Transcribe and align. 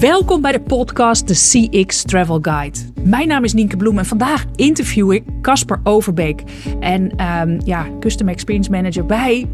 Welkom 0.00 0.40
bij 0.40 0.52
de 0.52 0.60
podcast 0.66 1.26
The 1.26 1.34
CX 1.34 2.02
Travel 2.02 2.38
Guide. 2.42 2.78
Mijn 3.02 3.28
naam 3.28 3.44
is 3.44 3.52
Nienke 3.52 3.76
Bloem 3.76 3.98
en 3.98 4.04
vandaag 4.06 4.44
interview 4.54 5.12
ik 5.12 5.24
Casper 5.42 5.80
Overbeek. 5.82 6.42
En 6.80 7.24
um, 7.24 7.60
ja, 7.64 7.86
Custom 8.00 8.28
Experience 8.28 8.70
Manager 8.70 9.06
bij 9.06 9.46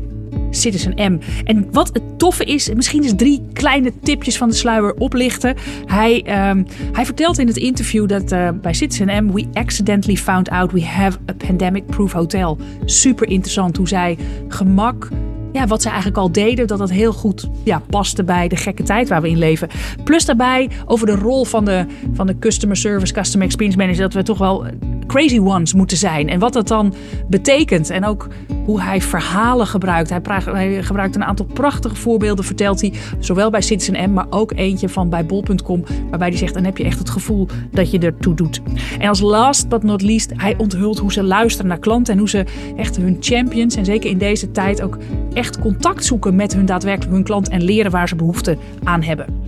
Citizen 0.50 1.12
M. 1.12 1.18
En 1.44 1.68
wat 1.70 1.90
het 1.92 2.18
toffe 2.18 2.44
is, 2.44 2.74
misschien 2.74 3.02
eens 3.02 3.14
drie 3.16 3.42
kleine 3.52 3.92
tipjes 4.02 4.36
van 4.36 4.48
de 4.48 4.54
sluier 4.54 4.94
oplichten. 4.94 5.56
Hij, 5.86 6.48
um, 6.50 6.66
hij 6.92 7.04
vertelt 7.04 7.38
in 7.38 7.46
het 7.46 7.56
interview 7.56 8.08
dat 8.08 8.32
uh, 8.32 8.48
bij 8.62 8.74
Citizen 8.74 9.24
M 9.24 9.32
we 9.32 9.46
accidentally 9.52 10.16
found 10.16 10.48
out 10.48 10.72
we 10.72 10.84
have 10.84 11.18
a 11.30 11.34
pandemic-proof 11.46 12.12
hotel. 12.12 12.58
Super 12.84 13.28
interessant 13.28 13.76
hoe 13.76 13.88
zij 13.88 14.18
gemak 14.48 15.08
ja, 15.52 15.66
wat 15.66 15.82
ze 15.82 15.88
eigenlijk 15.88 16.18
al 16.18 16.32
deden, 16.32 16.66
dat 16.66 16.78
dat 16.78 16.90
heel 16.90 17.12
goed 17.12 17.48
ja, 17.64 17.82
paste 17.90 18.24
bij 18.24 18.48
de 18.48 18.56
gekke 18.56 18.82
tijd 18.82 19.08
waar 19.08 19.22
we 19.22 19.28
in 19.28 19.38
leven. 19.38 19.68
Plus 20.04 20.24
daarbij 20.24 20.70
over 20.86 21.06
de 21.06 21.14
rol 21.14 21.44
van 21.44 21.64
de, 21.64 21.86
van 22.12 22.26
de 22.26 22.38
customer 22.38 22.76
service, 22.76 23.12
customer 23.12 23.46
experience 23.46 23.78
manager, 23.78 24.02
dat 24.02 24.12
we 24.12 24.22
toch 24.22 24.38
wel 24.38 24.64
crazy 25.06 25.38
ones 25.38 25.74
moeten 25.74 25.96
zijn. 25.96 26.28
En 26.28 26.38
wat 26.38 26.52
dat 26.52 26.68
dan 26.68 26.94
betekent. 27.28 27.90
En 27.90 28.04
ook 28.04 28.28
hoe 28.64 28.82
hij 28.82 29.00
verhalen 29.00 29.66
gebruikt. 29.66 30.10
Hij, 30.10 30.82
gebruikt 30.82 31.14
een 31.14 31.24
aantal 31.24 31.46
prachtige 31.46 31.94
voorbeelden, 31.94 32.44
vertelt 32.44 32.80
hij. 32.80 32.92
Zowel 33.18 33.50
bij 33.50 33.60
Citizen 33.60 34.10
M, 34.10 34.12
maar 34.12 34.26
ook 34.30 34.52
eentje 34.52 34.88
van 34.88 35.08
bij 35.08 35.26
bol.com. 35.26 35.84
Waarbij 36.10 36.28
hij 36.28 36.36
zegt, 36.36 36.54
dan 36.54 36.64
heb 36.64 36.78
je 36.78 36.84
echt 36.84 36.98
het 36.98 37.10
gevoel 37.10 37.48
dat 37.70 37.90
je 37.90 37.98
ertoe 37.98 38.34
doet. 38.34 38.60
En 38.98 39.08
als 39.08 39.20
last 39.20 39.68
but 39.68 39.82
not 39.82 40.02
least, 40.02 40.32
hij 40.36 40.54
onthult 40.56 40.98
hoe 40.98 41.12
ze 41.12 41.22
luisteren 41.22 41.68
naar 41.68 41.78
klanten. 41.78 42.12
En 42.12 42.18
hoe 42.18 42.28
ze 42.28 42.44
echt 42.76 42.96
hun 42.96 43.16
champions, 43.20 43.76
en 43.76 43.84
zeker 43.84 44.10
in 44.10 44.18
deze 44.18 44.50
tijd 44.50 44.82
ook 44.82 44.98
echt 45.32 45.58
contact 45.58 46.04
zoeken 46.04 46.34
met 46.34 46.54
hun 46.54 46.66
daadwerkelijk 46.66 47.12
hun 47.12 47.24
klant. 47.24 47.48
En 47.48 47.62
leren 47.62 47.90
waar 47.90 48.08
ze 48.08 48.16
behoefte 48.16 48.56
aan 48.82 49.02
hebben. 49.02 49.41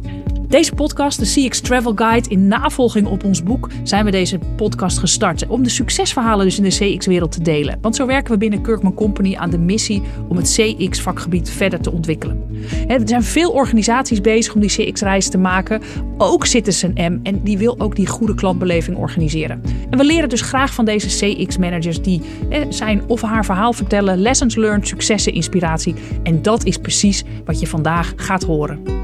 Deze 0.48 0.74
podcast, 0.74 1.18
de 1.18 1.46
CX 1.46 1.60
Travel 1.60 1.92
Guide, 1.94 2.28
in 2.28 2.48
navolging 2.48 3.06
op 3.06 3.24
ons 3.24 3.42
boek, 3.42 3.70
zijn 3.82 4.04
we 4.04 4.10
deze 4.10 4.38
podcast 4.56 4.98
gestart. 4.98 5.46
Om 5.46 5.62
de 5.62 5.68
succesverhalen 5.68 6.44
dus 6.44 6.58
in 6.58 6.62
de 6.62 6.94
CX-wereld 6.96 7.32
te 7.32 7.42
delen. 7.42 7.78
Want 7.80 7.96
zo 7.96 8.06
werken 8.06 8.32
we 8.32 8.38
binnen 8.38 8.62
Kirkman 8.62 8.94
Company 8.94 9.36
aan 9.36 9.50
de 9.50 9.58
missie 9.58 10.02
om 10.28 10.36
het 10.36 10.52
CX-vakgebied 10.52 11.50
verder 11.50 11.80
te 11.80 11.92
ontwikkelen. 11.92 12.42
Er 12.88 13.00
zijn 13.04 13.22
veel 13.22 13.50
organisaties 13.50 14.20
bezig 14.20 14.54
om 14.54 14.60
die 14.60 14.70
CX-reis 14.70 15.28
te 15.28 15.38
maken. 15.38 15.82
Ook 16.18 16.46
Citizen 16.46 16.92
M 16.94 17.20
en 17.22 17.42
die 17.42 17.58
wil 17.58 17.80
ook 17.80 17.96
die 17.96 18.06
goede 18.06 18.34
klantbeleving 18.34 18.96
organiseren. 18.96 19.62
En 19.90 19.98
we 19.98 20.04
leren 20.04 20.28
dus 20.28 20.40
graag 20.40 20.74
van 20.74 20.84
deze 20.84 21.06
CX-managers 21.06 22.02
die 22.02 22.20
zijn 22.68 23.02
of 23.06 23.22
haar 23.22 23.44
verhaal 23.44 23.72
vertellen, 23.72 24.18
lessons 24.18 24.54
learned, 24.54 24.88
successen, 24.88 25.32
inspiratie. 25.32 25.94
En 26.22 26.42
dat 26.42 26.64
is 26.64 26.78
precies 26.78 27.24
wat 27.44 27.60
je 27.60 27.66
vandaag 27.66 28.12
gaat 28.16 28.42
horen. 28.42 29.02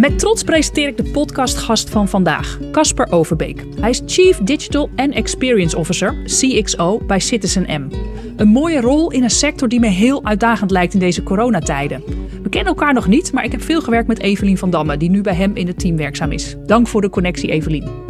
Met 0.00 0.18
trots 0.18 0.42
presenteer 0.42 0.88
ik 0.88 0.96
de 0.96 1.10
podcastgast 1.10 1.90
van 1.90 2.08
vandaag, 2.08 2.58
Casper 2.72 3.12
Overbeek. 3.12 3.64
Hij 3.80 3.90
is 3.90 4.02
Chief 4.06 4.38
Digital 4.38 4.90
and 4.96 5.14
Experience 5.14 5.76
Officer, 5.76 6.22
CXO, 6.24 7.00
bij 7.06 7.18
Citizen 7.18 7.82
M. 7.82 7.88
Een 8.36 8.48
mooie 8.48 8.80
rol 8.80 9.10
in 9.10 9.22
een 9.22 9.30
sector 9.30 9.68
die 9.68 9.80
me 9.80 9.86
heel 9.86 10.24
uitdagend 10.24 10.70
lijkt 10.70 10.94
in 10.94 11.00
deze 11.00 11.22
coronatijden. 11.22 12.02
We 12.42 12.48
kennen 12.48 12.72
elkaar 12.72 12.94
nog 12.94 13.06
niet, 13.06 13.32
maar 13.32 13.44
ik 13.44 13.52
heb 13.52 13.62
veel 13.62 13.80
gewerkt 13.80 14.08
met 14.08 14.20
Evelien 14.20 14.58
van 14.58 14.70
Damme, 14.70 14.96
die 14.96 15.10
nu 15.10 15.20
bij 15.20 15.34
hem 15.34 15.56
in 15.56 15.66
het 15.66 15.78
team 15.78 15.96
werkzaam 15.96 16.32
is. 16.32 16.56
Dank 16.66 16.88
voor 16.88 17.00
de 17.00 17.10
connectie, 17.10 17.50
Evelien. 17.50 18.09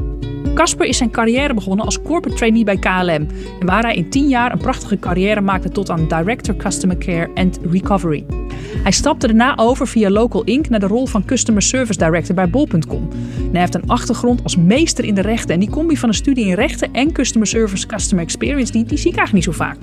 Casper 0.61 0.87
is 0.87 0.97
zijn 0.97 1.11
carrière 1.11 1.55
begonnen 1.55 1.85
als 1.85 2.03
corporate 2.03 2.37
trainee 2.37 2.65
bij 2.65 2.77
KLM. 2.77 3.27
En 3.61 3.67
waar 3.67 3.83
hij 3.83 3.95
in 3.95 4.11
10 4.11 4.29
jaar 4.29 4.53
een 4.53 4.59
prachtige 4.59 4.99
carrière 4.99 5.41
maakte 5.41 5.69
tot 5.69 5.91
aan 5.91 6.09
Director 6.09 6.57
Customer 6.57 6.99
Care 6.99 7.31
and 7.35 7.59
Recovery. 7.71 8.25
Hij 8.83 8.93
stapte 8.93 9.27
daarna 9.27 9.57
over 9.57 9.87
via 9.87 10.11
Local 10.11 10.45
Inc. 10.45 10.69
naar 10.69 10.81
de 10.81 10.87
rol 10.87 11.07
van 11.07 11.25
Customer 11.25 11.63
Service 11.63 11.99
Director 11.99 12.35
bij 12.35 12.51
Bol.com. 12.51 13.09
hij 13.53 13.61
heeft 13.61 13.75
een 13.75 13.89
achtergrond 13.89 14.43
als 14.43 14.57
meester 14.57 15.05
in 15.05 15.15
de 15.15 15.21
rechten. 15.21 15.55
En 15.55 15.61
die 15.61 15.71
combi 15.71 15.97
van 15.97 16.09
een 16.09 16.15
studie 16.15 16.47
in 16.47 16.55
rechten 16.55 16.93
en 16.93 17.13
Customer 17.13 17.47
Service 17.47 17.87
Customer 17.87 18.25
Experience, 18.25 18.73
die, 18.73 18.85
die 18.85 18.99
zie 18.99 19.11
ik 19.11 19.17
eigenlijk 19.17 19.47
niet 19.47 19.57
zo 19.57 19.65
vaak. 19.65 19.79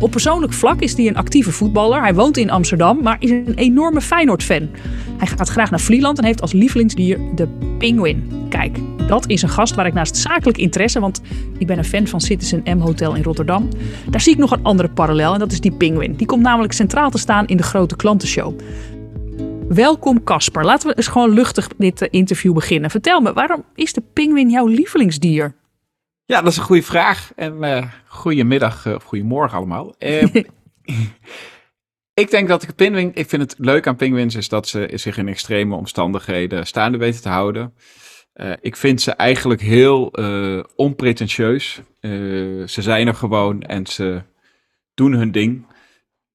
Op 0.00 0.10
persoonlijk 0.10 0.52
vlak 0.52 0.80
is 0.80 0.96
hij 0.96 1.06
een 1.06 1.16
actieve 1.16 1.52
voetballer. 1.52 2.00
Hij 2.00 2.14
woont 2.14 2.36
in 2.36 2.50
Amsterdam, 2.50 3.02
maar 3.02 3.16
is 3.18 3.30
een 3.30 3.54
enorme 3.54 4.00
Feyenoord-fan. 4.00 4.68
Hij 5.16 5.26
gaat 5.26 5.48
graag 5.48 5.70
naar 5.70 5.80
Vlieland 5.80 6.18
en 6.18 6.24
heeft 6.24 6.40
als 6.40 6.52
lievelingsdier 6.52 7.18
de 7.34 7.48
pinguïn. 7.78 8.46
Kijk, 8.48 8.78
dat 9.06 9.28
is 9.28 9.42
een 9.42 9.48
gast 9.48 9.74
waar 9.74 9.86
ik 9.86 9.92
naast 9.92 10.16
zakelijk 10.16 10.58
interesse, 10.58 11.00
want 11.00 11.20
ik 11.58 11.66
ben 11.66 11.78
een 11.78 11.84
fan 11.84 12.06
van 12.06 12.20
Citizen 12.20 12.62
M 12.64 12.78
Hotel 12.78 13.14
in 13.14 13.22
Rotterdam. 13.22 13.68
Daar 14.10 14.20
zie 14.20 14.32
ik 14.32 14.38
nog 14.38 14.50
een 14.50 14.62
andere 14.62 14.88
parallel 14.88 15.32
en 15.32 15.38
dat 15.38 15.52
is 15.52 15.60
die 15.60 15.72
pinguïn. 15.72 16.16
Die 16.16 16.26
komt 16.26 16.42
namelijk 16.42 16.72
centraal 16.72 17.10
te 17.10 17.18
staan 17.18 17.46
in 17.46 17.56
de 17.56 17.62
grote 17.62 17.96
klantenshow. 17.96 18.58
Welkom 19.68 20.24
Casper. 20.24 20.64
Laten 20.64 20.88
we 20.88 20.96
eens 20.96 21.06
gewoon 21.06 21.30
luchtig 21.30 21.68
dit 21.78 22.02
eh, 22.02 22.08
interview 22.10 22.54
beginnen. 22.54 22.90
Vertel 22.90 23.20
me, 23.20 23.32
waarom 23.32 23.64
is 23.74 23.92
de 23.92 24.02
pinguïn 24.12 24.50
jouw 24.50 24.66
lievelingsdier? 24.66 25.54
Ja, 26.28 26.42
dat 26.42 26.52
is 26.52 26.58
een 26.58 26.64
goede 26.64 26.82
vraag. 26.82 27.32
En 27.36 27.64
uh, 27.64 27.84
goedemiddag 28.06 28.86
uh, 28.86 28.94
of 28.94 29.04
goedemorgen 29.04 29.58
allemaal. 29.58 29.94
Uh, 29.98 30.22
ik 32.22 32.30
denk 32.30 32.48
dat 32.48 32.62
ik 32.62 32.74
pinguïn, 32.74 33.10
ik 33.14 33.28
vind 33.28 33.42
het 33.42 33.54
leuk 33.58 33.86
aan 33.86 33.96
pinguïns 33.96 34.34
is 34.34 34.48
dat 34.48 34.68
ze 34.68 34.90
zich 34.94 35.16
in 35.16 35.28
extreme 35.28 35.74
omstandigheden 35.74 36.66
staande 36.66 36.98
weten 36.98 37.22
te 37.22 37.28
houden. 37.28 37.74
Uh, 38.34 38.52
ik 38.60 38.76
vind 38.76 39.00
ze 39.00 39.12
eigenlijk 39.12 39.60
heel 39.60 40.12
onpretentieus. 40.76 41.80
Ze 42.00 42.82
zijn 42.82 43.06
er 43.06 43.14
gewoon 43.14 43.62
en 43.62 43.86
ze 43.86 44.22
doen 44.94 45.12
hun 45.12 45.32
ding. 45.32 45.66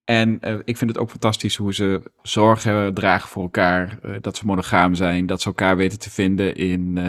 En 0.04 0.40
ik 0.64 0.78
vind 0.78 0.90
het 0.90 1.00
ook 1.00 1.10
fantastisch 1.10 1.56
hoe 1.56 1.74
ze 1.74 2.02
zorgen 2.22 2.94
dragen 2.94 3.30
voor 3.30 3.44
elkaar. 3.44 4.00
dat 4.22 4.38
ze 4.38 4.46
monogaam 4.46 4.96
zijn. 4.96 5.26
Dat 5.26 5.42
ze 5.42 5.48
elkaar 5.48 5.78
weten 5.78 6.00
te 6.00 6.10
vinden 6.10 6.56
in 6.56 7.00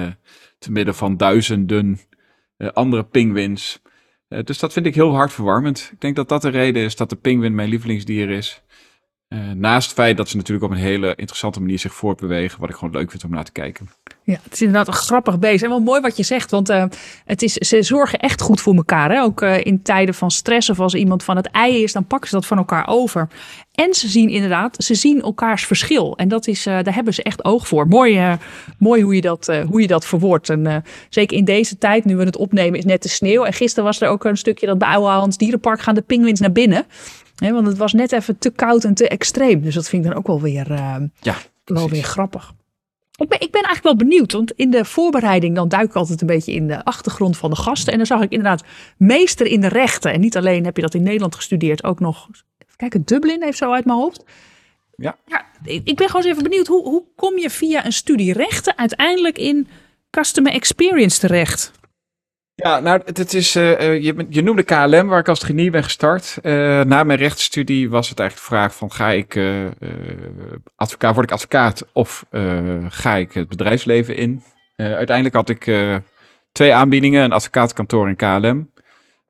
te 0.59 0.73
midden 0.73 0.95
van 0.95 1.17
duizenden 1.17 1.99
andere 2.57 3.05
pinguïns. 3.05 3.83
dus 4.29 4.59
dat 4.59 4.73
vind 4.73 4.87
ik 4.87 4.95
heel 4.95 5.15
hartverwarmend. 5.15 5.91
Ik 5.93 6.01
denk 6.01 6.17
dat 6.17 6.29
dat 6.29 6.43
de 6.43 6.49
reden 6.49 6.83
is 6.83 6.97
dat 6.97 7.11
de 7.11 7.17
pinguïn 7.17 7.55
mijn 7.55 7.69
lievelingsdier 7.69 8.31
is. 8.31 8.63
Naast 9.55 9.87
het 9.87 9.97
feit 9.97 10.17
dat 10.17 10.29
ze 10.29 10.37
natuurlijk 10.37 10.65
op 10.65 10.71
een 10.71 10.85
hele 10.85 11.15
interessante 11.15 11.61
manier 11.61 11.79
zich 11.79 11.95
voortbewegen. 11.95 12.61
Wat 12.61 12.69
ik 12.69 12.75
gewoon 12.75 12.95
leuk 12.95 13.11
vind 13.11 13.25
om 13.25 13.31
naar 13.31 13.45
te 13.45 13.53
kijken. 13.53 13.89
Ja, 14.23 14.39
het 14.43 14.53
is 14.53 14.61
inderdaad 14.61 14.87
een 14.87 14.93
grappig 14.93 15.39
bezig. 15.39 15.63
En 15.63 15.69
wel 15.69 15.81
mooi 15.81 16.01
wat 16.01 16.17
je 16.17 16.23
zegt, 16.23 16.51
want 16.51 16.71
uh, 16.71 16.85
het 17.25 17.43
is, 17.43 17.53
ze 17.53 17.83
zorgen 17.83 18.19
echt 18.19 18.41
goed 18.41 18.61
voor 18.61 18.75
elkaar. 18.75 19.11
Hè? 19.11 19.23
Ook 19.23 19.43
uh, 19.43 19.65
in 19.65 19.83
tijden 19.83 20.15
van 20.15 20.31
stress 20.31 20.71
of 20.71 20.81
als 20.81 20.95
iemand 20.95 21.23
van 21.25 21.37
het 21.37 21.47
ei 21.47 21.83
is, 21.83 21.93
dan 21.93 22.07
pakken 22.07 22.29
ze 22.29 22.35
dat 22.35 22.47
van 22.47 22.59
elkaar 22.59 22.89
over. 22.89 23.29
En 23.73 23.95
ze 23.95 24.09
zien 24.09 24.29
inderdaad, 24.29 24.85
ze 24.85 24.95
zien 24.95 25.23
elkaars 25.23 25.67
verschil. 25.67 26.17
En 26.17 26.29
dat 26.29 26.47
is, 26.47 26.63
daar 26.63 26.95
hebben 26.95 27.15
ze 27.15 27.23
echt 27.23 27.45
oog 27.45 27.69
voor. 27.69 27.89
Mooi, 27.89 28.39
mooi 28.79 29.03
hoe, 29.03 29.15
je 29.15 29.21
dat, 29.21 29.53
hoe 29.67 29.81
je 29.81 29.87
dat 29.87 30.07
verwoordt. 30.07 30.49
En 30.51 30.85
zeker 31.09 31.37
in 31.37 31.45
deze 31.45 31.79
tijd, 31.79 32.05
nu 32.05 32.17
we 32.17 32.25
het 32.25 32.37
opnemen, 32.37 32.79
is 32.79 32.85
net 32.85 33.03
de 33.03 33.09
sneeuw. 33.09 33.45
En 33.45 33.53
gisteren 33.53 33.85
was 33.85 34.01
er 34.01 34.09
ook 34.09 34.25
een 34.25 34.37
stukje 34.37 34.67
dat 34.67 34.79
bij 34.79 34.89
Oude 34.89 35.37
Dierenpark 35.37 35.81
gaan 35.81 35.95
de 35.95 36.03
pinguïns 36.03 36.41
naar 36.41 36.53
binnen. 36.53 36.87
Want 37.37 37.67
het 37.67 37.77
was 37.77 37.93
net 37.93 38.13
even 38.13 38.39
te 38.39 38.51
koud 38.51 38.85
en 38.85 38.95
te 38.95 39.09
extreem. 39.09 39.63
Dus 39.63 39.75
dat 39.75 39.89
vind 39.89 40.05
ik 40.05 40.11
dan 40.11 40.19
ook 40.19 40.27
wel 40.27 40.41
weer, 40.41 40.73
ja, 41.21 41.37
wel 41.65 41.89
weer 41.89 42.03
grappig. 42.03 42.55
Ik 43.17 43.29
ben, 43.29 43.41
ik 43.41 43.51
ben 43.51 43.63
eigenlijk 43.63 43.83
wel 43.83 44.09
benieuwd, 44.09 44.33
want 44.33 44.53
in 44.53 44.71
de 44.71 44.85
voorbereiding 44.85 45.55
dan 45.55 45.69
duik 45.69 45.89
ik 45.89 45.95
altijd 45.95 46.21
een 46.21 46.27
beetje 46.27 46.53
in 46.53 46.67
de 46.67 46.85
achtergrond 46.85 47.37
van 47.37 47.51
de 47.51 47.57
gasten. 47.57 47.93
En 47.93 47.99
dan 47.99 48.07
zag 48.07 48.23
ik 48.23 48.31
inderdaad 48.31 48.65
meester 48.97 49.47
in 49.47 49.61
de 49.61 49.69
rechten. 49.69 50.13
En 50.13 50.21
niet 50.21 50.37
alleen 50.37 50.65
heb 50.65 50.77
je 50.77 50.83
dat 50.83 50.95
in 50.95 51.03
Nederland 51.03 51.35
gestudeerd, 51.35 51.85
ook 51.85 52.01
nog, 52.01 52.29
even 52.59 52.77
kijken, 52.77 53.03
Dublin 53.05 53.43
heeft 53.43 53.59
zo 53.59 53.73
uit 53.73 53.85
mijn 53.85 53.99
hoofd. 53.99 54.25
Ja. 54.97 55.17
ja 55.27 55.47
ik 55.65 55.97
ben 55.97 56.07
gewoon 56.07 56.23
eens 56.23 56.31
even 56.31 56.43
benieuwd, 56.43 56.67
hoe, 56.67 56.83
hoe 56.83 57.05
kom 57.17 57.39
je 57.39 57.51
via 57.51 57.85
een 57.85 57.93
studie 57.93 58.33
rechten 58.33 58.79
uiteindelijk 58.79 59.39
in 59.39 59.69
customer 60.11 60.53
experience 60.53 61.19
terecht? 61.19 61.73
Ja, 62.57 62.81
nou, 62.81 63.01
het, 63.05 63.35
is, 63.35 63.57
uh, 63.57 64.03
je, 64.03 64.27
je, 64.29 64.43
noemde 64.43 64.63
KLM, 64.63 65.07
waar 65.07 65.19
ik 65.19 65.29
als 65.29 65.39
trainee 65.39 65.71
ben 65.71 65.85
gestart. 65.85 66.39
Uh, 66.43 66.53
na 66.83 67.05
mijn 67.05 67.19
rechtsstudie 67.19 67.91
was 67.91 68.09
het 68.09 68.19
eigenlijk 68.19 68.49
de 68.49 68.55
vraag 68.57 68.75
van, 68.75 68.93
ga 68.93 69.11
ik 69.11 69.41
advocaat, 70.77 71.15
word 71.15 71.27
ik 71.27 71.33
advocaat 71.33 71.87
of 71.93 72.27
ga 72.89 73.15
ik 73.17 73.33
het 73.33 73.49
bedrijfsleven 73.49 74.17
in? 74.17 74.43
uiteindelijk 74.77 75.35
had 75.35 75.49
ik 75.49 75.65
twee 76.53 76.75
aanbiedingen, 76.75 77.25
een 77.25 77.33
advocaatkantoor 77.33 78.09
in 78.09 78.17
KLM. 78.17 78.73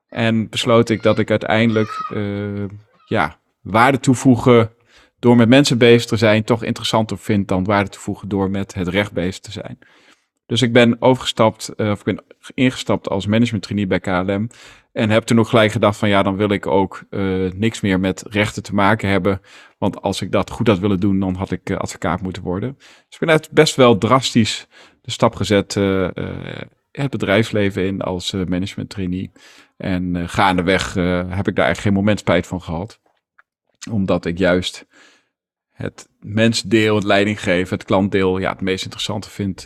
En 0.07 0.49
besloot 0.49 0.89
ik 0.89 1.03
dat 1.03 1.19
ik 1.19 1.29
uiteindelijk, 1.29 2.11
ja, 3.05 3.39
waarde 3.61 3.99
toevoegen 3.99 4.71
door 5.19 5.35
met 5.35 5.49
mensen 5.49 5.77
bezig 5.77 6.05
te 6.05 6.15
zijn, 6.15 6.43
toch 6.43 6.63
interessanter 6.63 7.17
vind 7.17 7.47
dan 7.47 7.63
waarde 7.63 7.89
toevoegen 7.89 8.29
door 8.29 8.49
met 8.49 8.73
het 8.73 8.87
recht 8.87 9.11
bezig 9.11 9.39
te 9.39 9.51
zijn. 9.51 9.79
Dus 10.45 10.61
ik 10.61 10.73
ben 10.73 11.01
overgestapt, 11.01 11.73
uh, 11.77 11.91
of 11.91 11.99
ik 11.99 12.05
ben 12.05 12.23
ingestapt 12.53 13.09
als 13.09 13.27
management 13.27 13.63
trainee 13.63 13.87
bij 13.87 13.99
KLM. 13.99 14.49
En 14.91 15.09
heb 15.09 15.23
toen 15.23 15.39
ook 15.39 15.47
gelijk 15.47 15.71
gedacht 15.71 15.97
van 15.97 16.09
ja, 16.09 16.23
dan 16.23 16.35
wil 16.35 16.49
ik 16.49 16.67
ook 16.67 17.03
uh, 17.09 17.51
niks 17.51 17.81
meer 17.81 17.99
met 17.99 18.23
rechten 18.29 18.63
te 18.63 18.73
maken 18.73 19.09
hebben. 19.09 19.41
Want 19.77 20.01
als 20.01 20.21
ik 20.21 20.31
dat 20.31 20.49
goed 20.49 20.67
had 20.67 20.79
willen 20.79 20.99
doen, 20.99 21.19
dan 21.19 21.35
had 21.35 21.51
ik 21.51 21.69
uh, 21.69 21.77
advocaat 21.77 22.21
moeten 22.21 22.43
worden. 22.43 22.75
Dus 22.77 23.05
ik 23.09 23.19
ben 23.19 23.29
uit 23.29 23.51
best 23.51 23.75
wel 23.75 23.97
drastisch 23.97 24.67
de 25.01 25.11
stap 25.11 25.35
gezet 25.35 25.73
het 26.91 27.09
bedrijfsleven 27.09 27.85
in 27.85 28.01
als 28.01 28.31
management 28.31 28.89
trainee. 28.89 29.31
En 29.77 30.29
gaandeweg 30.29 30.93
heb 30.93 31.47
ik 31.47 31.55
daar 31.55 31.65
eigenlijk 31.65 31.77
geen 31.77 31.93
moment 31.93 32.19
spijt 32.19 32.47
van 32.47 32.61
gehad. 32.61 32.99
Omdat 33.91 34.25
ik 34.25 34.37
juist 34.37 34.87
het 35.71 36.09
mensdeel, 36.19 36.95
het 36.95 37.03
leidinggeven, 37.03 37.77
het 37.77 37.87
klantdeel, 37.87 38.37
ja, 38.37 38.51
het 38.51 38.61
meest 38.61 38.83
interessante 38.83 39.29
vind 39.29 39.65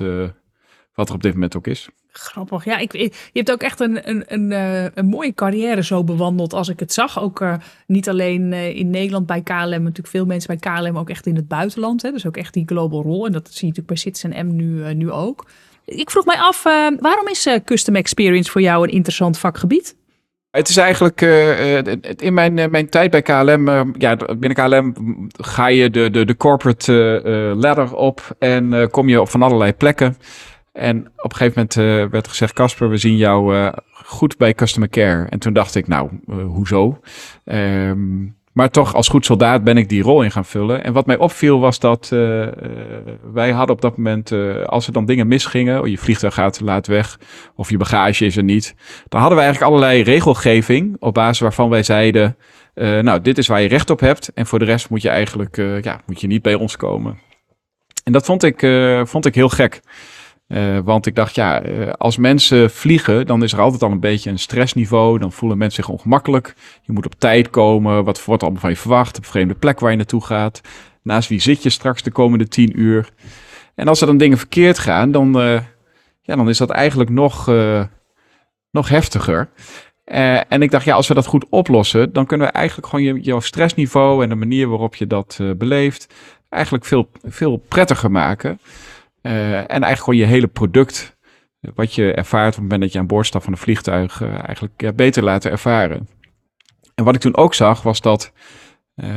wat 0.93 1.09
er 1.09 1.15
op 1.15 1.23
dit 1.23 1.33
moment 1.33 1.55
ook 1.55 1.67
is. 1.67 1.89
Grappig. 2.11 2.65
Ja, 2.65 2.77
ik, 2.77 2.91
je 2.91 3.11
hebt 3.33 3.51
ook 3.51 3.61
echt 3.61 3.79
een, 3.79 4.09
een, 4.09 4.23
een, 4.27 4.51
eh, 4.51 4.83
een 4.93 5.05
mooie 5.05 5.33
carrière 5.33 5.83
zo 5.83 6.03
bewandeld 6.03 6.53
als 6.53 6.69
ik 6.69 6.79
het 6.79 6.93
zag. 6.93 7.21
Ook 7.21 7.41
uh, 7.41 7.53
niet 7.87 8.09
alleen 8.09 8.51
uh, 8.51 8.75
in 8.75 8.89
Nederland 8.89 9.25
bij 9.25 9.41
KLM, 9.41 9.69
natuurlijk 9.69 10.07
veel 10.07 10.25
mensen 10.25 10.59
bij 10.59 10.73
KLM 10.73 10.97
ook 10.97 11.09
echt 11.09 11.25
in 11.25 11.35
het 11.35 11.47
buitenland. 11.47 12.01
Hè? 12.01 12.11
Dus 12.11 12.27
ook 12.27 12.37
echt 12.37 12.53
die 12.53 12.65
global 12.65 13.01
rol. 13.01 13.25
En 13.25 13.31
dat 13.31 13.47
zie 13.47 13.67
je 13.67 13.73
natuurlijk 13.73 13.87
bij 13.87 13.97
Citizen 13.97 14.47
M 14.47 14.55
nu, 14.55 14.93
nu 14.93 15.11
ook. 15.11 15.49
Ik 15.85 16.09
vroeg 16.09 16.25
mij 16.25 16.37
af, 16.37 16.63
waarom 16.99 17.27
is 17.27 17.47
Custom 17.65 17.95
Experience 17.95 18.51
voor 18.51 18.61
jou 18.61 18.83
een 18.83 18.93
interessant 18.93 19.37
vakgebied? 19.37 19.95
Het 20.51 20.69
is 20.69 20.77
eigenlijk 20.77 21.21
in 22.15 22.33
mijn, 22.33 22.53
mijn 22.53 22.89
tijd 22.89 23.11
bij 23.11 23.21
KLM, 23.21 23.93
ja, 23.97 24.15
binnen 24.15 24.53
KLM 24.53 24.93
ga 25.37 25.67
je 25.67 25.89
de, 25.89 26.09
de, 26.09 26.25
de 26.25 26.37
corporate 26.37 27.53
ladder 27.57 27.95
op 27.95 28.35
en 28.39 28.89
kom 28.91 29.09
je 29.09 29.21
op 29.21 29.29
van 29.29 29.41
allerlei 29.41 29.73
plekken. 29.73 30.17
En 30.79 31.11
op 31.17 31.31
een 31.31 31.37
gegeven 31.37 31.53
moment 31.55 31.75
uh, 31.75 32.11
werd 32.11 32.27
gezegd: 32.27 32.53
Casper, 32.53 32.89
we 32.89 32.97
zien 32.97 33.17
jou 33.17 33.55
uh, 33.55 33.71
goed 33.91 34.37
bij 34.37 34.53
customer 34.53 34.89
care. 34.89 35.25
En 35.29 35.39
toen 35.39 35.53
dacht 35.53 35.75
ik: 35.75 35.87
Nou, 35.87 36.09
uh, 36.29 36.35
hoezo? 36.45 36.99
Um, 37.45 38.37
maar 38.51 38.69
toch, 38.69 38.95
als 38.95 39.07
goed 39.07 39.25
soldaat 39.25 39.63
ben 39.63 39.77
ik 39.77 39.89
die 39.89 40.01
rol 40.01 40.23
in 40.23 40.31
gaan 40.31 40.45
vullen. 40.45 40.83
En 40.83 40.93
wat 40.93 41.05
mij 41.05 41.17
opviel 41.17 41.59
was 41.59 41.79
dat 41.79 42.09
wij 43.33 43.51
hadden 43.51 43.75
op 43.75 43.81
dat 43.81 43.97
moment, 43.97 44.31
als 44.65 44.87
er 44.87 44.93
dan 44.93 45.05
dingen 45.05 45.27
misgingen, 45.27 45.81
of 45.81 45.87
je 45.87 45.97
vliegtuig 45.97 46.33
gaat 46.33 46.59
laat 46.59 46.87
weg, 46.87 47.19
of 47.55 47.69
je 47.69 47.77
bagage 47.77 48.25
is 48.25 48.37
er 48.37 48.43
niet, 48.43 48.75
dan 49.07 49.19
hadden 49.19 49.37
we 49.37 49.43
eigenlijk 49.43 49.73
allerlei 49.73 50.03
regelgeving 50.03 50.95
op 50.99 51.13
basis 51.13 51.39
waarvan 51.39 51.69
wij 51.69 51.83
zeiden: 51.83 52.37
Nou, 52.73 53.21
dit 53.21 53.37
is 53.37 53.47
waar 53.47 53.61
je 53.61 53.67
recht 53.67 53.89
op 53.89 53.99
hebt. 53.99 54.31
En 54.33 54.45
voor 54.45 54.59
de 54.59 54.65
rest 54.65 54.89
moet 54.89 55.01
je 55.01 55.09
eigenlijk 55.09 55.55
ja, 55.81 56.01
moet 56.05 56.21
je 56.21 56.27
niet 56.27 56.41
bij 56.41 56.55
ons 56.55 56.77
komen. 56.77 57.19
En 58.03 58.11
dat 58.11 58.25
vond 58.25 58.43
ik, 58.43 58.67
vond 59.03 59.25
ik 59.25 59.35
heel 59.35 59.49
gek. 59.49 59.81
Uh, 60.49 60.79
want 60.83 61.05
ik 61.05 61.15
dacht, 61.15 61.35
ja, 61.35 61.65
uh, 61.65 61.91
als 61.91 62.17
mensen 62.17 62.71
vliegen, 62.71 63.25
dan 63.25 63.43
is 63.43 63.53
er 63.53 63.59
altijd 63.59 63.83
al 63.83 63.91
een 63.91 63.99
beetje 63.99 64.29
een 64.29 64.39
stressniveau. 64.39 65.19
Dan 65.19 65.31
voelen 65.31 65.57
mensen 65.57 65.83
zich 65.83 65.93
ongemakkelijk. 65.93 66.55
Je 66.81 66.91
moet 66.91 67.05
op 67.05 67.15
tijd 67.17 67.49
komen. 67.49 68.03
Wat 68.03 68.25
wordt 68.25 68.43
allemaal 68.43 68.61
van 68.61 68.69
je 68.69 68.75
verwacht? 68.75 69.17
Op 69.17 69.23
een 69.23 69.29
vreemde 69.29 69.53
plek 69.53 69.79
waar 69.79 69.91
je 69.91 69.97
naartoe 69.97 70.25
gaat. 70.25 70.61
Naast 71.03 71.29
wie 71.29 71.39
zit 71.39 71.63
je 71.63 71.69
straks 71.69 72.03
de 72.03 72.11
komende 72.11 72.47
tien 72.47 72.79
uur? 72.79 73.09
En 73.75 73.87
als 73.87 74.01
er 74.01 74.07
dan 74.07 74.17
dingen 74.17 74.37
verkeerd 74.37 74.79
gaan, 74.79 75.11
dan, 75.11 75.41
uh, 75.41 75.59
ja, 76.21 76.35
dan 76.35 76.49
is 76.49 76.57
dat 76.57 76.69
eigenlijk 76.69 77.09
nog, 77.09 77.51
nog 78.71 78.89
heftiger. 78.89 79.49
en 80.47 80.61
ik 80.61 80.71
dacht, 80.71 80.85
ja, 80.85 80.95
als 80.95 81.07
we 81.07 81.13
dat 81.13 81.25
goed 81.25 81.45
oplossen, 81.49 82.13
dan 82.13 82.25
kunnen 82.25 82.47
we 82.47 82.53
eigenlijk 82.53 82.87
gewoon 82.87 83.05
je, 83.05 83.21
jouw 83.21 83.39
stressniveau 83.39 84.23
en 84.23 84.29
de 84.29 84.35
manier 84.35 84.67
waarop 84.67 84.95
je 84.95 85.07
dat 85.07 85.39
beleeft, 85.57 86.13
eigenlijk 86.49 86.85
veel, 86.85 87.09
veel 87.23 87.57
prettiger 87.57 88.11
maken. 88.11 88.59
Uh, 89.21 89.57
en 89.57 89.67
eigenlijk 89.67 89.99
gewoon 89.99 90.19
je 90.19 90.25
hele 90.25 90.47
product, 90.47 91.17
wat 91.59 91.95
je 91.95 92.13
ervaart 92.13 92.47
op 92.47 92.53
het 92.53 92.61
moment 92.61 92.81
dat 92.81 92.91
je 92.91 92.99
aan 92.99 93.07
boord 93.07 93.25
stapt 93.25 93.43
van 93.43 93.53
een 93.53 93.59
vliegtuig, 93.59 94.21
uh, 94.21 94.33
eigenlijk 94.45 94.95
beter 94.95 95.23
laten 95.23 95.51
ervaren. 95.51 96.07
En 96.95 97.03
wat 97.03 97.15
ik 97.15 97.21
toen 97.21 97.37
ook 97.37 97.53
zag, 97.53 97.81
was 97.81 98.01
dat 98.01 98.31
uh, 98.95 99.07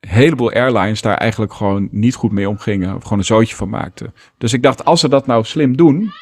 een 0.00 0.08
heleboel 0.08 0.52
airlines 0.52 1.02
daar 1.02 1.16
eigenlijk 1.16 1.52
gewoon 1.52 1.88
niet 1.90 2.14
goed 2.14 2.32
mee 2.32 2.48
omgingen, 2.48 2.94
of 2.94 3.02
gewoon 3.02 3.18
een 3.18 3.24
zootje 3.24 3.56
van 3.56 3.68
maakten. 3.68 4.14
Dus 4.38 4.52
ik 4.52 4.62
dacht, 4.62 4.84
als 4.84 5.00
ze 5.00 5.08
dat 5.08 5.26
nou 5.26 5.44
slim 5.44 5.76
doen, 5.76 6.12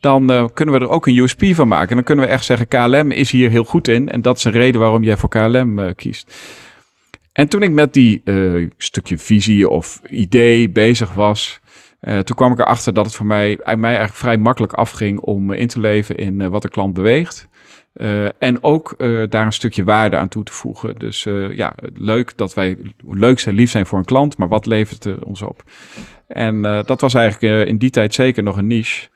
dan 0.00 0.50
kunnen 0.54 0.74
we 0.74 0.80
er 0.80 0.90
ook 0.90 1.06
een 1.06 1.16
USP 1.16 1.44
van 1.44 1.68
maken. 1.68 1.88
En 1.88 1.94
dan 1.94 2.04
kunnen 2.04 2.24
we 2.24 2.30
echt 2.30 2.44
zeggen, 2.44 2.68
KLM 2.68 3.10
is 3.10 3.30
hier 3.30 3.50
heel 3.50 3.64
goed 3.64 3.88
in. 3.88 4.08
En 4.08 4.22
dat 4.22 4.36
is 4.36 4.44
een 4.44 4.52
reden 4.52 4.80
waarom 4.80 5.02
jij 5.02 5.16
voor 5.16 5.28
KLM 5.28 5.94
kiest. 5.94 6.34
En 7.32 7.48
toen 7.48 7.62
ik 7.62 7.70
met 7.70 7.92
die 7.92 8.22
stukje 8.76 9.18
visie 9.18 9.68
of 9.68 10.00
idee 10.08 10.70
bezig 10.70 11.14
was, 11.14 11.60
uh, 12.00 12.18
toen 12.18 12.36
kwam 12.36 12.52
ik 12.52 12.58
erachter 12.58 12.94
dat 12.94 13.06
het 13.06 13.14
voor 13.14 13.26
mij, 13.26 13.58
mij 13.64 13.76
eigenlijk 13.82 14.14
vrij 14.14 14.38
makkelijk 14.38 14.72
afging 14.72 15.20
om 15.20 15.52
in 15.52 15.66
te 15.66 15.80
leven 15.80 16.16
in 16.16 16.50
wat 16.50 16.62
de 16.62 16.68
klant 16.68 16.94
beweegt. 16.94 17.48
En 18.38 18.62
ook 18.62 18.94
daar 19.30 19.46
een 19.46 19.52
stukje 19.52 19.84
waarde 19.84 20.16
aan 20.16 20.28
toe 20.28 20.44
te 20.44 20.52
voegen. 20.52 20.98
Dus 20.98 21.22
ja, 21.50 21.74
leuk 21.94 22.36
dat 22.36 22.54
wij 22.54 22.78
leuk 23.06 23.38
zijn, 23.38 23.54
lief 23.54 23.70
zijn 23.70 23.86
voor 23.86 23.98
een 23.98 24.04
klant, 24.04 24.38
maar 24.38 24.48
wat 24.48 24.66
levert 24.66 25.04
het 25.04 25.24
ons 25.24 25.42
op? 25.42 25.62
En 26.26 26.62
dat 26.62 27.00
was 27.00 27.14
eigenlijk 27.14 27.68
in 27.68 27.78
die 27.78 27.90
tijd 27.90 28.14
zeker 28.14 28.42
nog 28.42 28.56
een 28.56 28.66
niche. 28.66 29.08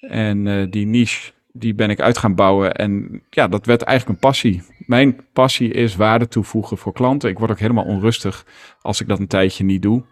En 0.00 0.70
die 0.70 0.86
niche, 0.86 1.32
die 1.52 1.74
ben 1.74 1.90
ik 1.90 2.00
uit 2.00 2.18
gaan 2.18 2.34
bouwen. 2.34 2.74
En 2.74 3.22
ja, 3.30 3.48
dat 3.48 3.66
werd 3.66 3.82
eigenlijk 3.82 4.18
een 4.18 4.28
passie. 4.28 4.62
Mijn 4.86 5.20
passie 5.32 5.72
is 5.72 5.96
waarde 5.96 6.28
toevoegen 6.28 6.78
voor 6.78 6.92
klanten. 6.92 7.30
Ik 7.30 7.38
word 7.38 7.50
ook 7.50 7.58
helemaal 7.58 7.84
onrustig 7.84 8.46
als 8.80 9.00
ik 9.00 9.08
dat 9.08 9.18
een 9.18 9.26
tijdje 9.26 9.64
niet 9.64 9.82
doe. 9.82 10.04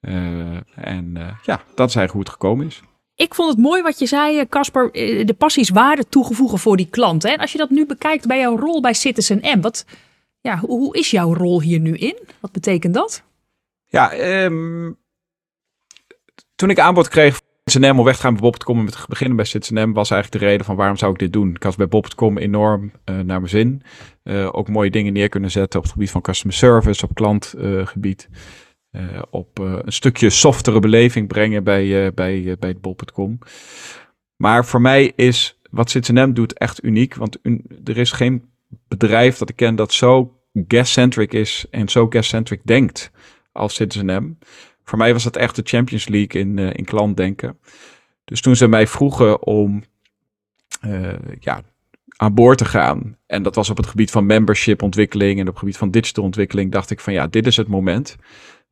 Uh, 0.00 0.60
en 0.74 1.14
uh, 1.16 1.28
ja, 1.42 1.62
dat 1.74 1.88
is 1.88 1.96
eigenlijk 1.96 2.12
hoe 2.12 2.20
het 2.20 2.30
gekomen 2.30 2.66
is. 2.66 2.82
Ik 3.14 3.34
vond 3.34 3.50
het 3.50 3.58
mooi 3.58 3.82
wat 3.82 3.98
je 3.98 4.06
zei, 4.06 4.38
eh, 4.38 4.46
Casper. 4.48 4.92
De 4.92 5.34
passie 5.38 5.62
is 5.62 5.68
waarde 5.68 6.08
toegevoegen 6.08 6.58
voor 6.58 6.76
die 6.76 6.88
klant. 6.90 7.24
En 7.24 7.38
als 7.38 7.52
je 7.52 7.58
dat 7.58 7.70
nu 7.70 7.86
bekijkt 7.86 8.26
bij 8.26 8.38
jouw 8.38 8.56
rol 8.56 8.80
bij 8.80 8.92
Citizen 8.92 9.58
M, 9.58 9.60
wat, 9.60 9.84
ja, 10.40 10.58
hoe, 10.58 10.78
hoe 10.78 10.96
is 10.96 11.10
jouw 11.10 11.34
rol 11.34 11.60
hier 11.60 11.80
nu 11.80 11.94
in? 11.96 12.18
Wat 12.40 12.52
betekent 12.52 12.94
dat? 12.94 13.22
Ja, 13.86 14.12
um, 14.44 14.98
toen 16.54 16.70
ik 16.70 16.78
aanbod 16.78 17.08
kreeg 17.08 17.40
Citizen 17.64 17.94
M 17.94 17.98
om 17.98 18.04
weg 18.04 18.16
te 18.16 18.22
gaan 18.22 18.32
bij 18.32 18.42
Bob.com 18.42 18.78
en 18.78 18.86
te 18.86 19.04
beginnen 19.08 19.36
bij 19.36 19.44
Citizen 19.44 19.88
M, 19.88 19.92
was 19.92 20.10
eigenlijk 20.10 20.42
de 20.42 20.48
reden 20.48 20.66
van 20.66 20.76
waarom 20.76 20.96
zou 20.96 21.12
ik 21.12 21.18
dit 21.18 21.32
doen. 21.32 21.54
Ik 21.54 21.62
had 21.62 21.76
bij 21.76 21.88
Bob.com 21.88 22.38
enorm 22.38 22.82
uh, 22.84 23.14
naar 23.14 23.24
mijn 23.24 23.48
zin. 23.48 23.82
Uh, 24.24 24.48
ook 24.52 24.68
mooie 24.68 24.90
dingen 24.90 25.12
neer 25.12 25.28
kunnen 25.28 25.50
zetten 25.50 25.78
op 25.78 25.84
het 25.84 25.92
gebied 25.92 26.10
van 26.10 26.20
customer 26.20 26.56
service, 26.56 27.04
op 27.04 27.14
klantgebied. 27.14 28.28
Uh, 28.30 28.36
uh, 28.92 29.22
op 29.30 29.60
uh, 29.60 29.78
een 29.82 29.92
stukje 29.92 30.30
softere 30.30 30.80
beleving 30.80 31.28
brengen 31.28 31.64
bij, 31.64 31.84
uh, 31.84 32.12
bij, 32.14 32.56
bij 32.58 32.68
het 32.68 32.80
bol.com. 32.80 33.38
Maar 34.36 34.66
voor 34.66 34.80
mij 34.80 35.12
is 35.16 35.60
wat 35.70 35.90
Citizen 35.90 36.34
doet 36.34 36.52
echt 36.52 36.84
uniek, 36.84 37.14
want 37.14 37.38
er 37.84 37.98
is 37.98 38.12
geen 38.12 38.44
bedrijf 38.88 39.38
dat 39.38 39.48
ik 39.48 39.56
ken 39.56 39.76
dat 39.76 39.92
zo 39.92 40.40
guest-centric 40.68 41.32
is 41.32 41.66
en 41.70 41.88
zo 41.88 42.06
guest-centric 42.06 42.60
denkt 42.64 43.10
als 43.52 43.74
Citizen 43.74 44.38
Voor 44.84 44.98
mij 44.98 45.12
was 45.12 45.24
dat 45.24 45.36
echt 45.36 45.56
de 45.56 45.62
Champions 45.64 46.08
League 46.08 46.40
in, 46.40 46.58
in 46.58 46.84
klantdenken. 46.84 47.58
Dus 48.24 48.40
toen 48.40 48.56
ze 48.56 48.68
mij 48.68 48.86
vroegen 48.86 49.46
om 49.46 49.82
ja, 51.40 51.62
aan 52.20 52.34
boord 52.34 52.58
te 52.58 52.64
gaan. 52.64 53.16
En 53.26 53.42
dat 53.42 53.54
was 53.54 53.70
op 53.70 53.76
het 53.76 53.86
gebied 53.86 54.10
van 54.10 54.26
membership 54.26 54.82
ontwikkeling 54.82 55.34
en 55.34 55.40
op 55.40 55.48
het 55.48 55.58
gebied 55.58 55.76
van 55.76 55.90
digital 55.90 56.24
ontwikkeling. 56.24 56.72
Dacht 56.72 56.90
ik 56.90 57.00
van 57.00 57.12
ja, 57.12 57.26
dit 57.26 57.46
is 57.46 57.56
het 57.56 57.68
moment. 57.68 58.16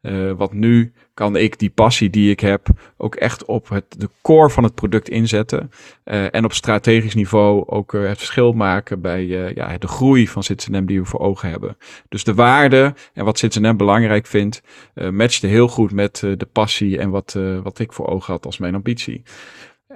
Uh, 0.02 0.32
want 0.32 0.52
nu 0.52 0.92
kan 1.14 1.36
ik 1.36 1.58
die 1.58 1.70
passie 1.70 2.10
die 2.10 2.30
ik 2.30 2.40
heb 2.40 2.66
ook 2.96 3.14
echt 3.14 3.44
op 3.44 3.68
het, 3.68 3.84
de 3.98 4.08
core 4.22 4.50
van 4.50 4.64
het 4.64 4.74
product 4.74 5.08
inzetten. 5.08 5.70
Uh, 6.04 6.34
en 6.34 6.44
op 6.44 6.52
strategisch 6.52 7.14
niveau 7.14 7.66
ook 7.66 7.92
uh, 7.92 8.08
het 8.08 8.18
verschil 8.18 8.52
maken 8.52 9.00
bij 9.00 9.26
ja, 9.54 9.78
de 9.78 9.88
groei 9.88 10.28
van 10.28 10.42
Citizen 10.42 10.86
die 10.86 11.00
we 11.00 11.06
voor 11.06 11.20
ogen 11.20 11.50
hebben. 11.50 11.76
Dus 12.08 12.24
de 12.24 12.34
waarde 12.34 12.94
en 13.12 13.24
wat 13.24 13.38
Citizen 13.38 13.76
belangrijk 13.76 14.26
vindt, 14.26 14.62
matchte 14.94 15.46
heel 15.46 15.68
goed 15.68 15.92
met 15.92 16.18
de 16.20 16.48
passie 16.52 16.98
en 16.98 17.10
wat, 17.10 17.38
wat 17.62 17.78
ik 17.78 17.92
voor 17.92 18.06
ogen 18.06 18.32
had 18.32 18.46
als 18.46 18.58
mijn 18.58 18.74
ambitie. 18.74 19.22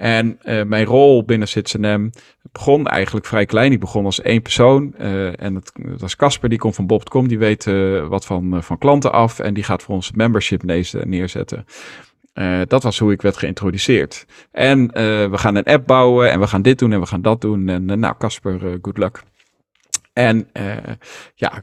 En 0.02 0.38
uh, 0.44 0.62
mijn 0.62 0.84
rol 0.84 1.24
binnen 1.24 1.48
Citizen 1.48 2.12
begon 2.52 2.86
eigenlijk 2.86 3.26
vrij 3.26 3.46
klein. 3.46 3.72
Ik 3.72 3.80
begon 3.80 4.04
als 4.04 4.20
één 4.22 4.42
persoon. 4.42 4.94
Uh, 5.00 5.42
en 5.42 5.54
dat, 5.54 5.72
was 5.98 6.16
Casper, 6.16 6.48
die 6.48 6.58
komt 6.58 6.74
van 6.74 6.86
Bob.com. 6.86 7.28
Die 7.28 7.38
weet 7.38 7.66
uh, 7.66 8.06
wat 8.06 8.24
van, 8.24 8.62
van 8.62 8.78
klanten 8.78 9.12
af. 9.12 9.38
En 9.38 9.54
die 9.54 9.62
gaat 9.62 9.82
voor 9.82 9.94
ons 9.94 10.12
membership 10.12 10.62
neerzetten. 11.04 11.64
dat 12.68 12.82
was 12.82 12.98
hoe 12.98 13.12
ik 13.12 13.22
werd 13.22 13.36
geïntroduceerd. 13.36 14.26
En 14.50 14.86
we 15.30 15.38
gaan 15.38 15.54
een 15.54 15.64
app 15.64 15.86
bouwen. 15.86 16.30
En 16.30 16.40
we 16.40 16.46
gaan 16.46 16.62
dit 16.62 16.78
doen 16.78 16.92
en 16.92 17.00
we 17.00 17.06
gaan 17.06 17.22
dat 17.22 17.40
doen. 17.40 17.68
En 17.68 17.84
nou, 17.84 18.14
Casper, 18.18 18.78
good 18.82 18.98
luck. 18.98 19.22
En 20.12 20.48
ja, 21.34 21.62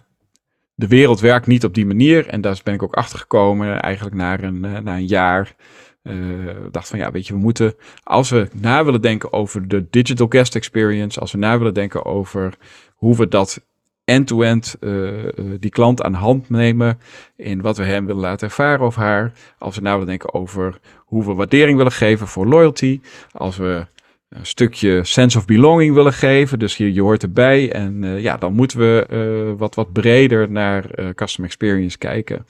de 0.76 0.88
wereld 0.88 1.20
werkt 1.20 1.48
niet 1.48 1.64
op 1.64 1.74
die 1.74 1.86
manier. 1.86 2.28
En 2.28 2.42
daar 2.42 2.60
ben 2.64 2.74
ik 2.74 2.84
ook 2.84 2.96
achter 2.96 3.20
gekomen. 3.20 3.82
Eigenlijk 3.82 4.16
na 4.16 4.42
een, 4.42 4.60
na 4.60 4.96
een 4.96 5.08
jaar. 5.08 5.56
Uh, 6.04 6.56
dacht 6.72 6.88
van 6.88 7.00
ja, 7.00 7.12
weet 7.12 7.28
je, 7.28 7.34
we 7.34 7.40
moeten, 7.40 7.74
als 8.04 8.30
we 8.30 8.48
na 8.54 8.86
willen 8.86 9.02
denken 9.02 9.34
over 9.34 9.68
de 9.68 9.88
digital 9.90 10.28
guest 10.30 10.56
experience, 10.56 11.20
als 11.20 11.32
we 11.32 11.38
na 11.38 11.58
willen 11.58 11.74
denken 11.74 12.06
over 12.06 12.54
hoe 12.96 13.16
we 13.16 13.28
dat 13.28 13.62
end-to-end 14.04 14.76
uh, 14.80 15.12
die 15.60 15.70
klant 15.70 16.02
aan 16.02 16.14
hand 16.14 16.50
nemen 16.50 17.00
in 17.36 17.62
wat 17.62 17.78
we 17.78 17.84
hem 17.84 18.06
willen 18.06 18.22
laten 18.22 18.48
ervaren 18.48 18.86
of 18.86 18.96
haar, 18.96 19.32
als 19.58 19.76
we 19.76 19.82
na 19.82 19.92
willen 19.92 20.08
denken 20.08 20.34
over 20.34 20.80
hoe 20.98 21.26
we 21.26 21.34
waardering 21.34 21.78
willen 21.78 21.92
geven 21.92 22.28
voor 22.28 22.46
loyalty, 22.46 23.02
als 23.32 23.58
we 23.58 23.86
een 24.30 24.46
stukje 24.46 25.04
sense 25.04 25.38
of 25.38 25.46
belonging 25.46 25.94
willen 25.94 26.14
geven. 26.14 26.60
Dus 26.60 26.78
je, 26.78 26.94
je 26.94 27.02
hoort 27.02 27.24
erbij. 27.24 27.72
En 27.72 28.22
ja, 28.22 28.38
dan 28.38 28.54
moeten 28.54 28.80
we 28.80 29.08
uh, 29.10 29.60
wat, 29.60 29.76
wat 29.76 29.94
breder 29.94 30.52
naar 30.52 31.00
uh, 31.00 31.10
customer 31.10 31.50
experience 31.50 31.98
kijken. 31.98 32.46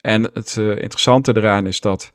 En 0.00 0.22
het 0.22 0.56
interessante 0.56 1.36
eraan 1.36 1.66
is 1.66 1.80
dat 1.80 2.12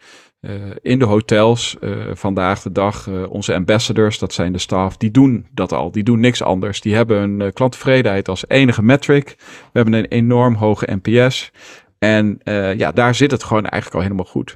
in 0.82 1.00
de 1.00 1.06
hotels 1.06 1.78
vandaag 2.12 2.62
de 2.62 2.72
dag, 2.72 3.08
onze 3.30 3.54
ambassadors, 3.54 4.20
dat 4.20 4.34
zijn 4.34 4.52
de 4.52 4.58
staf, 4.58 4.98
die 4.98 5.12
doen 5.12 5.48
dat 5.52 5.74
al. 5.74 5.92
Die 5.92 6.04
doen 6.04 6.20
niks 6.20 6.42
anders. 6.42 6.82
Die 6.82 6.96
hebben 6.96 7.40
een 7.40 7.54
klanttevredenheid 7.54 8.30
als 8.30 8.48
enige 8.48 8.84
metric. 8.84 9.36
We 9.38 9.80
hebben 9.80 9.94
een 9.94 10.06
enorm 10.06 10.54
hoge 10.54 11.00
NPS. 11.02 11.52
En 12.00 12.40
ja, 12.78 12.92
daar 12.92 13.16
zit 13.16 13.32
het 13.32 13.44
gewoon 13.44 13.66
eigenlijk 13.66 13.96
al 13.96 14.02
helemaal 14.02 14.32
goed. 14.32 14.56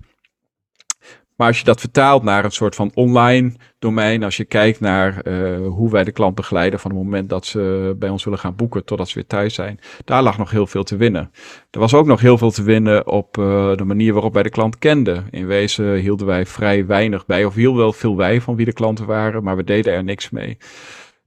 Maar 1.41 1.49
als 1.49 1.59
je 1.59 1.65
dat 1.65 1.79
vertaalt 1.79 2.23
naar 2.23 2.45
een 2.45 2.51
soort 2.51 2.75
van 2.75 2.91
online 2.93 3.53
domein, 3.79 4.23
als 4.23 4.37
je 4.37 4.45
kijkt 4.45 4.79
naar 4.79 5.27
uh, 5.27 5.67
hoe 5.67 5.91
wij 5.91 6.03
de 6.03 6.11
klant 6.11 6.35
begeleiden 6.35 6.79
van 6.79 6.91
het 6.91 6.99
moment 6.99 7.29
dat 7.29 7.45
ze 7.45 7.95
bij 7.99 8.09
ons 8.09 8.23
willen 8.23 8.39
gaan 8.39 8.55
boeken 8.55 8.85
totdat 8.85 9.09
ze 9.09 9.15
weer 9.15 9.27
thuis 9.27 9.53
zijn, 9.53 9.79
daar 10.05 10.23
lag 10.23 10.37
nog 10.37 10.51
heel 10.51 10.67
veel 10.67 10.83
te 10.83 10.95
winnen. 10.95 11.31
Er 11.71 11.79
was 11.79 11.93
ook 11.93 12.05
nog 12.05 12.21
heel 12.21 12.37
veel 12.37 12.51
te 12.51 12.63
winnen 12.63 13.07
op 13.07 13.37
uh, 13.37 13.75
de 13.75 13.83
manier 13.83 14.13
waarop 14.13 14.33
wij 14.33 14.43
de 14.43 14.49
klant 14.49 14.77
kenden. 14.77 15.27
In 15.29 15.47
wezen 15.47 15.95
hielden 15.95 16.27
wij 16.27 16.45
vrij 16.45 16.85
weinig 16.85 17.25
bij, 17.25 17.45
of 17.45 17.55
heel 17.55 17.75
wel 17.75 17.93
veel 17.93 18.17
wij 18.17 18.41
van 18.41 18.55
wie 18.55 18.65
de 18.65 18.73
klanten 18.73 19.05
waren, 19.05 19.43
maar 19.43 19.55
we 19.55 19.63
deden 19.63 19.93
er 19.93 20.03
niks 20.03 20.29
mee. 20.29 20.57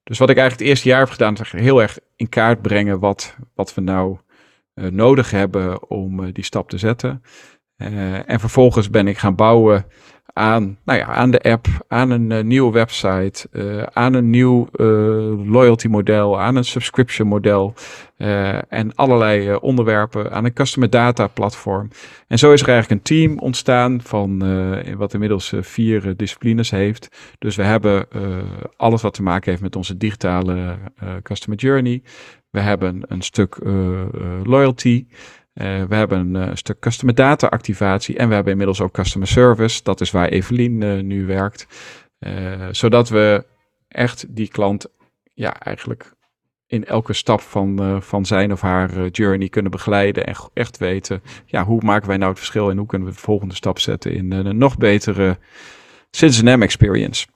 Dus 0.04 0.18
wat 0.18 0.30
ik 0.30 0.36
eigenlijk 0.36 0.68
het 0.68 0.68
eerste 0.68 0.88
jaar 0.88 1.00
heb 1.00 1.10
gedaan, 1.10 1.34
is 1.34 1.52
heel 1.52 1.82
erg 1.82 1.98
in 2.16 2.28
kaart 2.28 2.62
brengen 2.62 2.98
wat, 2.98 3.36
wat 3.54 3.74
we 3.74 3.80
nou 3.80 4.18
uh, 4.74 4.90
nodig 4.90 5.30
hebben 5.30 5.90
om 5.90 6.32
die 6.32 6.44
stap 6.44 6.70
te 6.70 6.78
zetten. 6.78 7.22
Uh, 7.78 8.30
en 8.30 8.40
vervolgens 8.40 8.90
ben 8.90 9.08
ik 9.08 9.18
gaan 9.18 9.34
bouwen 9.34 9.86
aan, 10.32 10.78
nou 10.84 10.98
ja, 10.98 11.06
aan 11.06 11.30
de 11.30 11.40
app, 11.40 11.66
aan 11.88 12.10
een 12.10 12.30
uh, 12.30 12.42
nieuwe 12.42 12.72
website, 12.72 13.48
uh, 13.52 13.82
aan 13.82 14.14
een 14.14 14.30
nieuw 14.30 14.68
loyalty 15.46 15.86
model, 15.86 16.40
aan 16.40 16.56
een 16.56 16.64
subscription 16.64 17.28
model 17.28 17.74
en 18.68 18.94
allerlei 18.94 19.54
onderwerpen, 19.54 20.32
aan 20.32 20.44
een 20.44 20.52
customer 20.52 20.90
data 20.90 21.26
platform. 21.26 21.88
En 22.28 22.38
zo 22.38 22.52
is 22.52 22.62
er 22.62 22.68
eigenlijk 22.68 23.00
een 23.00 23.16
team 23.16 23.38
ontstaan 23.38 24.00
van 24.02 24.38
wat 24.96 25.14
inmiddels 25.14 25.52
vier 25.60 26.16
disciplines 26.16 26.70
heeft. 26.70 27.08
Dus 27.38 27.56
we 27.56 27.62
hebben 27.62 28.06
alles 28.76 29.02
wat 29.02 29.14
te 29.14 29.22
maken 29.22 29.50
heeft 29.50 29.62
met 29.62 29.76
onze 29.76 29.96
digitale 29.96 30.76
customer 31.22 31.58
journey. 31.58 32.02
We 32.50 32.60
hebben 32.60 33.02
een 33.06 33.22
stuk 33.22 33.58
loyalty. 34.44 35.06
Uh, 35.54 35.84
we 35.84 35.94
hebben 35.94 36.18
een 36.18 36.48
uh, 36.48 36.54
stuk 36.54 36.78
customer 36.78 37.14
data 37.14 37.46
activatie 37.46 38.16
en 38.16 38.28
we 38.28 38.34
hebben 38.34 38.52
inmiddels 38.52 38.80
ook 38.80 38.92
customer 38.92 39.28
service. 39.28 39.82
Dat 39.82 40.00
is 40.00 40.10
waar 40.10 40.28
Evelien 40.28 40.80
uh, 40.80 41.02
nu 41.02 41.26
werkt. 41.26 41.66
zodat 42.70 43.08
we 43.08 43.46
echt 43.88 44.36
die 44.36 44.48
klant 44.48 44.86
ja, 45.34 45.60
eigenlijk 45.60 46.12
in 46.66 46.84
elke 46.84 47.12
stap 47.12 47.40
van, 47.40 48.02
van 48.02 48.26
zijn 48.26 48.52
of 48.52 48.60
haar 48.60 49.06
journey 49.06 49.48
kunnen 49.48 49.70
begeleiden. 49.70 50.26
En 50.26 50.34
echt 50.54 50.78
weten, 50.78 51.22
ja, 51.46 51.64
hoe 51.64 51.82
maken 51.84 52.08
wij 52.08 52.16
nou 52.16 52.30
het 52.30 52.38
verschil 52.38 52.70
en 52.70 52.76
hoe 52.76 52.86
kunnen 52.86 53.08
we 53.08 53.14
de 53.14 53.20
volgende 53.20 53.54
stap 53.54 53.78
zetten 53.78 54.12
in 54.12 54.32
een 54.32 54.58
nog 54.58 54.76
betere 54.76 55.38
Citizen 56.10 56.62
experience. 56.62 57.26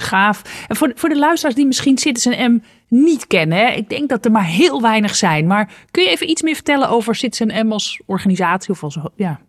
Gaaf. 0.00 0.64
En 0.68 0.76
voor, 0.76 0.92
voor 0.94 1.08
de 1.08 1.18
luisteraars 1.18 1.56
die 1.56 1.66
misschien 1.66 1.98
Citizen 1.98 2.52
M 2.52 2.62
niet 2.88 3.26
kennen, 3.26 3.76
ik 3.76 3.88
denk 3.88 4.08
dat 4.08 4.24
er 4.24 4.30
maar 4.30 4.46
heel 4.46 4.82
weinig 4.82 5.14
zijn. 5.14 5.46
Maar 5.46 5.70
kun 5.90 6.02
je 6.02 6.10
even 6.10 6.30
iets 6.30 6.42
meer 6.42 6.54
vertellen 6.54 6.88
over 6.88 7.14
Citizen 7.14 7.66
M 7.66 7.72
als 7.72 8.00
organisatie 8.06 8.70
of 8.70 8.82
als 8.82 8.98
ja? 9.16 9.40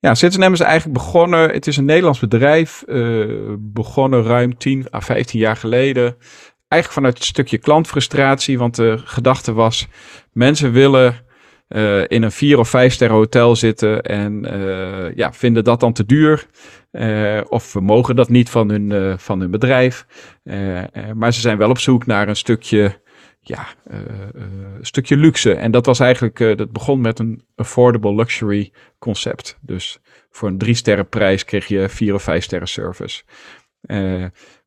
Ja, 0.00 0.10
M 0.10 0.52
is 0.52 0.60
eigenlijk 0.60 0.92
begonnen. 0.92 1.50
Het 1.50 1.66
is 1.66 1.76
een 1.76 1.84
Nederlands 1.84 2.18
bedrijf, 2.18 2.82
uh, 2.86 3.54
begonnen 3.58 4.22
ruim 4.22 4.58
10 4.58 4.86
à 4.94 5.00
15 5.00 5.40
jaar 5.40 5.56
geleden. 5.56 6.16
Eigenlijk 6.68 6.92
vanuit 6.92 7.18
een 7.18 7.24
stukje 7.24 7.58
klantfrustratie, 7.58 8.58
want 8.58 8.76
de 8.76 9.00
gedachte 9.04 9.52
was: 9.52 9.86
mensen 10.32 10.72
willen 10.72 11.24
uh, 11.70 12.02
in 12.06 12.22
een 12.22 12.32
vier 12.32 12.58
of 12.58 12.68
vijf 12.68 12.92
sterren 12.92 13.16
hotel 13.16 13.56
zitten 13.56 14.02
en 14.02 14.54
uh, 14.54 15.14
ja, 15.14 15.32
vinden 15.32 15.64
dat 15.64 15.80
dan 15.80 15.92
te 15.92 16.06
duur. 16.06 16.46
Uh, 16.92 17.40
of 17.48 17.72
we 17.72 17.80
mogen 17.80 18.16
dat 18.16 18.28
niet 18.28 18.50
van 18.50 18.70
hun, 18.70 19.18
van 19.18 19.40
hun 19.40 19.50
bedrijf. 19.50 20.06
maar 21.14 21.32
ze 21.32 21.40
zijn 21.40 21.58
wel 21.58 21.70
op 21.70 21.78
zoek 21.78 22.06
naar 22.06 22.28
een 22.28 22.36
stukje, 22.36 23.00
ja, 23.40 23.66
een 24.32 24.86
stukje 24.86 25.16
luxe. 25.16 25.54
En 25.54 25.70
dat 25.70 25.86
was 25.86 26.00
eigenlijk, 26.00 26.38
dat 26.38 26.72
begon 26.72 27.00
met 27.00 27.18
een 27.18 27.42
affordable 27.54 28.14
luxury 28.14 28.72
concept. 28.98 29.58
Dus 29.60 29.98
voor 30.30 30.48
een 30.48 30.58
drie 30.58 30.74
sterren 30.74 31.08
prijs 31.08 31.44
kreeg 31.44 31.66
je 31.66 31.88
vier 31.88 32.14
of 32.14 32.22
vijf 32.22 32.44
sterren 32.44 32.68
service. 32.68 33.22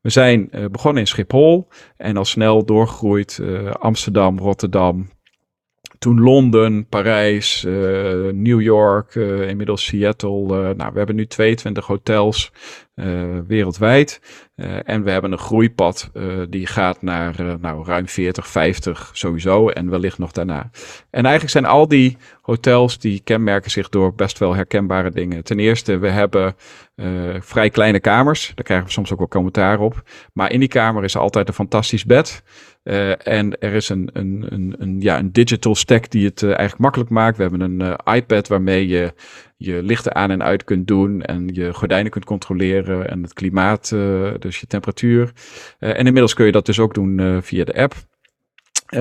we 0.02 0.10
zijn 0.10 0.50
begonnen 0.72 1.02
in 1.02 1.08
Schiphol 1.08 1.68
en 1.98 2.18
al 2.18 2.26
snel 2.26 2.66
doorgegroeid 2.66 3.42
Amsterdam, 3.80 4.40
Rotterdam, 4.40 5.10
toen 6.04 6.22
Londen, 6.22 6.88
Parijs, 6.88 7.64
uh, 7.64 7.74
New 8.32 8.62
York, 8.62 9.16
uh, 9.16 9.50
inmiddels 9.50 9.86
Seattle. 9.86 10.42
Uh, 10.42 10.76
nou, 10.76 10.92
we 10.92 10.98
hebben 10.98 11.16
nu 11.16 11.28
22 11.28 11.86
hotels 11.86 12.52
wereldwijd. 13.48 14.22
en 14.86 15.04
we 15.04 15.12
hebben 15.12 15.32
een 15.32 15.38
groeipad 15.38 16.12
die 16.50 16.68
gaat 16.68 17.02
naar 17.02 17.58
nou, 17.60 17.86
ruim 17.86 18.08
40, 18.08 18.48
50 18.48 19.10
sowieso 19.14 19.70
en 19.70 19.90
wellicht 19.90 20.18
nog 20.18 20.32
daarna. 20.32 20.70
En 21.10 21.24
eigenlijk 21.24 21.50
zijn 21.50 21.66
al 21.66 21.88
die 21.88 22.18
hotels 22.42 23.00
die 23.00 23.22
kenmerken 23.24 23.72
zich 23.72 23.90
door 23.90 24.16
best 24.16 24.40
wel 24.40 24.56
herkenbare 24.56 25.12
dingen. 25.12 25.44
Ten 25.44 25.60
eerste, 25.60 25.98
we 25.98 26.10
hebben 26.10 26.56
vrij 27.40 27.70
kleine 27.70 28.00
kamers. 28.00 28.52
Daar 28.56 28.66
krijgen 28.66 28.86
we 28.86 28.92
soms 28.92 29.12
ook 29.12 29.20
wel 29.20 29.28
commentaar 29.28 29.80
op. 29.80 30.04
Maar 30.34 30.52
in 30.52 30.60
die 30.60 30.70
kamer 30.70 31.04
is 31.04 31.18
altijd 31.18 31.48
een 31.48 31.54
fantastisch 31.54 32.06
bed. 32.06 32.44
Uh, 32.84 33.28
en 33.28 33.60
er 33.60 33.74
is 33.74 33.90
een, 33.90 34.10
een, 34.14 34.46
een, 34.50 34.76
een, 34.78 35.02
ja, 35.02 35.20
een 35.20 35.32
digital 35.32 35.76
stack 35.76 36.10
die 36.10 36.26
het 36.26 36.42
uh, 36.42 36.50
eigenlijk 36.50 36.80
makkelijk 36.80 37.10
maakt. 37.10 37.38
We 37.38 37.42
hebben 37.42 37.62
een 37.62 37.80
uh, 37.80 38.16
iPad 38.16 38.48
waarmee 38.48 38.88
je 38.88 39.14
je 39.58 39.84
lichten 39.84 40.16
aan 40.16 40.32
en 40.32 40.44
uit 40.44 40.64
kunt 40.64 40.88
doen 40.88 41.22
en 41.22 41.50
je 41.54 41.74
gordijnen 41.74 42.12
kunt 42.12 42.26
controleren 42.26 43.10
en 43.10 43.24
het 43.24 43.34
klimaat, 43.34 43.90
dus 44.40 44.60
je 44.60 44.68
temperatuur. 44.68 45.32
en 45.80 46.06
inmiddels 46.06 46.34
kun 46.34 46.46
je 46.46 46.52
dat 46.52 46.66
dus 46.66 46.80
ook 46.80 46.94
doen 46.94 47.42
via 47.42 47.64
de 47.64 47.76
app. 47.76 47.94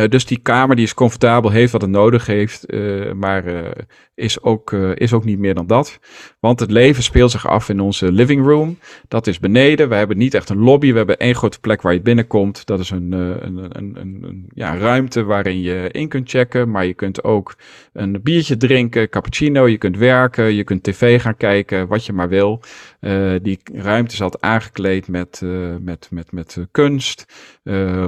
Dus 0.09 0.27
die 0.27 0.39
kamer 0.39 0.77
die 0.77 0.85
is 0.85 0.95
comfortabel, 0.95 1.51
heeft 1.51 1.73
wat 1.73 1.81
het 1.81 1.91
nodig 1.91 2.27
heeft, 2.27 2.73
maar 3.15 3.45
is, 4.23 4.43
ook, 4.43 4.73
is 4.73 5.13
ook 5.13 5.25
niet 5.25 5.39
meer 5.39 5.55
dan 5.55 5.67
dat. 5.67 5.99
Want 6.41 6.61
het 6.61 6.71
leven 6.71 7.03
speelt 7.03 7.31
zich 7.31 7.49
af 7.49 7.69
in 7.69 7.81
onze 7.81 8.13
living 8.13 8.47
room. 8.47 8.79
Dat 9.09 9.27
is 9.27 9.39
beneden. 9.39 9.89
We 9.89 9.95
hebben 9.95 10.17
niet 10.17 10.35
echt 10.35 10.49
een 10.49 10.59
lobby. 10.59 10.91
We 10.91 10.97
hebben 10.97 11.19
één 11.19 11.35
grote 11.35 11.61
plek 11.61 11.83
waar 11.83 11.93
je 11.93 12.01
binnenkomt. 12.01 12.67
Dat 12.67 12.81
is 12.81 12.91
een, 12.91 13.13
een, 13.13 13.57
een, 13.57 13.93
een, 14.01 14.19
een 14.23 14.47
ja, 14.55 14.77
ruimte 14.77 15.23
waarin 15.23 15.61
je 15.61 15.89
in 15.91 16.09
kunt 16.09 16.31
checken. 16.31 16.71
Maar 16.71 16.87
je 16.87 16.95
kunt 16.95 17.25
ook 17.25 17.57
een 17.93 18.21
biertje 18.23 18.57
drinken, 18.57 19.09
cappuccino. 19.09 19.69
Je 19.69 19.79
kunt 19.79 19.97
werken, 19.97 20.55
je 20.55 20.65
kunt 20.65 20.83
tv 20.83 21.21
gaan 21.21 21.37
kijken, 21.37 21.87
wat 21.87 22.07
je 22.07 22.13
maar 22.13 22.29
wil. 22.29 22.61
die 23.43 23.61
ruimte 23.73 24.23
altijd 24.23 24.43
aangekleed 24.43 25.09
met, 25.09 25.43
met, 25.81 26.09
met, 26.11 26.33
met 26.33 26.67
kunst. 26.71 27.27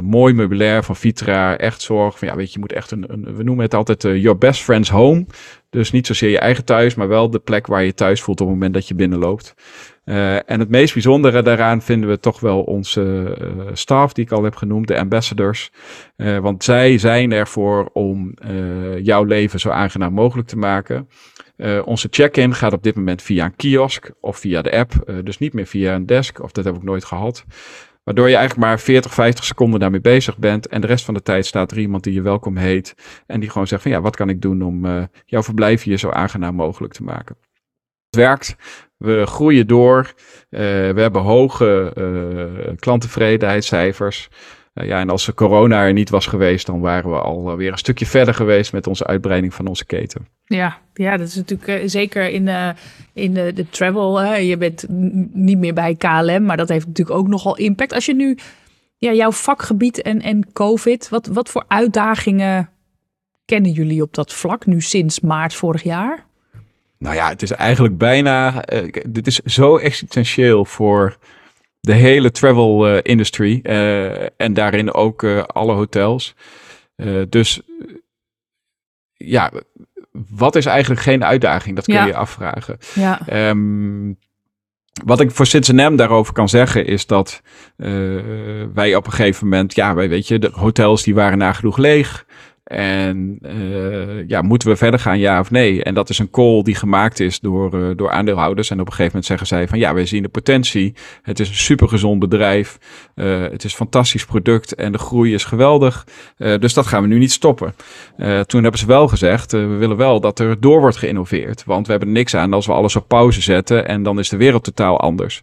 mooi 0.03 0.35
meubilair 0.35 0.85
van 0.85 0.97
Vitra. 0.97 1.57
Echt 1.57 1.83
zorg 1.83 2.19
van, 2.19 2.29
ja, 2.29 2.37
weet 2.37 2.47
je, 2.47 2.53
je 2.53 2.59
moet 2.59 2.73
echt 2.73 2.91
een, 2.91 3.05
een 3.13 3.35
we 3.37 3.43
noemen 3.43 3.65
het 3.65 3.75
altijd 3.75 4.05
uh, 4.05 4.23
your 4.23 4.39
best 4.39 4.63
friend's 4.63 4.89
home. 4.89 5.27
Dus 5.75 5.91
niet 5.91 6.07
zozeer 6.07 6.31
je 6.31 6.39
eigen 6.39 6.65
thuis, 6.65 6.95
maar 6.95 7.09
wel 7.09 7.31
de 7.31 7.39
plek 7.39 7.67
waar 7.67 7.85
je 7.85 7.95
thuis 7.95 8.21
voelt 8.21 8.41
op 8.41 8.47
het 8.47 8.57
moment 8.57 8.75
dat 8.75 8.89
je 8.89 8.95
binnenloopt. 8.95 9.55
Uh, 10.05 10.51
en 10.51 10.61
het 10.61 10.69
meest 10.69 10.93
bijzondere 10.93 11.43
daaraan 11.43 11.83
vinden 11.83 12.09
we 12.09 12.21
toch 12.21 12.41
wel 12.41 12.63
onze 12.63 13.37
uh, 13.41 13.67
staf, 13.73 14.13
die 14.13 14.25
ik 14.25 14.33
al 14.33 14.43
heb 14.43 14.57
genoemd, 14.57 14.89
de 14.89 14.99
ambassadors. 14.99 15.71
Uh, 16.17 16.39
want 16.39 16.65
zij 16.65 16.99
zijn 16.99 17.33
ervoor 17.33 17.91
om 17.93 18.35
jouw 18.99 19.25
leven 19.25 19.61
zo 19.61 19.71
aangenaam 19.71 20.13
mogelijk 20.13 20.49
te 20.49 20.57
maken. 20.57 21.09
onze 21.85 22.09
check-in 22.11 22.55
gaat 22.55 22.73
op 22.73 22.83
dit 22.83 22.95
moment 22.95 23.23
via 23.23 23.45
een 23.45 23.57
kiosk 23.57 24.11
of 24.21 24.39
via 24.39 24.63
de 24.63 24.73
app, 24.73 25.21
dus 25.25 25.39
niet 25.39 25.53
meer 25.53 25.67
via 25.67 25.95
een 25.95 26.07
desk, 26.07 26.43
of 26.43 26.53
dat 26.53 26.65
heb 26.65 26.77
ik 26.77 26.83
nooit 26.83 27.05
gehad. 27.05 27.45
Waardoor 28.05 28.29
je 28.29 28.37
eigenlijk 28.37 28.67
maar 28.67 28.81
40, 28.81 29.15
50 29.15 29.45
seconden 29.45 29.81
daarmee 29.81 30.01
bezig 30.01 30.39
bent. 30.39 30.67
En 30.67 30.81
de 30.81 30.87
rest 30.87 31.05
van 31.05 31.15
de 31.15 31.23
tijd 31.23 31.47
staat 31.47 31.71
er 31.71 31.79
iemand 31.79 32.05
die 32.05 32.13
je 32.13 32.23
welkom 32.23 32.57
heet. 32.57 32.95
En 33.27 33.41
die 33.41 33.51
gewoon 33.51 33.67
zegt 33.67 33.83
van 33.83 33.91
ja, 33.91 34.01
wat 34.01 34.17
kan 34.17 34.29
ik 34.29 34.43
doen 34.43 34.63
om 34.63 34.85
uh, 34.85 35.03
jouw 35.25 35.43
verblijf 35.43 35.83
hier 35.83 35.99
zo 35.99 36.11
aangenaam 36.11 36.55
mogelijk 36.55 36.93
te 36.93 37.03
maken. 37.03 37.37
Het 38.11 38.17
werkt. 38.17 38.57
We 38.97 39.23
groeien 39.27 39.67
door. 39.67 39.99
Uh, 40.51 40.61
we 40.91 41.01
hebben 41.01 41.23
hoge 41.23 41.93
uh, 41.99 42.77
klanttevredenheidscijfers. 42.77 44.29
Uh, 44.75 44.87
ja, 44.87 45.01
en 45.01 45.11
als 45.11 45.35
corona 45.35 45.83
er 45.83 45.93
niet 45.93 46.11
was 46.11 46.27
geweest, 46.27 46.67
dan 46.67 46.81
waren 46.81 47.11
we 47.11 47.19
alweer 47.19 47.73
een 47.73 47.79
stukje 47.79 48.07
verder 48.07 48.35
geweest 48.35 48.73
met 48.73 48.87
onze 48.87 49.07
uitbreiding 49.07 49.55
van 49.55 49.67
onze 49.67 49.85
keten. 49.85 50.27
Ja, 50.45 50.79
ja 50.95 51.17
dat 51.17 51.29
is 51.29 51.35
natuurlijk 51.35 51.83
uh, 51.83 51.89
zeker 51.89 52.29
in, 52.29 52.47
uh, 52.47 52.69
in 53.13 53.35
de, 53.35 53.53
de 53.53 53.69
travel. 53.69 54.35
je 54.35 54.57
bent 54.57 54.85
niet 55.33 55.59
meer 55.59 55.75
bij 55.75 55.95
KLM, 55.95 56.45
maar 56.45 56.57
dat 56.57 56.69
heeft 56.69 56.87
natuurlijk 56.87 57.19
ook 57.19 57.29
nogal 57.29 57.57
impact. 57.57 57.93
Als 57.93 58.07
je 58.07 58.15
nu 58.15 58.39
ja, 58.99 59.13
jouw 59.13 59.33
vakgebied 59.33 60.03
en, 60.03 60.21
en 60.21 60.53
COVID, 60.53 61.09
wat, 61.09 61.27
wat 61.27 61.49
voor 61.49 61.65
uitdagingen 61.69 62.69
kennen 63.45 63.71
jullie 63.71 64.03
op 64.03 64.15
dat 64.15 64.33
vlak 64.33 64.67
nu 64.67 64.81
sinds 64.81 65.21
maart 65.21 65.55
vorig 65.55 65.83
jaar? 65.83 66.27
Nou 66.99 67.15
ja, 67.15 67.29
het 67.29 67.43
is 67.43 67.51
eigenlijk 67.51 67.99
bijna. 67.99 68.65
dit 69.09 69.27
is 69.27 69.39
zo 69.39 69.77
existentieel 69.77 70.65
voor 70.65 71.17
de 71.85 71.93
hele 71.93 72.31
travel 72.31 72.89
uh, 72.89 72.99
industry 73.03 73.61
uh, 73.63 74.41
en 74.41 74.55
daarin 74.55 74.93
ook 74.93 75.23
uh, 75.23 75.43
alle 75.43 75.73
hotels. 75.73 76.35
dus 77.29 77.61
ja, 79.13 79.53
wat 80.31 80.57
is 80.57 80.67
eigenlijk 80.67 81.01
geen 81.01 81.25
uitdaging? 81.25 81.77
Dat 81.77 81.85
kun 81.85 81.95
je 81.95 82.07
je 82.07 82.17
afvragen. 82.17 82.79
Ja. 82.95 83.27
Ehm, 83.27 84.13
wat 85.05 85.21
ik 85.21 85.31
voor 85.31 85.47
Cincinnati 85.47 85.97
daarover 85.97 86.33
kan 86.33 86.49
zeggen 86.49 86.87
is 86.87 87.07
dat 87.07 87.43
uh, 87.77 88.21
wij 88.75 88.95
op 88.95 89.07
een 89.07 89.13
gegeven 89.13 89.49
moment, 89.49 89.75
ja, 89.75 89.95
wij 89.95 90.09
weet 90.09 90.29
je, 90.29 90.39
de 90.39 90.51
hotels 90.53 91.03
die 91.03 91.15
waren 91.15 91.39
nagenoeg 91.39 91.77
leeg. 91.77 92.27
En 92.65 93.39
uh, 93.43 94.29
ja, 94.29 94.43
moeten 94.43 94.69
we 94.69 94.77
verder 94.77 95.01
gaan, 95.01 95.19
ja 95.19 95.41
of 95.41 95.51
nee? 95.51 95.83
En 95.83 95.95
dat 95.95 96.09
is 96.09 96.19
een 96.19 96.31
call 96.31 96.63
die 96.63 96.75
gemaakt 96.75 97.21
is 97.21 97.41
door, 97.41 97.75
uh, 97.75 97.97
door 97.97 98.11
aandeelhouders. 98.11 98.71
En 98.71 98.81
op 98.81 98.87
een 98.87 98.93
gegeven 98.93 99.11
moment 99.13 99.27
zeggen 99.27 99.47
zij 99.47 99.69
van 99.69 99.79
ja, 99.79 99.95
wij 99.95 100.07
zien 100.07 100.23
de 100.23 100.29
potentie. 100.29 100.95
Het 101.23 101.41
is 101.41 101.49
een 101.49 101.55
supergezond 101.55 102.19
bedrijf. 102.19 102.79
Uh, 103.15 103.43
het 103.43 103.65
is 103.65 103.71
een 103.71 103.77
fantastisch 103.77 104.25
product 104.25 104.75
en 104.75 104.93
de 104.93 104.99
groei 104.99 105.35
is 105.35 105.45
geweldig. 105.45 106.07
dus 106.37 106.75
dat 106.75 106.87
gaan 106.87 107.03
we 107.03 107.09
nu 107.09 107.19
niet 107.19 107.33
stoppen. 107.33 107.75
toen 108.47 108.63
hebben 108.63 108.81
ze 108.81 108.87
wel 108.87 109.09
gezegd, 109.09 109.53
we 109.53 109.67
willen 109.67 109.97
wel 109.97 110.21
dat 110.21 110.39
er 110.39 110.61
door 110.61 110.81
wordt 110.81 110.97
geïnnoveerd. 110.97 111.65
Want 111.65 111.87
we 111.87 111.93
hebben 111.93 112.13
niks 112.13 112.37
aan 112.37 112.53
als 112.53 112.67
we 112.67 112.73
alles 112.73 112.97
op 112.97 113.09
pauze 113.09 113.41
zetten 113.41 113.89
en 113.89 114.03
dan 114.03 114.19
is 114.19 114.29
de 114.29 114.37
wereld 114.37 114.65
totaal 114.65 115.01
anders. 115.01 115.43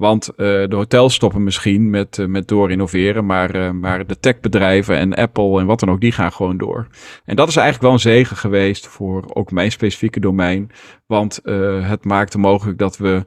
Want 0.00 0.28
uh, 0.30 0.36
de 0.46 0.76
hotels 0.76 1.14
stoppen 1.14 1.44
misschien 1.44 1.90
met, 1.90 2.18
uh, 2.18 2.26
met 2.26 2.48
door 2.48 2.70
innoveren, 2.70 3.26
maar, 3.26 3.56
uh, 3.56 3.70
maar 3.70 4.06
de 4.06 4.20
techbedrijven 4.20 4.96
en 4.96 5.14
Apple 5.14 5.60
en 5.60 5.66
wat 5.66 5.80
dan 5.80 5.90
ook, 5.90 6.00
die 6.00 6.12
gaan 6.12 6.32
gewoon 6.32 6.56
door. 6.56 6.86
En 7.24 7.36
dat 7.36 7.48
is 7.48 7.56
eigenlijk 7.56 7.84
wel 7.84 7.92
een 7.92 8.14
zegen 8.14 8.36
geweest 8.36 8.86
voor 8.86 9.24
ook 9.34 9.50
mijn 9.50 9.72
specifieke 9.72 10.20
domein. 10.20 10.70
Want 11.06 11.40
het 11.82 12.04
maakte 12.04 12.38
mogelijk 12.38 12.78
dat 12.78 12.96
we 12.96 13.26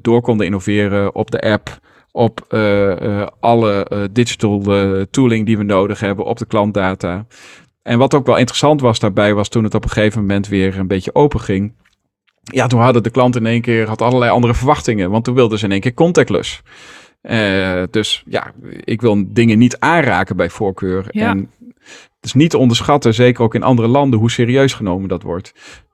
door 0.00 0.20
konden 0.20 0.46
innoveren 0.46 1.14
op 1.14 1.30
de 1.30 1.40
app, 1.40 1.78
op 2.12 2.46
alle 3.40 4.08
digital 4.12 4.62
tooling 5.10 5.46
die 5.46 5.58
we 5.58 5.64
nodig 5.64 6.00
hebben, 6.00 6.24
op 6.24 6.38
de 6.38 6.46
klantdata. 6.46 7.26
En 7.82 7.98
wat 7.98 8.14
ook 8.14 8.26
wel 8.26 8.36
interessant 8.36 8.80
was 8.80 8.98
daarbij, 8.98 9.34
was 9.34 9.48
toen 9.48 9.64
het 9.64 9.74
op 9.74 9.84
een 9.84 9.90
gegeven 9.90 10.20
moment 10.20 10.48
weer 10.48 10.78
een 10.78 10.86
beetje 10.86 11.14
open 11.14 11.40
ging 11.40 11.72
ja, 12.42 12.66
toen 12.66 12.80
hadden 12.80 13.02
de 13.02 13.10
klant 13.10 13.36
in 13.36 13.46
één 13.46 13.60
keer 13.60 13.88
had 13.88 14.02
allerlei 14.02 14.30
andere 14.30 14.54
verwachtingen. 14.54 15.10
Want 15.10 15.24
toen 15.24 15.34
wilden 15.34 15.58
ze 15.58 15.64
in 15.64 15.72
één 15.72 15.80
keer 15.80 15.94
contactless. 15.94 16.62
Uh, 17.22 17.82
dus 17.90 18.22
ja, 18.26 18.52
ik 18.84 19.00
wil 19.00 19.24
dingen 19.26 19.58
niet 19.58 19.78
aanraken 19.78 20.36
bij 20.36 20.50
voorkeur. 20.50 21.06
Ja. 21.10 21.28
En 21.28 21.50
het 21.90 22.24
is 22.24 22.34
niet 22.34 22.50
te 22.50 22.58
onderschatten, 22.58 23.14
zeker 23.14 23.44
ook 23.44 23.54
in 23.54 23.62
andere 23.62 23.88
landen, 23.88 24.18
hoe 24.18 24.30
serieus 24.30 24.74
genomen 24.74 25.08
dat 25.08 25.22
wordt. 25.22 25.52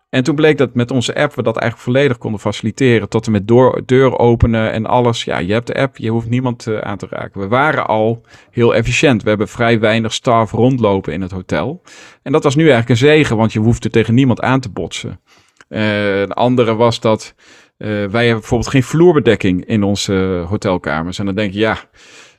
En 0.09 0.23
toen 0.23 0.35
bleek 0.35 0.59
dat 0.59 0.75
met 0.75 0.91
onze 0.91 1.15
app 1.15 1.35
we 1.35 1.43
dat 1.43 1.57
eigenlijk 1.57 1.91
volledig 1.91 2.19
konden 2.19 2.41
faciliteren. 2.41 3.09
Tot 3.09 3.26
en 3.26 3.33
met 3.33 3.49
door, 3.49 3.83
deur 3.87 4.19
openen 4.19 4.73
en 4.73 4.87
alles. 4.87 5.25
Ja, 5.25 5.38
je 5.38 5.53
hebt 5.53 5.67
de 5.67 5.75
app, 5.75 5.97
je 5.97 6.11
hoeft 6.11 6.29
niemand 6.29 6.67
uh, 6.67 6.79
aan 6.79 6.97
te 6.97 7.07
raken. 7.11 7.41
We 7.41 7.49
waren 7.49 7.87
al 7.87 8.23
heel 8.50 8.75
efficiënt. 8.75 9.23
We 9.23 9.29
hebben 9.29 9.49
vrij 9.49 9.81
weinig 9.81 10.12
staf 10.12 10.50
rondlopen 10.50 11.12
in 11.12 11.21
het 11.21 11.31
hotel. 11.31 11.83
En 12.23 12.33
dat 12.33 12.45
was 12.45 12.55
nu 12.55 12.62
eigenlijk 12.62 12.91
een 12.91 13.07
zegen, 13.09 13.37
want 13.37 13.53
je 13.53 13.59
hoefde 13.59 13.91
tegen 13.91 14.15
niemand 14.15 14.41
aan 14.41 14.61
te 14.61 14.71
botsen. 14.71 15.21
Uh, 15.68 16.20
een 16.20 16.32
andere 16.32 16.75
was 16.75 17.00
dat 17.00 17.35
uh, 17.78 17.88
wij 17.88 18.23
hebben 18.23 18.40
bijvoorbeeld 18.40 18.70
geen 18.70 18.82
vloerbedekking 18.82 19.64
in 19.64 19.82
onze 19.82 20.44
hotelkamers. 20.49 21.18
En 21.18 21.25
dan 21.26 21.35
denk 21.35 21.52
je, 21.52 21.58
ja, 21.58 21.78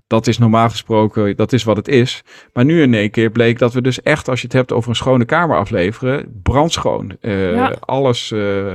dat 0.08 0.28
is 0.28 0.38
normaal 0.38 0.70
gesproken, 0.70 1.36
dat 1.36 1.54
is 1.54 1.64
wat 1.64 1.78
het 1.78 1.88
is. 1.88 2.24
Maar 2.54 2.66
nu 2.66 2.82
in 2.82 2.94
één 2.94 3.12
keer 3.12 3.30
bleek 3.30 3.60
dat 3.60 3.74
we 3.74 3.82
dus 3.82 4.02
echt, 4.02 4.30
als 4.30 4.40
je 4.40 4.48
het 4.48 4.56
hebt 4.56 4.72
over 4.72 4.90
een 4.90 4.96
schone 4.96 5.26
kamer 5.26 5.58
afleveren, 5.58 6.40
brandschoon. 6.44 7.18
Uh, 7.22 7.54
ja. 7.54 7.76
Alles 7.80 8.34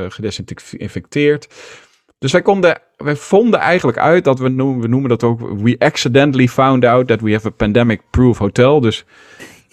gedesinfecteerd. 0.08 1.48
Dus 2.18 2.32
wij 2.32 2.42
konden, 2.42 2.78
wij 2.96 3.16
vonden 3.16 3.60
eigenlijk 3.60 3.98
uit 3.98 4.24
dat 4.24 4.38
we 4.38 4.48
noemen, 4.48 4.80
we 4.80 4.88
noemen 4.88 5.08
dat 5.08 5.24
ook, 5.24 5.40
we 5.40 5.76
accidentally 5.78 6.48
found 6.48 6.84
out 6.84 7.06
that 7.06 7.20
we 7.20 7.32
have 7.32 7.46
a 7.46 7.50
pandemic-proof 7.50 8.38
hotel. 8.38 8.80
Dus 8.80 9.04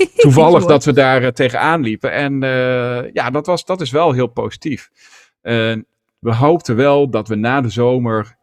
toevallig 0.15 0.65
dat 0.65 0.85
we 0.85 0.93
daar 0.93 1.21
uh, 1.21 1.27
tegenaan 1.27 1.81
liepen. 1.81 2.11
En 2.11 2.33
uh, 2.43 3.11
ja, 3.11 3.29
dat, 3.29 3.45
was, 3.45 3.65
dat 3.65 3.81
is 3.81 3.91
wel 3.91 4.11
heel 4.11 4.27
positief. 4.27 4.89
Uh, 5.41 5.75
we 6.19 6.35
hoopten 6.35 6.75
wel 6.75 7.09
dat 7.09 7.27
we 7.27 7.35
na 7.35 7.61
de 7.61 7.69
zomer 7.69 8.37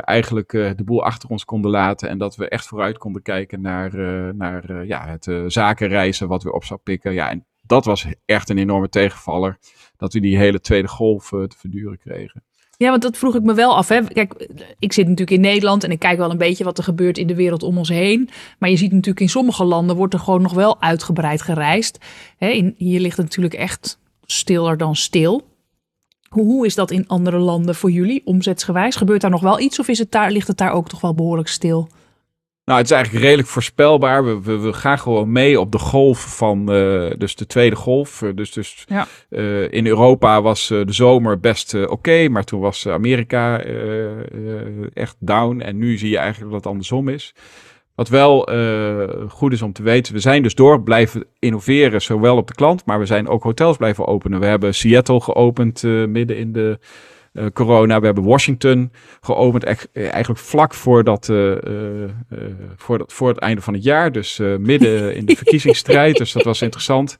eigenlijk 0.00 0.50
de 0.50 0.84
boel 0.84 1.04
achter 1.04 1.28
ons 1.28 1.44
konden 1.44 1.70
laten. 1.70 2.08
En 2.08 2.18
dat 2.18 2.36
we 2.36 2.48
echt 2.48 2.66
vooruit 2.66 2.98
konden 2.98 3.22
kijken 3.22 3.60
naar, 3.60 3.96
naar 4.34 4.86
ja, 4.86 5.06
het 5.06 5.52
zakenreizen 5.52 6.28
wat 6.28 6.42
we 6.42 6.52
op 6.52 6.64
zou 6.64 6.80
pikken. 6.82 7.12
Ja, 7.12 7.30
en 7.30 7.46
dat 7.62 7.84
was 7.84 8.06
echt 8.24 8.48
een 8.48 8.58
enorme 8.58 8.88
tegenvaller. 8.88 9.58
Dat 9.96 10.12
we 10.12 10.20
die 10.20 10.36
hele 10.36 10.60
tweede 10.60 10.88
golf 10.88 11.28
te 11.28 11.56
verduren 11.56 11.98
kregen. 11.98 12.42
Ja, 12.78 12.90
want 12.90 13.02
dat 13.02 13.16
vroeg 13.16 13.34
ik 13.34 13.42
me 13.42 13.54
wel 13.54 13.76
af. 13.76 13.88
Hè. 13.88 14.04
Kijk, 14.04 14.48
ik 14.78 14.92
zit 14.92 15.04
natuurlijk 15.04 15.36
in 15.36 15.40
Nederland 15.40 15.84
en 15.84 15.90
ik 15.90 15.98
kijk 15.98 16.18
wel 16.18 16.30
een 16.30 16.38
beetje 16.38 16.64
wat 16.64 16.78
er 16.78 16.84
gebeurt 16.84 17.18
in 17.18 17.26
de 17.26 17.34
wereld 17.34 17.62
om 17.62 17.78
ons 17.78 17.88
heen. 17.88 18.28
Maar 18.58 18.70
je 18.70 18.76
ziet 18.76 18.92
natuurlijk 18.92 19.20
in 19.20 19.28
sommige 19.28 19.64
landen 19.64 19.96
wordt 19.96 20.14
er 20.14 20.20
gewoon 20.20 20.42
nog 20.42 20.52
wel 20.52 20.80
uitgebreid 20.80 21.42
gereisd. 21.42 21.98
Hè, 22.36 22.48
in, 22.48 22.74
hier 22.76 23.00
ligt 23.00 23.16
het 23.16 23.26
natuurlijk 23.26 23.54
echt 23.54 23.98
stiller 24.26 24.76
dan 24.76 24.96
stil. 24.96 25.48
Hoe, 26.28 26.44
hoe 26.44 26.66
is 26.66 26.74
dat 26.74 26.90
in 26.90 27.06
andere 27.06 27.38
landen 27.38 27.74
voor 27.74 27.90
jullie, 27.90 28.22
omzetsgewijs? 28.24 28.96
Gebeurt 28.96 29.20
daar 29.20 29.30
nog 29.30 29.42
wel 29.42 29.60
iets 29.60 29.78
of 29.78 29.88
is 29.88 29.98
het 29.98 30.10
daar, 30.10 30.30
ligt 30.30 30.48
het 30.48 30.58
daar 30.58 30.72
ook 30.72 30.88
toch 30.88 31.00
wel 31.00 31.14
behoorlijk 31.14 31.48
stil? 31.48 31.88
Nou, 32.68 32.80
het 32.80 32.90
is 32.90 32.96
eigenlijk 32.96 33.24
redelijk 33.24 33.48
voorspelbaar. 33.48 34.24
We, 34.24 34.42
we, 34.42 34.58
we 34.58 34.72
gaan 34.72 34.98
gewoon 34.98 35.32
mee 35.32 35.60
op 35.60 35.72
de 35.72 35.78
golf 35.78 36.36
van 36.36 36.74
uh, 36.74 37.10
dus 37.18 37.36
de 37.36 37.46
tweede 37.46 37.76
golf. 37.76 38.24
dus 38.34 38.52
dus 38.52 38.84
ja. 38.88 39.06
uh, 39.30 39.72
in 39.72 39.86
Europa 39.86 40.42
was 40.42 40.70
uh, 40.70 40.86
de 40.86 40.92
zomer 40.92 41.40
best 41.40 41.74
oké, 41.74 41.92
okay, 41.92 42.26
maar 42.26 42.44
toen 42.44 42.60
was 42.60 42.88
Amerika 42.88 43.60
echt 44.94 45.16
down. 45.18 45.60
En 45.60 45.78
nu 45.78 45.98
zie 45.98 46.10
je 46.10 46.18
eigenlijk 46.18 46.52
dat 46.52 46.60
het 46.60 46.72
andersom 46.72 47.08
is. 47.08 47.34
Wat 47.94 48.08
wel 48.08 48.48
goed 49.28 49.52
is 49.52 49.62
om 49.62 49.72
te 49.72 49.82
weten, 49.82 50.14
we 50.14 50.20
zijn 50.20 50.42
dus 50.42 50.54
door 50.54 50.82
blijven 50.82 51.24
innoveren, 51.38 52.02
zowel 52.02 52.36
op 52.36 52.46
de 52.46 52.54
klant, 52.54 52.84
maar 52.84 52.98
we 52.98 53.06
zijn 53.06 53.28
ook 53.28 53.42
hotels 53.42 53.76
blijven 53.76 54.06
openen. 54.06 54.40
We 54.40 54.46
hebben 54.46 54.74
Seattle 54.74 55.20
geopend 55.20 55.82
midden 55.82 56.36
in 56.36 56.52
de 56.52 56.78
uh, 57.38 57.46
corona. 57.52 58.00
We 58.00 58.06
hebben 58.06 58.24
Washington 58.24 58.92
geopend, 59.20 59.64
eigenlijk 59.92 60.40
vlak 60.40 60.74
voor, 60.74 61.04
dat, 61.04 61.28
uh, 61.28 61.50
uh, 61.50 61.56
voor, 62.76 62.98
dat, 62.98 63.12
voor 63.12 63.28
het 63.28 63.38
einde 63.38 63.62
van 63.62 63.74
het 63.74 63.82
jaar. 63.82 64.12
Dus 64.12 64.38
midden 64.58 65.14
in 65.14 65.26
de 65.26 65.36
verkiezingsstrijd. 65.42 66.16
dus 66.16 66.32
dat 66.32 66.42
was 66.42 66.62
interessant. 66.62 67.16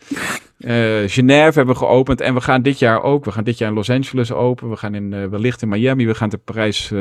Genève 1.07 1.53
hebben 1.59 1.67
we 1.67 1.75
geopend 1.75 2.21
en 2.21 2.35
we 2.35 2.41
gaan 2.41 2.63
dit 2.63 2.79
jaar 2.79 3.03
ook. 3.03 3.25
We 3.25 3.33
gaan 3.33 3.45
dit 3.45 3.59
jaar 3.59 3.69
in 3.69 3.75
Los 3.75 3.91
Angeles 3.91 4.33
open. 4.33 4.71
We 4.71 4.77
gaan 4.77 4.95
in, 4.95 5.31
wellicht 5.31 5.63
in 5.63 5.69
Miami. 5.69 6.07
We 6.07 6.15
gaan 6.15 6.29
te 6.29 6.39
Parijs 6.39 6.93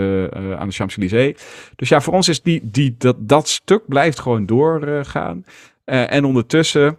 aan 0.57 0.67
de 0.67 0.73
Champs-Élysées. 0.73 1.41
Dus 1.75 1.89
ja, 1.89 2.01
voor 2.01 2.13
ons 2.13 2.29
is 2.29 2.41
die, 2.41 2.61
die, 2.63 2.95
dat, 2.97 3.15
dat 3.19 3.47
stuk 3.47 3.87
blijft 3.87 4.19
gewoon 4.19 4.45
doorgaan. 4.45 5.45
en 5.85 6.25
ondertussen 6.25 6.97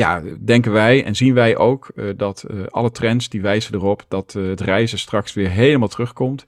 ja, 0.00 0.22
denken 0.40 0.72
wij 0.72 1.04
en 1.04 1.16
zien 1.16 1.34
wij 1.34 1.56
ook 1.56 1.90
uh, 1.94 2.10
dat 2.16 2.44
uh, 2.50 2.66
alle 2.66 2.90
trends 2.90 3.28
die 3.28 3.40
wijzen 3.40 3.74
erop 3.74 4.04
dat 4.08 4.34
uh, 4.36 4.48
het 4.48 4.60
reizen 4.60 4.98
straks 4.98 5.32
weer 5.32 5.50
helemaal 5.50 5.88
terugkomt. 5.88 6.44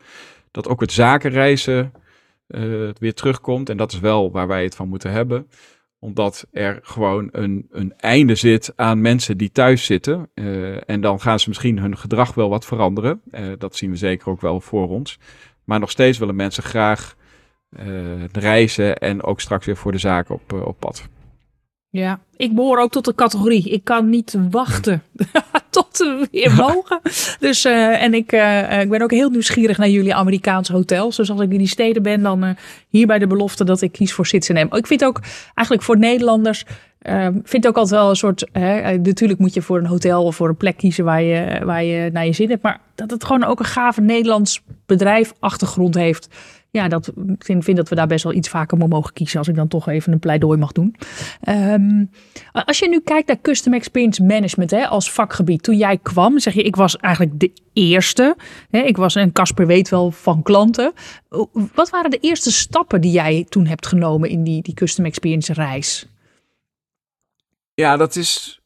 Dat 0.51 0.69
ook 0.69 0.81
het 0.81 0.93
zakenreizen 0.93 1.93
weer 2.99 3.15
terugkomt. 3.15 3.69
En 3.69 3.77
dat 3.77 3.93
is 3.93 4.01
wel 4.01 4.31
waar 4.31 4.47
wij 4.47 4.63
het 4.65 4.75
van 4.75 4.89
moeten 4.89 5.11
hebben. 5.11 5.49
Omdat 5.99 6.47
er 6.51 6.79
gewoon 6.83 7.29
een, 7.33 7.67
een 7.71 7.95
einde 7.97 8.35
zit 8.35 8.73
aan 8.77 9.01
mensen 9.01 9.37
die 9.37 9.51
thuis 9.51 9.85
zitten. 9.85 10.31
en 10.87 11.01
dan 11.01 11.21
gaan 11.21 11.39
ze 11.39 11.49
misschien 11.49 11.79
hun 11.79 11.97
gedrag 11.97 12.35
wel 12.35 12.49
wat 12.49 12.65
veranderen. 12.65 13.23
dat 13.59 13.77
zien 13.77 13.91
we 13.91 13.97
zeker 13.97 14.29
ook 14.29 14.41
wel 14.41 14.61
voor 14.61 14.89
ons. 14.89 15.19
Maar 15.65 15.81
nog 15.81 15.91
steeds 15.91 16.19
willen 16.19 16.37
mensen 16.37 16.63
graag 16.63 17.17
reizen 18.33 18.99
en 18.99 19.23
ook 19.23 19.41
straks 19.41 19.67
weer 19.67 19.77
voor 19.77 19.93
de 19.93 19.99
zaken 19.99 20.35
op, 20.35 20.53
op 20.53 20.77
pad. 20.79 21.09
Ja, 21.93 22.21
ik 22.37 22.55
behoor 22.55 22.79
ook 22.79 22.91
tot 22.91 23.05
de 23.05 23.15
categorie. 23.15 23.71
Ik 23.71 23.85
kan 23.85 24.09
niet 24.09 24.37
wachten 24.51 25.03
tot 25.71 25.99
we 25.99 26.29
weer 26.31 26.55
mogen. 26.55 27.01
Dus, 27.39 27.65
uh, 27.65 28.03
en 28.03 28.15
ik, 28.15 28.33
uh, 28.33 28.81
ik 28.81 28.89
ben 28.89 29.03
ook 29.03 29.11
heel 29.11 29.31
nieuwsgierig 29.31 29.79
naar 29.79 29.89
jullie 29.89 30.15
Amerikaanse 30.15 30.73
hotels. 30.73 31.17
Dus 31.17 31.31
als 31.31 31.41
ik 31.41 31.51
in 31.51 31.59
die 31.59 31.67
steden 31.67 32.03
ben, 32.03 32.23
dan 32.23 32.45
uh, 32.45 32.51
hier 32.89 33.07
bij 33.07 33.19
de 33.19 33.27
belofte 33.27 33.65
dat 33.65 33.81
ik 33.81 33.93
kies 33.93 34.13
voor 34.13 34.27
Sitsenham. 34.27 34.75
Ik 34.75 34.87
vind 34.87 35.05
ook 35.05 35.21
eigenlijk 35.55 35.83
voor 35.83 35.99
Nederlanders, 35.99 36.65
vind 37.43 37.67
ook 37.67 37.77
altijd 37.77 38.01
wel 38.01 38.09
een 38.09 38.17
soort... 38.17 38.49
Hè, 38.53 38.99
natuurlijk 38.99 39.39
moet 39.39 39.55
je 39.55 39.63
voor 39.63 39.79
een 39.79 39.87
hotel 39.87 40.25
of 40.25 40.37
voor 40.37 40.49
een 40.49 40.57
plek 40.57 40.77
kiezen 40.77 41.05
waar 41.05 41.23
je, 41.23 41.65
waar 41.65 41.85
je 41.85 42.11
naar 42.13 42.27
je 42.27 42.33
zin 42.33 42.51
hebt. 42.51 42.63
Maar 42.63 42.81
dat 42.95 43.11
het 43.11 43.25
gewoon 43.25 43.45
ook 43.45 43.59
een 43.59 43.65
gave 43.65 44.01
Nederlands 44.01 44.63
bedrijf 44.87 45.33
achtergrond 45.39 45.95
heeft 45.95 46.29
ja, 46.73 46.89
dat, 46.89 47.13
vind, 47.39 47.65
vind, 47.65 47.77
dat 47.77 47.89
we 47.89 47.95
daar 47.95 48.07
best 48.07 48.25
wel 48.25 48.33
iets 48.33 48.49
vaker 48.49 48.79
voor 48.79 48.89
mogen 48.89 49.13
kiezen. 49.13 49.39
Als 49.39 49.49
ik 49.49 49.55
dan 49.55 49.69
toch 49.69 49.89
even 49.89 50.13
een 50.13 50.19
pleidooi 50.19 50.59
mag 50.59 50.73
doen. 50.73 50.97
Um, 51.49 52.11
als 52.53 52.79
je 52.79 52.89
nu 52.89 53.01
kijkt 53.01 53.29
naar 53.29 53.41
Custom 53.41 53.73
Experience 53.73 54.23
Management 54.23 54.71
hè, 54.71 54.87
als 54.87 55.13
vakgebied. 55.13 55.63
Toen 55.63 55.77
jij 55.77 55.99
kwam, 55.99 56.39
zeg 56.39 56.55
je, 56.55 56.63
ik 56.63 56.77
was 56.77 56.97
eigenlijk 56.97 57.41
de 57.41 57.53
eerste. 57.73 58.37
Hè, 58.71 58.79
ik 58.79 58.97
was, 58.97 59.15
en 59.15 59.33
Casper 59.33 59.67
weet 59.67 59.89
wel 59.89 60.11
van 60.11 60.43
klanten. 60.43 60.93
Wat 61.75 61.91
waren 61.91 62.11
de 62.11 62.19
eerste 62.19 62.53
stappen 62.53 63.01
die 63.01 63.13
jij 63.13 63.47
toen 63.49 63.67
hebt 63.67 63.87
genomen 63.87 64.29
in 64.29 64.45
die, 64.45 64.63
die 64.63 64.75
Custom 64.75 65.05
Experience 65.05 65.53
reis? 65.53 66.07
Ja, 67.75 67.97
dat 67.97 68.17
is 68.17 68.61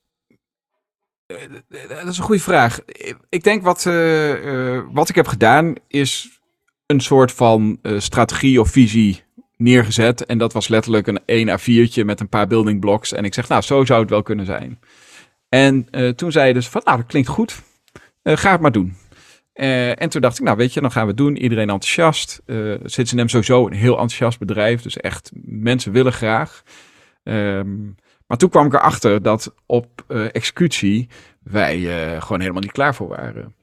dat 1.78 2.08
is 2.08 2.18
een 2.18 2.24
goede 2.24 2.42
vraag. 2.42 2.80
Ik 3.28 3.44
denk 3.44 3.62
wat, 3.62 3.84
uh, 3.84 4.44
uh, 4.44 4.82
wat 4.92 5.08
ik 5.08 5.14
heb 5.14 5.26
gedaan 5.26 5.74
is 5.88 6.35
een 6.86 7.00
soort 7.00 7.32
van 7.32 7.78
uh, 7.82 8.00
strategie 8.00 8.60
of 8.60 8.70
visie 8.70 9.22
neergezet. 9.56 10.26
En 10.26 10.38
dat 10.38 10.52
was 10.52 10.68
letterlijk 10.68 11.06
een 11.06 11.20
1 11.24 11.48
A4'tje 11.48 12.04
met 12.04 12.20
een 12.20 12.28
paar 12.28 12.46
building 12.46 12.80
blocks. 12.80 13.12
En 13.12 13.24
ik 13.24 13.34
zeg, 13.34 13.48
nou, 13.48 13.62
zo 13.62 13.84
zou 13.84 14.00
het 14.00 14.10
wel 14.10 14.22
kunnen 14.22 14.46
zijn. 14.46 14.80
En 15.48 15.88
toen 16.16 16.32
zeiden 16.32 16.62
ze 16.62 16.70
van, 16.70 16.80
nou, 16.84 16.96
dat 16.96 17.06
klinkt 17.06 17.28
goed. 17.28 17.62
ga 18.22 18.50
het 18.50 18.60
maar 18.60 18.72
doen. 18.72 18.96
en 19.52 20.08
toen 20.08 20.20
dacht 20.20 20.38
ik, 20.38 20.44
nou 20.44 20.56
weet 20.56 20.72
je, 20.72 20.80
dan 20.80 20.92
gaan 20.92 21.02
we 21.02 21.08
het 21.08 21.16
doen. 21.16 21.36
Iedereen 21.36 21.70
enthousiast. 21.70 22.42
Uh, 22.46 22.74
hem 22.94 23.28
sowieso 23.28 23.66
een 23.66 23.72
heel 23.72 23.92
enthousiast 23.92 24.38
bedrijf. 24.38 24.82
Dus 24.82 24.96
echt, 24.96 25.30
mensen 25.44 25.92
willen 25.92 26.12
graag. 26.12 26.62
Um, 27.22 27.94
maar 28.26 28.38
toen 28.38 28.50
kwam 28.50 28.66
ik 28.66 28.74
erachter 28.74 29.22
dat 29.22 29.54
op 29.66 30.04
executie 30.32 31.08
wij 31.42 31.78
gewoon 32.20 32.40
helemaal 32.40 32.62
niet 32.62 32.72
klaar 32.72 32.94
voor 32.94 33.08
waren. 33.08 33.54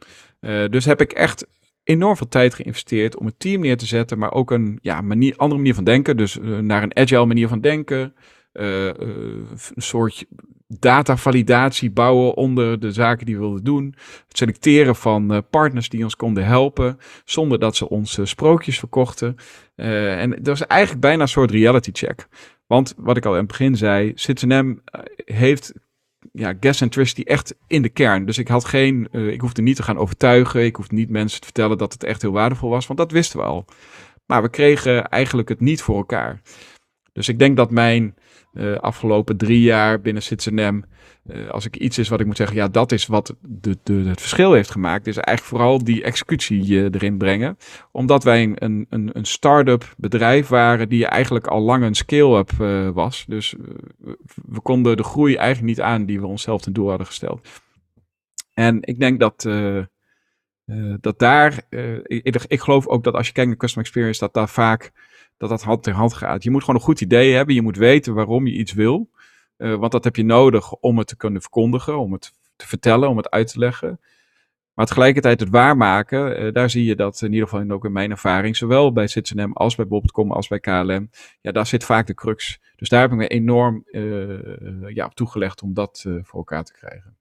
Dus 0.71 0.85
heb 0.85 1.01
ik 1.01 1.11
echt 1.11 1.45
enorm 1.83 2.17
veel 2.17 2.27
tijd 2.27 2.53
geïnvesteerd 2.53 3.17
om 3.17 3.25
een 3.25 3.37
team 3.37 3.61
neer 3.61 3.77
te 3.77 3.85
zetten, 3.85 4.17
maar 4.17 4.31
ook 4.31 4.51
een 4.51 4.79
ja, 4.81 5.01
manier, 5.01 5.35
andere 5.35 5.59
manier 5.59 5.75
van 5.75 5.83
denken. 5.83 6.17
Dus 6.17 6.37
naar 6.41 6.83
een 6.83 6.97
agile 6.97 7.25
manier 7.25 7.47
van 7.47 7.61
denken. 7.61 8.13
een 8.53 9.57
soort 9.75 10.25
datavalidatie 10.67 11.91
bouwen 11.91 12.33
onder 12.33 12.79
de 12.79 12.91
zaken 12.91 13.25
die 13.25 13.35
we 13.35 13.41
wilden 13.41 13.63
doen. 13.63 13.95
Het 14.27 14.37
selecteren 14.37 14.95
van 14.95 15.43
partners 15.49 15.89
die 15.89 16.03
ons 16.03 16.15
konden 16.15 16.45
helpen, 16.45 16.97
zonder 17.25 17.59
dat 17.59 17.75
ze 17.75 17.89
ons 17.89 18.19
sprookjes 18.23 18.79
verkochten. 18.79 19.35
en 19.75 20.29
dat 20.29 20.45
was 20.45 20.67
eigenlijk 20.67 21.01
bijna 21.01 21.21
een 21.21 21.27
soort 21.27 21.51
reality 21.51 21.89
check. 21.93 22.27
Want 22.67 22.93
wat 22.97 23.17
ik 23.17 23.25
al 23.25 23.31
in 23.31 23.37
het 23.37 23.47
begin 23.47 23.75
zei, 23.75 24.13
eh, 24.15 24.99
heeft 25.25 25.73
ja, 26.31 26.53
centricity 26.73 27.21
echt 27.21 27.55
in 27.67 27.81
de 27.81 27.89
kern. 27.89 28.25
Dus 28.25 28.37
ik 28.37 28.47
had 28.47 28.65
geen, 28.65 29.07
uh, 29.11 29.27
ik 29.27 29.41
hoefde 29.41 29.61
niet 29.61 29.75
te 29.75 29.83
gaan 29.83 29.97
overtuigen. 29.97 30.65
Ik 30.65 30.75
hoefde 30.75 30.95
niet 30.95 31.09
mensen 31.09 31.39
te 31.39 31.45
vertellen 31.45 31.77
dat 31.77 31.93
het 31.93 32.03
echt 32.03 32.21
heel 32.21 32.31
waardevol 32.31 32.69
was, 32.69 32.87
want 32.87 32.99
dat 32.99 33.11
wisten 33.11 33.39
we 33.39 33.45
al. 33.45 33.65
Maar 34.25 34.41
we 34.41 34.49
kregen 34.49 35.09
eigenlijk 35.09 35.49
het 35.49 35.59
niet 35.59 35.81
voor 35.81 35.97
elkaar. 35.97 36.41
Dus 37.13 37.27
ik 37.27 37.39
denk 37.39 37.57
dat 37.57 37.71
mijn 37.71 38.15
uh, 38.53 38.77
afgelopen 38.77 39.37
drie 39.37 39.61
jaar 39.61 40.01
binnen 40.01 40.23
Citizen 40.23 40.85
uh, 41.25 41.49
als 41.49 41.65
ik 41.65 41.75
iets 41.75 41.97
is 41.97 42.09
wat 42.09 42.19
ik 42.19 42.25
moet 42.25 42.37
zeggen, 42.37 42.55
ja, 42.55 42.67
dat 42.67 42.91
is 42.91 43.05
wat 43.05 43.35
de, 43.41 43.77
de, 43.83 43.93
het 43.93 44.19
verschil 44.19 44.53
heeft 44.53 44.71
gemaakt, 44.71 45.07
is 45.07 45.17
eigenlijk 45.17 45.47
vooral 45.55 45.83
die 45.83 46.03
executie 46.03 46.67
uh, 46.67 46.83
erin 46.83 47.17
brengen. 47.17 47.57
Omdat 47.91 48.23
wij 48.23 48.43
een, 48.55 48.85
een, 48.89 49.09
een 49.13 49.25
start-up 49.25 49.93
bedrijf 49.97 50.47
waren 50.47 50.89
die 50.89 51.05
eigenlijk 51.05 51.47
al 51.47 51.61
lang 51.61 51.83
een 51.83 51.95
scale-up 51.95 52.51
was. 52.93 53.25
Dus 53.27 53.55
we 54.45 54.61
konden 54.61 54.97
de 54.97 55.03
groei 55.03 55.35
eigenlijk 55.35 55.67
niet 55.67 55.81
aan 55.81 56.05
die 56.05 56.19
we 56.19 56.27
onszelf 56.27 56.61
ten 56.61 56.73
doel 56.73 56.89
hadden 56.89 57.07
gesteld. 57.07 57.47
En 58.53 58.77
ik 58.81 58.99
denk 58.99 59.19
dat, 59.19 59.47
dat 61.01 61.19
daar, 61.19 61.61
ik, 62.03 62.43
ik 62.47 62.61
geloof 62.61 62.87
ook 62.87 63.03
dat 63.03 63.13
als 63.13 63.27
je 63.27 63.33
kijkt 63.33 63.49
naar 63.49 63.59
customer 63.59 63.85
experience, 63.85 64.19
dat 64.19 64.33
daar 64.33 64.49
vaak 64.49 64.91
dat 65.37 65.49
dat 65.49 65.61
hand 65.61 65.87
in 65.87 65.93
hand 65.93 66.13
gaat. 66.13 66.43
Je 66.43 66.51
moet 66.51 66.61
gewoon 66.61 66.75
een 66.75 66.85
goed 66.85 67.01
idee 67.01 67.33
hebben, 67.33 67.55
je 67.55 67.61
moet 67.61 67.77
weten 67.77 68.13
waarom 68.13 68.47
je 68.47 68.53
iets 68.53 68.73
wil. 68.73 69.09
Uh, 69.57 69.75
want 69.75 69.91
dat 69.91 70.03
heb 70.03 70.15
je 70.15 70.23
nodig 70.23 70.73
om 70.73 70.97
het 70.97 71.07
te 71.07 71.17
kunnen 71.17 71.41
verkondigen, 71.41 71.99
om 71.99 72.11
het 72.11 72.33
te 72.55 72.67
vertellen, 72.67 73.09
om 73.09 73.17
het 73.17 73.29
uit 73.29 73.47
te 73.47 73.59
leggen. 73.59 73.99
Maar 74.73 74.85
tegelijkertijd 74.85 75.39
het 75.39 75.49
waarmaken, 75.49 76.43
uh, 76.43 76.53
daar 76.53 76.69
zie 76.69 76.85
je 76.85 76.95
dat 76.95 77.21
in 77.21 77.33
ieder 77.33 77.47
geval 77.47 77.69
ook 77.69 77.85
in 77.85 77.91
mijn 77.91 78.11
ervaring, 78.11 78.55
zowel 78.55 78.93
bij 78.93 79.07
Citizen 79.07 79.53
als 79.53 79.75
bij 79.75 79.87
Bob.com 79.87 80.31
als 80.31 80.47
bij 80.47 80.59
KLM, 80.59 81.09
ja, 81.41 81.51
daar 81.51 81.67
zit 81.67 81.83
vaak 81.83 82.07
de 82.07 82.13
crux. 82.13 82.59
Dus 82.75 82.89
daar 82.89 83.01
heb 83.01 83.11
ik 83.11 83.17
me 83.17 83.27
enorm 83.27 83.83
uh, 83.91 84.39
ja, 84.87 85.05
op 85.05 85.15
toegelegd 85.15 85.61
om 85.61 85.73
dat 85.73 86.05
voor 86.21 86.39
elkaar 86.39 86.63
te 86.63 86.73
krijgen. 86.73 87.17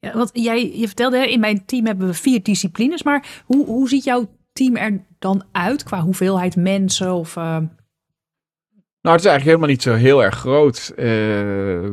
Ja, 0.00 0.12
want 0.12 0.30
jij, 0.32 0.78
je 0.78 0.86
vertelde, 0.86 1.30
in 1.30 1.40
mijn 1.40 1.64
team 1.64 1.86
hebben 1.86 2.06
we 2.06 2.14
vier 2.14 2.42
disciplines, 2.42 3.02
maar 3.02 3.42
hoe, 3.44 3.66
hoe 3.66 3.88
ziet 3.88 4.04
jouw 4.04 4.28
team 4.58 4.76
er 4.76 5.04
dan 5.18 5.44
uit 5.52 5.82
qua 5.82 6.00
hoeveelheid 6.00 6.56
mensen 6.56 7.12
of... 7.12 7.36
Nou, 9.00 9.16
het 9.16 9.26
is 9.26 9.30
eigenlijk 9.30 9.44
helemaal 9.44 9.68
niet 9.68 9.82
zo 9.82 10.06
heel 10.06 10.24
erg 10.24 10.34
groot. 10.34 10.92
Uh, 10.96 11.04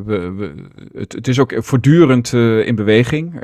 we, 0.06 0.54
het, 0.94 1.28
is 1.28 1.40
ook 1.40 1.54
voortdurend 1.58 2.32
uh, 2.32 2.68
in 2.68 2.76
beweging. 2.76 3.42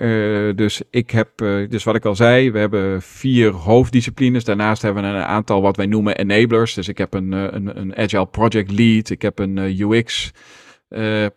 Dus 0.56 0.82
ik 0.90 1.12
heb, 1.12 1.38
dus 1.70 1.84
wat 1.84 1.96
ik 1.96 2.06
al 2.06 2.16
zei, 2.16 2.52
we 2.52 2.60
hebben 2.60 3.02
vier 3.02 3.52
hoofddisciplines. 3.52 4.44
Daarnaast 4.44 4.82
hebben 4.82 5.04
we 5.04 5.10
een 5.10 5.24
aantal 5.24 5.62
wat 5.62 5.76
wij 5.76 5.86
noemen 5.86 6.18
enablers. 6.18 6.74
Dus 6.74 6.88
ik 6.88 6.98
heb 6.98 7.14
een, 7.14 7.32
een, 7.32 7.80
een 7.80 7.98
agile 7.98 8.28
project 8.28 8.72
lead. 8.72 9.10
Ik 9.10 9.22
heb 9.22 9.40
een 9.40 9.58
UX 9.58 10.32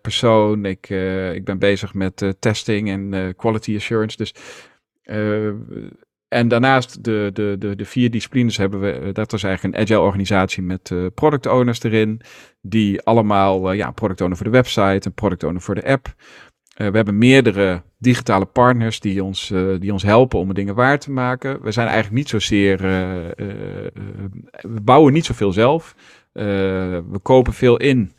persoon. 0.01 0.65
Ik, 0.65 0.89
ik 1.35 1.45
ben 1.45 1.59
bezig 1.59 1.95
met 1.95 2.35
testing 2.39 2.89
en 2.89 3.35
quality 3.37 3.75
assurance. 3.77 4.17
Dus 4.17 4.35
en 6.35 6.49
daarnaast 6.49 7.05
de, 7.05 7.31
de, 7.33 7.57
de, 7.59 7.77
de 7.77 7.85
vier 7.85 8.11
disciplines 8.11 8.57
hebben 8.57 8.81
we, 8.81 8.91
eh, 8.91 9.13
dat 9.13 9.33
is 9.33 9.43
eigenlijk 9.43 9.75
een 9.75 9.83
agile 9.83 10.01
organisatie 10.01 10.63
met 10.63 10.91
uh, 10.91 11.07
product 11.15 11.47
owners 11.47 11.83
erin, 11.83 12.21
die 12.61 13.03
allemaal, 13.03 13.73
uh, 13.73 13.79
ja, 13.79 13.91
product 13.91 14.21
owner 14.21 14.37
voor 14.37 14.47
de 14.47 14.53
website, 14.53 15.07
een 15.07 15.15
product 15.15 15.45
owner 15.45 15.61
voor 15.61 15.75
de 15.75 15.87
app. 15.87 16.15
We 16.75 16.91
hebben 16.91 17.19
meerdere 17.19 17.83
digitale 17.99 18.45
partners 18.45 19.01
die 19.01 19.25
ons, 19.25 19.53
die 19.79 19.93
ons 19.93 20.03
helpen 20.03 20.39
om 20.39 20.55
dingen 20.55 20.75
waar 20.75 20.99
te 20.99 21.11
maken. 21.11 21.63
We 21.63 21.73
zijn 21.73 21.87
eigenlijk 21.87 22.17
niet 22.17 22.29
zozeer, 22.29 22.79
we 24.61 24.81
bouwen 24.83 25.13
niet 25.13 25.25
zoveel 25.25 25.53
zelf. 25.53 25.95
we 26.33 27.19
kopen 27.23 27.53
veel 27.53 27.77
in 27.77 28.14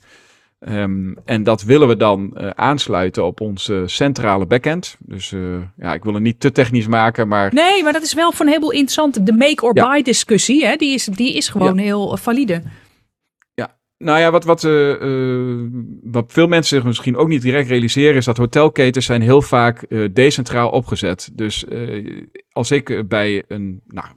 Um, 0.70 1.18
en 1.26 1.44
dat 1.44 1.64
willen 1.64 1.88
we 1.88 1.98
dan 1.98 2.38
uh, 2.38 2.50
aansluiten 2.50 3.26
op 3.26 3.42
onze 3.42 3.84
centrale 3.86 4.46
backend. 4.46 4.98
Dus 5.00 5.32
uh, 5.32 5.62
ja, 5.78 5.94
ik 5.94 6.04
wil 6.04 6.14
het 6.14 6.24
niet 6.24 6.40
te 6.40 6.52
technisch 6.52 6.88
maken, 6.88 7.28
maar... 7.28 7.54
Nee, 7.54 7.84
maar 7.84 7.94
dat 7.94 8.02
is 8.02 8.14
wel 8.14 8.32
voor 8.32 8.42
een 8.46 8.52
heleboel 8.52 8.72
interessant. 8.72 9.26
De 9.26 9.34
make 9.34 9.66
or 9.66 9.74
buy 9.74 10.02
discussie, 10.02 10.66
hè, 10.66 10.76
die, 10.76 10.94
is, 10.94 11.06
die 11.06 11.36
is 11.36 11.50
gewoon 11.50 11.78
heel 11.78 12.12
uh, 12.12 12.18
valide. 12.18 12.62
Ja, 13.54 13.78
nou 13.98 14.20
ja, 14.20 14.32
wat, 14.32 14.44
wat, 14.44 14.62
wat 16.04 16.32
veel 16.32 16.48
mensen 16.48 16.78
zich 16.78 16.84
misschien 16.86 17.18
ook 17.18 17.28
niet 17.28 17.42
direct 17.42 17.70
realiseren... 17.70 18.16
is 18.16 18.26
dat 18.26 18.38
hotelketens 18.38 19.06
zijn 19.06 19.22
heel 19.22 19.42
vaak 19.42 19.86
decentraal 20.14 20.70
opgezet. 20.70 21.30
Dus 21.34 21.66
als 22.52 22.72
ik 22.72 23.08
bij 23.08 23.44
een... 23.48 23.82
Nou, 23.88 24.08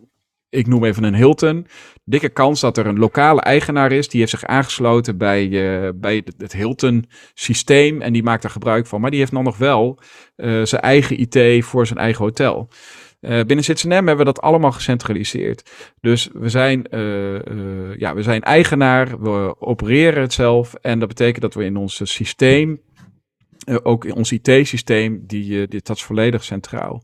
ik 0.48 0.66
noem 0.66 0.84
even 0.84 1.04
een 1.04 1.14
Hilton. 1.14 1.66
Dikke 2.08 2.28
kans 2.28 2.60
dat 2.60 2.78
er 2.78 2.86
een 2.86 2.98
lokale 2.98 3.40
eigenaar 3.40 3.92
is. 3.92 4.08
Die 4.08 4.20
heeft 4.20 4.32
zich 4.32 4.44
aangesloten 4.44 5.16
bij, 5.16 5.48
uh, 5.48 5.90
bij 5.94 6.24
het 6.38 6.52
Hilton 6.52 7.04
systeem. 7.34 8.02
En 8.02 8.12
die 8.12 8.22
maakt 8.22 8.44
er 8.44 8.50
gebruik 8.50 8.86
van. 8.86 9.00
Maar 9.00 9.10
die 9.10 9.18
heeft 9.18 9.32
dan 9.32 9.44
nog 9.44 9.56
wel 9.56 9.98
uh, 10.36 10.64
zijn 10.64 10.82
eigen 10.82 11.20
IT 11.20 11.64
voor 11.64 11.86
zijn 11.86 11.98
eigen 11.98 12.24
hotel. 12.24 12.68
Uh, 13.20 13.40
binnen 13.40 13.64
CITSNM 13.64 13.90
hebben 13.92 14.16
we 14.16 14.24
dat 14.24 14.40
allemaal 14.40 14.72
gecentraliseerd. 14.72 15.70
Dus 16.00 16.28
we 16.32 16.48
zijn, 16.48 16.86
ja, 17.96 18.14
we 18.14 18.22
zijn 18.22 18.42
eigenaar, 18.42 19.22
we 19.22 19.54
opereren 19.58 20.22
het 20.22 20.32
zelf. 20.32 20.74
En 20.74 20.98
dat 20.98 21.08
betekent 21.08 21.42
dat 21.42 21.54
we 21.54 21.64
in 21.64 21.76
ons 21.76 22.00
systeem, 22.02 22.80
ook 23.82 24.04
in 24.04 24.14
ons 24.14 24.32
IT-systeem, 24.32 25.22
die, 25.26 25.68
dit, 25.68 25.86
dat 25.86 25.96
is 25.96 26.02
volledig 26.02 26.44
centraal. 26.44 27.02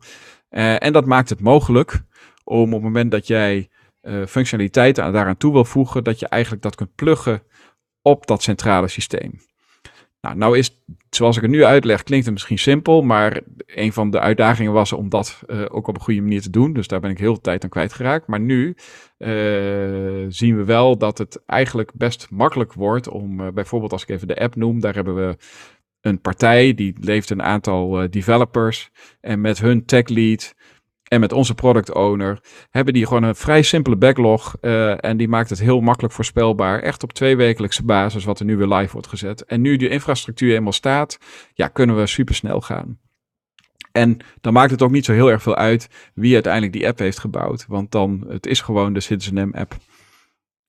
en 0.49 0.93
dat 0.93 1.07
maakt 1.07 1.29
het 1.29 1.40
mogelijk 1.40 2.03
om 2.45 2.67
op 2.67 2.73
het 2.73 2.83
moment 2.83 3.11
dat 3.11 3.27
jij 3.27 3.69
uh, 4.05 4.27
functionaliteiten 4.27 5.12
daaraan 5.12 5.37
toe 5.37 5.53
wil 5.53 5.64
voegen, 5.64 6.05
dat 6.05 6.19
je 6.19 6.29
eigenlijk 6.29 6.62
dat 6.62 6.75
kunt 6.75 6.95
pluggen 6.95 7.43
op 8.03 8.27
dat 8.27 8.43
centrale 8.43 8.88
systeem. 8.88 9.40
Nou, 10.21 10.37
nou 10.37 10.59
is, 10.59 10.85
zoals 11.11 11.37
ik 11.37 11.43
het 11.43 11.51
nu 11.51 11.64
uitleg, 11.64 12.03
klinkt 12.03 12.25
het 12.25 12.35
misschien 12.35 12.59
simpel, 12.59 13.03
maar 13.03 13.40
een 13.67 13.93
van 13.93 14.11
de 14.11 14.21
uitdagingen 14.21 14.73
was 14.73 14.93
om 14.93 15.09
dat 15.09 15.43
uh, 15.47 15.64
ook 15.69 15.88
op 15.88 15.95
een 15.95 16.03
goede 16.03 16.21
manier 16.21 16.43
te 16.43 16.51
doen. 16.51 16.73
Dus 16.73 16.88
daar 16.88 17.01
ben 17.01 17.11
ik 17.11 17.19
heel 17.19 17.33
veel 17.33 17.40
tijd 17.40 17.62
aan 17.64 17.69
kwijtgeraakt. 17.69 18.27
Maar 18.27 18.40
nu 18.40 18.77
uh, 19.19 19.29
zien 20.29 20.57
we 20.57 20.64
wel 20.64 20.99
dat 20.99 21.19
het 21.19 21.43
eigenlijk 21.47 21.90
best 21.95 22.31
makkelijk 22.31 22.73
wordt 22.73 23.09
om, 23.09 23.55
bijvoorbeeld 23.55 23.93
als 23.93 24.03
ik 24.03 24.09
even 24.09 24.29
de 24.29 24.40
app 24.40 24.57
noem, 24.57 24.81
daar 24.81 24.95
hebben 24.95 25.14
we 25.14 25.37
een 26.01 26.21
partij 26.21 26.75
die 26.75 26.95
leeft 27.01 27.31
een 27.31 27.43
aantal 27.43 28.11
developers 28.11 28.90
en 29.21 29.40
met 29.40 29.59
hun 29.59 29.85
tech 29.85 30.09
lead 30.09 30.55
en 31.14 31.20
met 31.20 31.33
onze 31.33 31.55
product 31.55 31.94
owner 31.94 32.40
hebben 32.70 32.94
die 32.94 33.07
gewoon 33.07 33.22
een 33.22 33.35
vrij 33.35 33.62
simpele 33.62 33.96
backlog. 33.96 34.57
Uh, 34.61 35.05
en 35.05 35.16
die 35.16 35.29
maakt 35.29 35.50
het 35.50 35.59
heel 35.59 35.81
makkelijk 35.81 36.14
voorspelbaar. 36.14 36.81
Echt 36.81 37.03
op 37.03 37.12
tweewekelijkse 37.12 37.85
basis, 37.85 38.24
wat 38.24 38.38
er 38.38 38.44
nu 38.44 38.57
weer 38.57 38.66
live 38.66 38.92
wordt 38.92 39.09
gezet. 39.09 39.44
En 39.44 39.61
nu 39.61 39.77
die 39.77 39.88
infrastructuur 39.88 40.55
eenmaal 40.55 40.72
staat, 40.72 41.18
ja, 41.53 41.68
kunnen 41.68 41.96
we 41.96 42.07
super 42.07 42.35
snel 42.35 42.61
gaan. 42.61 42.98
En 43.92 44.18
dan 44.40 44.53
maakt 44.53 44.70
het 44.70 44.83
ook 44.83 44.90
niet 44.90 45.05
zo 45.05 45.12
heel 45.12 45.31
erg 45.31 45.42
veel 45.42 45.57
uit 45.57 45.88
wie 46.14 46.35
uiteindelijk 46.35 46.72
die 46.72 46.87
app 46.87 46.98
heeft 46.98 47.18
gebouwd. 47.18 47.64
Want 47.68 47.90
dan, 47.90 48.24
het 48.29 48.46
is 48.46 48.61
gewoon 48.61 48.92
de 48.92 49.00
Citizen 49.00 49.53
app. 49.53 49.77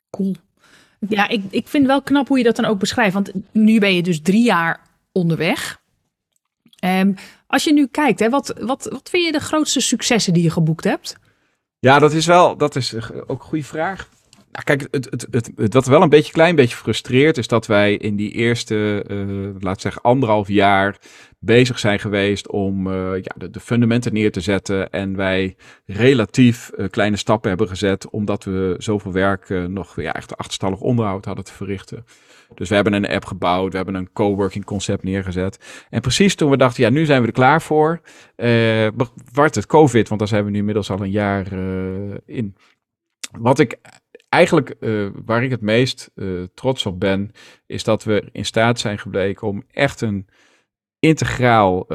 Cool. 0.09 0.35
Ja, 1.09 1.27
ik, 1.27 1.41
ik 1.49 1.67
vind 1.67 1.85
wel 1.85 2.01
knap 2.01 2.27
hoe 2.27 2.37
je 2.37 2.43
dat 2.43 2.55
dan 2.55 2.65
ook 2.65 2.79
beschrijft. 2.79 3.13
Want 3.13 3.31
nu 3.51 3.79
ben 3.79 3.95
je 3.95 4.03
dus 4.03 4.21
drie 4.21 4.43
jaar 4.43 4.79
onderweg. 5.11 5.83
Um, 6.83 7.15
als 7.55 7.63
je 7.63 7.73
nu 7.73 7.87
kijkt, 7.87 8.19
hè, 8.19 8.29
wat, 8.29 8.53
wat, 8.59 8.87
wat 8.91 9.09
vind 9.09 9.25
je 9.25 9.31
de 9.31 9.39
grootste 9.39 9.79
successen 9.79 10.33
die 10.33 10.43
je 10.43 10.49
geboekt 10.49 10.83
hebt? 10.83 11.15
Ja, 11.79 11.99
dat 11.99 12.13
is 12.13 12.25
wel, 12.25 12.57
dat 12.57 12.75
is 12.75 12.95
ook 13.27 13.39
een 13.39 13.47
goede 13.47 13.63
vraag. 13.63 14.09
kijk, 14.63 14.87
het, 14.91 15.27
het, 15.31 15.51
het, 15.55 15.73
wat 15.73 15.85
wel 15.85 16.01
een 16.01 16.09
beetje 16.09 16.31
klein 16.31 16.55
beetje 16.55 16.75
frustreert, 16.75 17.37
is 17.37 17.47
dat 17.47 17.65
wij 17.65 17.93
in 17.93 18.15
die 18.15 18.31
eerste, 18.31 19.05
uh, 19.07 19.55
laat 19.59 19.81
zeggen, 19.81 20.01
anderhalf 20.01 20.47
jaar 20.47 20.97
bezig 21.39 21.79
zijn 21.79 21.99
geweest 21.99 22.47
om 22.47 22.87
uh, 22.87 23.11
ja, 23.21 23.47
de, 23.49 23.59
fundamenten 23.59 24.13
neer 24.13 24.31
te 24.31 24.41
zetten. 24.41 24.89
En 24.89 25.15
wij 25.15 25.55
relatief 25.85 26.71
kleine 26.89 27.17
stappen 27.17 27.49
hebben 27.49 27.67
gezet, 27.67 28.09
omdat 28.09 28.43
we 28.43 28.75
zoveel 28.77 29.11
werk 29.11 29.49
nog 29.67 30.01
ja, 30.01 30.13
echt 30.13 30.37
achterstallig 30.37 30.79
onderhoud 30.79 31.25
hadden 31.25 31.43
te 31.43 31.53
verrichten. 31.53 32.05
Dus 32.53 32.69
we 32.69 32.75
hebben 32.75 32.93
een 32.93 33.07
app 33.07 33.25
gebouwd, 33.25 33.71
we 33.71 33.77
hebben 33.77 33.95
een 33.95 34.13
coworking 34.13 34.65
concept 34.65 35.03
neergezet. 35.03 35.85
En 35.89 36.01
precies 36.01 36.35
toen 36.35 36.49
we 36.49 36.57
dachten, 36.57 36.83
ja, 36.83 36.89
nu 36.89 37.05
zijn 37.05 37.21
we 37.21 37.27
er 37.27 37.33
klaar 37.33 37.61
voor, 37.61 38.01
uh, 38.37 38.87
het 39.33 39.65
COVID, 39.65 40.07
want 40.07 40.19
daar 40.19 40.29
zijn 40.29 40.45
we 40.45 40.51
nu 40.51 40.57
inmiddels 40.57 40.91
al 40.91 41.01
een 41.01 41.11
jaar 41.11 41.53
in. 42.25 42.55
Wat 43.39 43.59
ik 43.59 43.77
eigenlijk 44.29 44.75
uh, 44.79 45.09
waar 45.25 45.43
ik 45.43 45.51
het 45.51 45.61
meest 45.61 46.11
trots 46.53 46.85
op 46.85 46.99
ben, 46.99 47.31
is 47.65 47.83
dat 47.83 48.03
we 48.03 48.29
in 48.31 48.45
staat 48.45 48.79
zijn 48.79 48.99
gebleken 48.99 49.47
om 49.47 49.63
echt 49.71 50.01
een 50.01 50.27
integraal, 50.99 51.87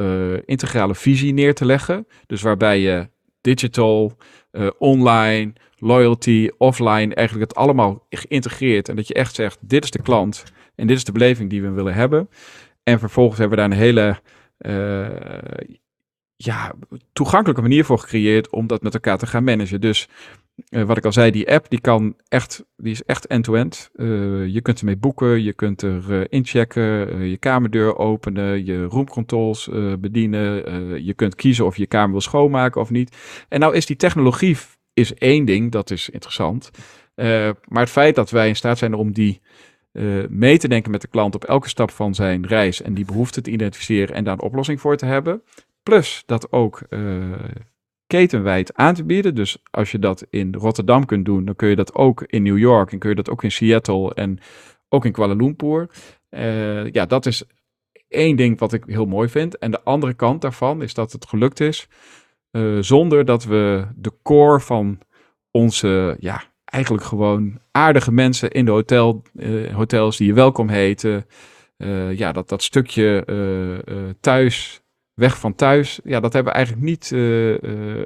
integrale 0.45 0.95
visie 0.95 1.33
neer 1.33 1.55
te 1.55 1.65
leggen. 1.65 2.07
Dus 2.25 2.41
waarbij 2.41 2.79
je 2.79 3.09
digital, 3.41 4.17
online, 4.77 5.53
loyalty, 5.81 6.49
offline, 6.57 7.15
eigenlijk 7.15 7.49
het 7.49 7.59
allemaal 7.59 8.05
geïntegreerd. 8.09 8.89
En 8.89 8.95
dat 8.95 9.07
je 9.07 9.13
echt 9.13 9.35
zegt, 9.35 9.57
dit 9.61 9.83
is 9.83 9.91
de 9.91 10.01
klant 10.01 10.43
en 10.75 10.87
dit 10.87 10.97
is 10.97 11.03
de 11.03 11.11
beleving 11.11 11.49
die 11.49 11.61
we 11.61 11.69
willen 11.69 11.93
hebben. 11.93 12.29
En 12.83 12.99
vervolgens 12.99 13.39
hebben 13.39 13.57
we 13.57 13.63
daar 13.63 13.71
een 13.71 13.83
hele 13.83 14.19
ja, 16.35 16.73
toegankelijke 17.13 17.61
manier 17.61 17.85
voor 17.85 17.99
gecreëerd 17.99 18.49
om 18.49 18.67
dat 18.67 18.81
met 18.81 18.93
elkaar 18.93 19.17
te 19.17 19.27
gaan 19.27 19.43
managen. 19.43 19.81
Dus 19.81 20.07
uh, 20.69 20.83
wat 20.83 20.97
ik 20.97 21.05
al 21.05 21.11
zei, 21.11 21.31
die 21.31 21.51
app 21.51 21.69
die 21.69 21.81
kan 21.81 22.15
echt, 22.27 22.65
die 22.77 22.91
is 22.91 23.03
echt 23.03 23.27
end-to-end. 23.27 23.89
Uh, 23.95 24.47
je 24.47 24.61
kunt 24.61 24.79
ermee 24.79 24.97
boeken, 24.97 25.43
je 25.43 25.53
kunt 25.53 25.81
er 25.81 26.31
inchecken, 26.31 27.19
je 27.29 27.37
kamerdeur 27.37 27.97
openen, 27.97 28.65
je 28.65 28.83
roomcontrols 28.83 29.69
bedienen. 29.99 31.03
je 31.05 31.13
kunt 31.13 31.35
kiezen 31.35 31.65
of 31.65 31.77
je 31.77 31.87
kamer 31.87 32.11
wil 32.11 32.21
schoonmaken 32.21 32.81
of 32.81 32.89
niet. 32.89 33.15
En 33.49 33.59
nou 33.59 33.75
is 33.75 33.85
die 33.85 33.95
technologie 33.95 34.57
is 34.93 35.13
één 35.13 35.45
ding, 35.45 35.71
dat 35.71 35.91
is 35.91 36.09
interessant. 36.09 36.71
maar 37.67 37.81
het 37.81 37.89
feit 37.89 38.15
dat 38.15 38.29
wij 38.29 38.47
in 38.47 38.55
staat 38.55 38.77
zijn 38.77 38.93
om 38.93 39.11
die 39.11 39.41
mee 40.29 40.57
te 40.57 40.67
denken 40.67 40.91
met 40.91 41.01
de 41.01 41.07
klant 41.07 41.35
op 41.35 41.43
elke 41.43 41.69
stap 41.69 41.91
van 41.91 42.15
zijn 42.15 42.47
reis 42.47 42.81
en 42.81 42.93
die 42.93 43.05
behoefte 43.05 43.41
te 43.41 43.51
identificeren 43.51 44.15
en 44.15 44.23
daar 44.23 44.33
een 44.33 44.41
oplossing 44.41 44.81
voor 44.81 44.97
te 44.97 45.05
hebben. 45.05 45.43
Plus 45.83 46.23
dat 46.25 46.51
ook 46.51 46.81
ketenwijd 48.11 48.73
aan 48.75 48.93
te 48.93 49.03
bieden. 49.03 49.35
Dus 49.35 49.57
als 49.71 49.91
je 49.91 49.99
dat 49.99 50.25
in 50.29 50.55
Rotterdam 50.55 51.05
kunt 51.05 51.25
doen, 51.25 51.45
dan 51.45 51.55
kun 51.55 51.69
je 51.69 51.75
dat 51.75 51.93
ook 51.93 52.23
in 52.23 52.43
New 52.43 52.57
York 52.57 52.91
en 52.91 52.99
kun 52.99 53.09
je 53.09 53.15
dat 53.15 53.29
ook 53.29 53.43
in 53.43 53.51
Seattle 53.51 54.13
en 54.13 54.39
ook 54.89 55.05
in 55.05 55.11
Kuala 55.11 55.33
Lumpur. 55.33 55.89
Uh, 56.29 56.91
ja, 56.91 57.05
dat 57.05 57.25
is 57.25 57.43
één 58.07 58.35
ding 58.35 58.59
wat 58.59 58.73
ik 58.73 58.83
heel 58.87 59.05
mooi 59.05 59.29
vind. 59.29 59.57
En 59.57 59.71
de 59.71 59.83
andere 59.83 60.13
kant 60.13 60.41
daarvan 60.41 60.81
is 60.81 60.93
dat 60.93 61.11
het 61.11 61.25
gelukt 61.25 61.59
is 61.59 61.87
uh, 62.51 62.81
zonder 62.81 63.25
dat 63.25 63.43
we 63.43 63.87
de 63.95 64.11
core 64.23 64.59
van 64.59 64.99
onze, 65.51 66.15
ja, 66.19 66.43
eigenlijk 66.65 67.03
gewoon 67.03 67.59
aardige 67.71 68.11
mensen 68.11 68.51
in 68.51 68.65
de 68.65 68.71
hotel, 68.71 69.21
uh, 69.33 69.73
hotels 69.73 70.17
die 70.17 70.27
je 70.27 70.33
welkom 70.33 70.69
heten. 70.69 71.25
ja, 72.11 72.31
dat, 72.31 72.49
dat 72.49 72.63
stukje 72.63 73.25
thuis 74.19 74.81
weg 75.13 75.37
van 75.39 75.55
thuis, 75.55 75.99
ja, 76.03 76.19
dat 76.19 76.33
hebben 76.33 76.51
we 76.51 76.57
eigenlijk 76.57 76.87
niet 76.87 77.13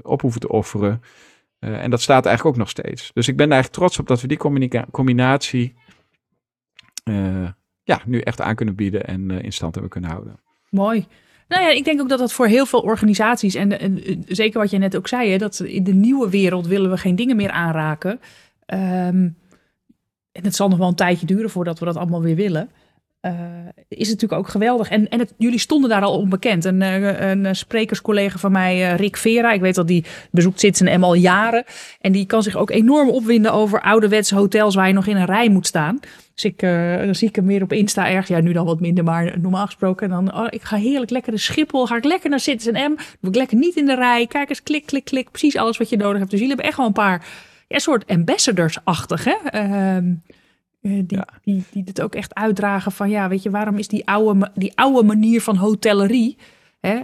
op 0.04 0.22
hoeven 0.22 0.42
te 0.42 0.50
offeren. 0.50 1.02
En 1.60 1.90
dat 1.90 2.02
staat 2.02 2.26
eigenlijk 2.26 2.56
ook 2.56 2.62
nog 2.62 2.70
steeds. 2.70 3.12
Dus 3.14 3.28
ik 3.28 3.38
ben 3.38 3.52
eigenlijk 3.52 3.80
trots 3.80 4.00
op 4.00 4.08
dat 4.08 4.22
we 4.22 4.28
die 4.28 4.38
combinatie 4.92 5.76
ja, 7.84 8.02
nu 8.06 8.20
echt 8.20 8.42
aan 8.42 8.56
kunnen 8.56 8.76
bieden 8.76 9.06
en 9.06 9.32
in 9.32 9.54
stand 9.54 9.74
hebben 9.74 9.92
kunnen 9.92 10.10
houden. 10.10 10.40
Mooi. 10.70 11.08
Nou 11.48 11.64
ja, 11.64 11.70
ik 11.70 11.84
denk 11.84 12.02
ook 12.02 12.10
dat 12.10 12.20
dat 12.20 12.34
voor 12.34 12.48
heel 12.48 12.66
veel 12.66 12.80
organisaties, 12.80 13.56
en, 13.56 13.80
en 13.80 14.24
zeker 14.28 14.60
wat 14.60 14.70
je 14.70 14.78
net 14.78 14.96
ook 14.96 15.08
zei, 15.08 15.32
hè, 15.32 15.38
dat 15.38 15.60
in 15.60 15.84
de 15.84 15.94
nieuwe 15.94 16.30
wereld 16.30 16.68
willen 16.68 16.90
we 16.90 16.98
geen 16.98 17.16
dingen 17.16 17.36
meer 17.36 17.52
aanraken. 17.52 18.12
Um, 18.74 19.38
en 20.32 20.44
het 20.44 20.56
zal 20.56 20.70
nog 20.70 20.78
wel 20.78 20.88
een 20.88 20.96
tijdje 20.96 21.26
duren 21.26 21.50
voordat 21.50 21.80
we 21.80 21.86
dat 21.86 21.98
allemaal 21.98 22.22
weer 22.22 22.36
willen. 22.36 22.70
Uh, 23.26 23.32
is 23.88 24.08
natuurlijk 24.08 24.42
ook 24.42 24.48
geweldig. 24.48 24.90
En, 24.90 25.10
en 25.10 25.28
jullie 25.38 25.60
stonden 25.60 25.90
daar 25.90 26.02
al 26.02 26.18
onbekend. 26.18 26.66
Een, 26.66 26.82
eh, 26.82 27.30
een 27.30 27.56
sprekerscollega 27.56 28.38
van 28.38 28.52
mij, 28.52 28.96
Rick 28.96 29.18
Vera, 29.18 29.52
ik 29.52 29.62
weet 29.62 29.76
dat 29.76 29.88
die 29.88 30.06
bezoekt 30.32 30.60
Zitsen 30.60 31.00
M 31.00 31.04
al 31.04 31.14
jaren. 31.14 31.64
En 32.02 32.12
die 32.12 32.26
kan 32.26 32.44
zich 32.44 32.56
ook 32.56 32.70
enorm 32.70 33.10
opwinden 33.10 33.54
over 33.54 33.82
ouderwetse 33.82 34.36
hotels 34.36 34.76
waar 34.76 34.88
je 34.88 34.94
nog 34.94 35.08
in 35.08 35.16
een 35.16 35.26
rij 35.26 35.50
moet 35.50 35.68
staan. 35.68 36.00
Dus 36.34 36.44
ik 36.44 36.60
dan 37.06 37.16
zie 37.16 37.28
ik 37.28 37.36
hem 37.36 37.46
meer 37.46 37.62
op 37.62 37.74
Insta 37.74 38.10
erg. 38.10 38.28
Ja, 38.28 38.40
nu 38.40 38.54
dan 38.54 38.66
wat 38.66 38.80
minder, 38.80 39.04
maar 39.04 39.40
normaal 39.40 39.66
gesproken. 39.66 40.10
dan, 40.10 40.36
oh, 40.36 40.48
ik 40.50 40.62
ga 40.62 40.78
heerlijk 40.78 41.12
lekker 41.12 41.32
de 41.32 41.38
Schiphol, 41.38 41.86
ga 41.86 41.96
ik 41.96 42.04
lekker 42.04 42.30
naar 42.30 42.40
Zitsen 42.40 42.74
M. 42.74 42.96
Doe 43.20 43.30
ik 43.30 43.36
lekker 43.36 43.58
niet 43.58 43.76
in 43.76 43.86
de 43.86 43.96
rij. 43.96 44.28
Kijk 44.28 44.50
eens, 44.50 44.64
klik, 44.64 44.86
klik, 44.86 45.06
klik. 45.06 45.32
Precies 45.32 45.58
alles 45.58 45.78
wat 45.78 45.90
je 45.90 45.98
nodig 45.98 46.18
hebt. 46.18 46.32
Dus 46.32 46.40
jullie 46.40 46.56
hebben 46.56 46.66
echt 46.66 46.78
wel 46.78 46.88
een 46.88 46.94
paar, 46.94 47.26
ja, 47.68 47.80
soort 47.80 48.08
ambassadors-achtig? 48.08 49.28
Ehm, 49.28 50.14
uh, 50.86 51.04
die, 51.06 51.20
die, 51.44 51.64
die 51.72 51.84
het 51.86 52.02
ook 52.02 52.16
echt 52.16 52.36
uitdragen 52.36 52.92
van 52.92 53.10
ja, 53.10 53.28
weet 53.28 53.44
je, 53.44 53.50
waarom 53.50 53.78
is 53.78 53.88
die 53.88 54.08
oude, 54.08 54.52
die 54.56 54.78
oude 54.78 55.04
manier 55.04 55.42
van 55.42 55.56
hotellerie, 55.56 56.38
hè, 56.80 56.96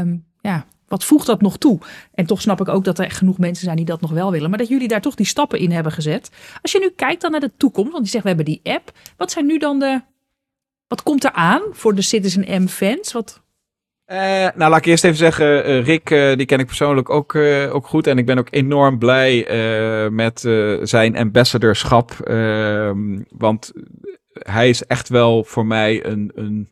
um, 0.00 0.24
ja, 0.40 0.66
wat 0.88 1.04
voegt 1.04 1.26
dat 1.26 1.40
nog 1.40 1.56
toe? 1.56 1.78
En 2.14 2.26
toch 2.26 2.40
snap 2.40 2.60
ik 2.60 2.68
ook 2.68 2.84
dat 2.84 2.98
er 2.98 3.10
genoeg 3.10 3.38
mensen 3.38 3.64
zijn 3.64 3.76
die 3.76 3.84
dat 3.84 4.00
nog 4.00 4.10
wel 4.10 4.30
willen, 4.30 4.50
maar 4.50 4.58
dat 4.58 4.68
jullie 4.68 4.88
daar 4.88 5.00
toch 5.00 5.14
die 5.14 5.26
stappen 5.26 5.58
in 5.58 5.70
hebben 5.70 5.92
gezet. 5.92 6.30
Als 6.62 6.72
je 6.72 6.78
nu 6.78 6.90
kijkt 6.90 7.20
dan 7.20 7.30
naar 7.30 7.40
de 7.40 7.52
toekomst, 7.56 7.90
want 7.90 8.02
die 8.02 8.12
zegt 8.12 8.22
we 8.22 8.28
hebben 8.28 8.46
die 8.46 8.60
app, 8.62 8.92
wat 9.16 9.30
zijn 9.30 9.46
nu 9.46 9.58
dan 9.58 9.78
de, 9.78 10.00
wat 10.88 11.02
komt 11.02 11.24
er 11.24 11.32
aan 11.32 11.62
voor 11.70 11.94
de 11.94 12.02
Citizen 12.02 12.62
M 12.62 12.66
fans? 12.66 13.12
Wat, 13.12 13.42
uh, 14.10 14.18
nou, 14.54 14.70
laat 14.70 14.76
ik 14.76 14.86
eerst 14.86 15.04
even 15.04 15.16
zeggen, 15.16 15.70
uh, 15.70 15.84
Rick, 15.84 16.10
uh, 16.10 16.36
die 16.36 16.46
ken 16.46 16.58
ik 16.58 16.66
persoonlijk 16.66 17.10
ook, 17.10 17.34
ook 17.72 17.86
goed. 17.86 18.06
En 18.06 18.18
ik 18.18 18.26
ben 18.26 18.38
ook 18.38 18.48
enorm 18.50 18.98
blij 18.98 19.46
met 20.10 20.40
zijn 20.82 21.16
ambassadorschap. 21.16 22.10
Ehm, 22.10 23.18
want 23.28 23.72
hij 24.32 24.68
is 24.68 24.86
echt 24.86 25.08
wel 25.08 25.44
voor 25.44 25.66
mij 25.66 26.06
een, 26.06 26.32
een 26.34 26.68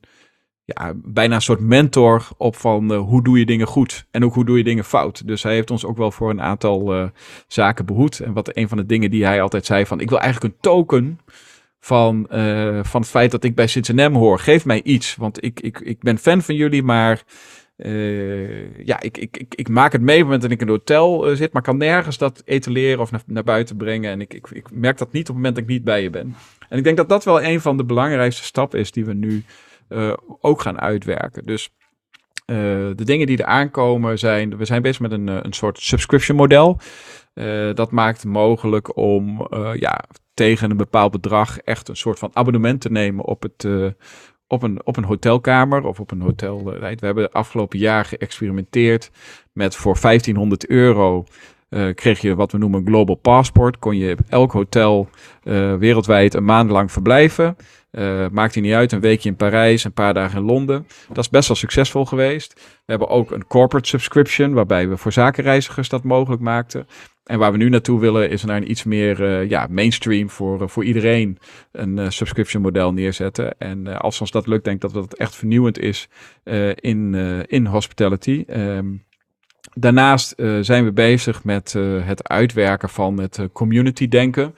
ja, 0.65 0.93
bijna 0.97 1.35
een 1.35 1.43
soort 1.43 1.61
mentor 1.61 2.29
op 2.37 2.57
van 2.57 2.95
hoe 2.95 3.23
doe 3.23 3.39
je 3.39 3.47
dingen 3.47 3.67
goed 3.67 4.07
en 4.11 4.25
ook 4.25 4.35
hoe 4.35 4.45
doe 4.45 4.57
je 4.57 4.65
dingen 4.65 4.85
fout. 4.85 5.27
Dus 5.27 5.43
hij 5.43 5.55
heeft 5.55 5.71
ons 5.71 5.85
ook 5.85 5.97
wel 5.97 6.11
voor 6.11 6.31
een 6.31 6.43
aantal 6.43 7.11
zaken 7.47 7.87
behoed. 7.87 8.21
En 8.21 8.33
wat 8.33 8.57
een 8.57 8.69
van 8.69 8.79
de 8.79 8.87
dingen 8.87 9.11
die 9.11 9.25
hij 9.25 9.43
altijd 9.43 9.67
zei 9.67 9.87
van, 9.87 10.01
ik 10.01 10.09
wil 10.09 10.21
eigenlijk 10.21 10.55
een 10.55 10.61
token 10.61 11.21
van, 11.89 12.27
uh, 12.33 12.79
van 12.83 13.01
het 13.01 13.11
feit 13.11 13.31
dat 13.31 13.45
ik 13.45 13.55
bij 13.55 13.67
Cincinnati 13.67 14.15
hoor. 14.15 14.39
Geef 14.39 14.65
mij 14.65 14.83
iets, 14.83 15.17
want 15.17 15.45
ik, 15.45 15.61
ik, 15.61 15.81
ik 15.81 16.01
ben 16.01 16.19
fan 16.19 16.43
van 16.43 16.55
jullie, 16.55 16.83
maar 16.83 17.23
uh, 17.77 18.85
ja, 18.85 19.01
ik, 19.01 19.19
ik, 19.19 19.55
ik, 19.55 19.69
maak 19.69 19.93
het 19.93 20.01
mee 20.01 20.15
op 20.15 20.21
het 20.21 20.25
moment 20.25 20.43
dat 20.43 20.51
ik 20.51 20.61
in 20.61 20.67
een 20.67 20.73
hotel 20.73 21.31
uh, 21.31 21.37
zit, 21.37 21.53
maar 21.53 21.63
kan 21.63 21.77
nergens 21.77 22.19
dat 22.19 22.43
etaleren 22.45 23.01
of 23.01 23.11
naar, 23.11 23.23
naar 23.27 23.45
buiten 23.45 23.77
brengen. 23.77 24.11
En 24.11 24.21
ik, 24.21 24.35
ik, 24.35 24.51
ik 24.51 24.71
merk 24.71 24.99
dat 24.99 25.13
niet 25.13 25.29
op 25.29 25.35
het 25.35 25.37
moment 25.37 25.55
dat 25.55 25.65
ik 25.65 25.71
niet 25.71 25.85
bij 25.85 26.03
je 26.03 26.11
ben. 26.11 26.35
En 26.69 26.79
ik 26.79 26.85
denk 26.85 26.97
dat 26.97 27.09
dat 27.09 27.25
wel 27.25 27.43
een 27.43 27.61
van 27.61 27.77
de 27.77 27.85
belangrijkste 27.85 28.45
stappen 28.45 28.79
is 28.79 28.91
die 28.91 29.05
we 29.05 29.15
nu 29.15 29.45
ook 30.41 30.61
gaan 30.61 30.81
uitwerken. 30.81 31.47
Dus 31.47 31.71
de 32.47 33.05
dingen 33.05 33.27
die 33.27 33.39
er 33.39 33.45
aankomen 33.45 34.19
zijn, 34.19 34.57
we 34.57 34.65
zijn 34.65 34.83
bezig 34.83 35.01
met 35.01 35.13
een, 35.13 35.27
een 35.27 35.53
soort 35.53 35.79
subscription 35.79 36.37
model. 36.37 36.79
Dat 37.75 37.91
maakt 37.91 38.25
mogelijk 38.25 38.97
om 38.97 39.49
ja, 39.75 40.05
tegen 40.39 40.71
een 40.71 40.77
bepaald 40.77 41.13
bedrag 41.13 41.59
echt 41.59 41.89
een 41.89 41.97
soort 41.97 42.19
van 42.19 42.31
abonnement 42.33 42.81
te 42.81 42.91
nemen 42.91 43.25
op, 43.25 43.43
het, 43.43 43.65
uh, 43.65 43.87
op, 44.47 44.63
een, 44.63 44.81
op 44.85 44.97
een 44.97 45.05
hotelkamer 45.05 45.85
of 45.85 46.01
op 46.01 46.11
een 46.11 46.21
hotel. 46.21 46.65
We 46.65 46.97
hebben 47.01 47.25
de 47.25 47.33
afgelopen 47.33 47.79
jaar 47.79 48.05
geëxperimenteerd 48.05 49.11
met 49.53 49.77
voor 49.77 49.99
1500 50.01 50.67
euro. 50.67 51.25
Kreeg 51.95 52.21
je 52.21 52.35
wat 52.35 52.53
we 52.53 52.59
noemen 52.59 52.81
een 52.81 52.87
global 52.87 53.15
passport. 53.15 53.79
Kon 53.79 53.97
je 53.97 54.17
elk 54.29 54.53
hotel 54.53 55.09
wereldwijd 55.79 56.35
een 56.35 56.45
maand 56.45 56.71
lang 56.71 56.93
verblijven. 56.93 57.57
Uh, 57.93 58.27
maakt 58.33 58.55
hij 58.55 58.63
niet 58.63 58.73
uit, 58.73 58.93
een 58.93 59.01
weekje 59.01 59.29
in 59.29 59.37
Parijs, 59.37 59.85
een 59.85 59.93
paar 59.93 60.15
dagen 60.15 60.39
in 60.39 60.45
Londen. 60.45 60.87
Dat 61.09 61.19
is 61.19 61.29
best 61.29 61.49
wel 61.49 61.57
succesvol 61.57 62.05
geweest. 62.05 62.55
We 62.55 62.61
hebben 62.85 63.09
ook 63.09 63.31
een 63.31 63.47
corporate 63.47 63.89
subscription, 63.89 64.53
waarbij 64.53 64.89
we 64.89 64.97
voor 64.97 65.13
zakenreizigers 65.13 65.89
dat 65.89 66.05
mogelijk 66.05 66.43
maakten. 66.43 66.87
En 67.29 67.39
waar 67.39 67.53
we 67.53 67.59
nu 67.59 67.69
naartoe 67.69 68.01
willen 68.01 68.31
is 68.31 68.45
naar 68.45 68.57
een 68.57 68.71
iets 68.71 68.85
meer 68.85 69.21
uh, 69.21 69.49
ja, 69.49 69.67
mainstream 69.71 70.31
voor, 70.31 70.63
uh, 70.63 70.69
voor 70.69 70.85
iedereen 70.85 71.39
een 71.73 71.97
uh, 71.97 72.09
subscription 72.09 72.63
model 72.63 72.93
neerzetten. 72.93 73.59
En 73.59 73.87
als 74.01 74.21
ons 74.21 74.31
dat 74.31 74.47
lukt, 74.47 74.65
denk 74.65 74.77
ik 74.77 74.93
dat 74.93 74.93
dat 74.93 75.15
echt 75.15 75.37
vernieuwend 75.37 75.79
is 75.79 76.09
in, 76.75 77.15
in 77.47 77.67
hospitality. 77.67 78.45
Um, 78.51 79.05
daarnaast 79.75 80.35
zijn 80.61 80.85
we 80.85 80.93
bezig 80.93 81.45
met 81.45 81.73
het 82.03 82.29
uitwerken 82.29 82.89
van 82.89 83.21
het 83.21 83.41
community 83.53 84.09
denken. 84.09 84.55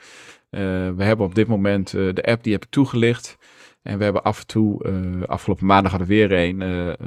we 0.49 1.03
hebben 1.03 1.25
op 1.25 1.35
dit 1.35 1.47
moment 1.47 1.91
de 1.91 2.23
app 2.23 2.43
die 2.43 2.53
heb 2.53 2.63
ik 2.63 2.69
toegelicht. 2.69 3.37
En 3.83 3.97
we 3.97 4.03
hebben 4.03 4.23
af 4.23 4.39
en 4.39 4.47
toe, 4.47 4.91
afgelopen 5.25 5.65
maandag 5.65 5.91
hadden 5.91 6.09
we 6.09 6.15
weer 6.15 6.31
een 6.31 6.97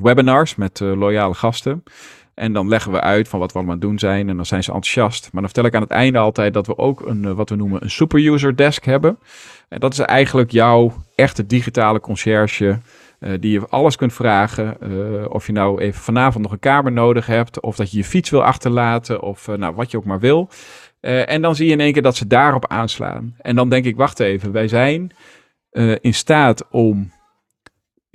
webinars 0.00 0.54
met 0.54 0.80
loyale 0.80 1.34
gasten. 1.34 1.82
En 2.36 2.52
dan 2.52 2.68
leggen 2.68 2.92
we 2.92 3.00
uit 3.00 3.28
van 3.28 3.38
wat 3.38 3.52
we 3.52 3.58
allemaal 3.58 3.74
aan 3.74 3.80
het 3.80 3.88
doen 3.88 3.98
zijn. 3.98 4.28
En 4.28 4.36
dan 4.36 4.46
zijn 4.46 4.62
ze 4.62 4.72
enthousiast. 4.72 5.22
Maar 5.22 5.42
dan 5.42 5.50
vertel 5.50 5.64
ik 5.64 5.74
aan 5.74 5.82
het 5.82 5.90
einde 5.90 6.18
altijd 6.18 6.54
dat 6.54 6.66
we 6.66 6.78
ook 6.78 7.06
een, 7.06 7.34
wat 7.34 7.48
we 7.48 7.56
noemen 7.56 7.82
een 7.82 7.90
superuser 7.90 8.56
desk 8.56 8.84
hebben. 8.84 9.18
En 9.68 9.80
dat 9.80 9.92
is 9.92 9.98
eigenlijk 9.98 10.50
jouw 10.50 10.92
echte 11.14 11.46
digitale 11.46 12.00
conciërge. 12.00 12.78
Uh, 13.20 13.32
die 13.40 13.52
je 13.52 13.68
alles 13.68 13.96
kunt 13.96 14.12
vragen. 14.12 14.76
Uh, 14.82 15.24
of 15.28 15.46
je 15.46 15.52
nou 15.52 15.80
even 15.80 16.02
vanavond 16.02 16.42
nog 16.42 16.52
een 16.52 16.58
kamer 16.58 16.92
nodig 16.92 17.26
hebt. 17.26 17.60
Of 17.60 17.76
dat 17.76 17.90
je 17.90 17.96
je 17.96 18.04
fiets 18.04 18.30
wil 18.30 18.44
achterlaten. 18.44 19.22
Of 19.22 19.46
nou, 19.46 19.74
wat 19.74 19.90
je 19.90 19.96
ook 19.96 20.04
maar 20.04 20.20
wil. 20.20 20.48
en 21.00 21.42
dan 21.42 21.54
zie 21.54 21.66
je 21.66 21.72
in 21.72 21.80
één 21.80 21.92
keer 21.92 22.02
dat 22.02 22.16
ze 22.16 22.26
daarop 22.26 22.66
aanslaan. 22.66 23.34
En 23.38 23.56
dan 23.56 23.68
denk 23.68 23.84
ik, 23.84 23.96
wacht 23.96 24.20
even. 24.20 24.52
Wij 24.52 24.68
zijn 24.68 25.14
in 26.00 26.14
staat 26.14 26.70
om 26.70 27.12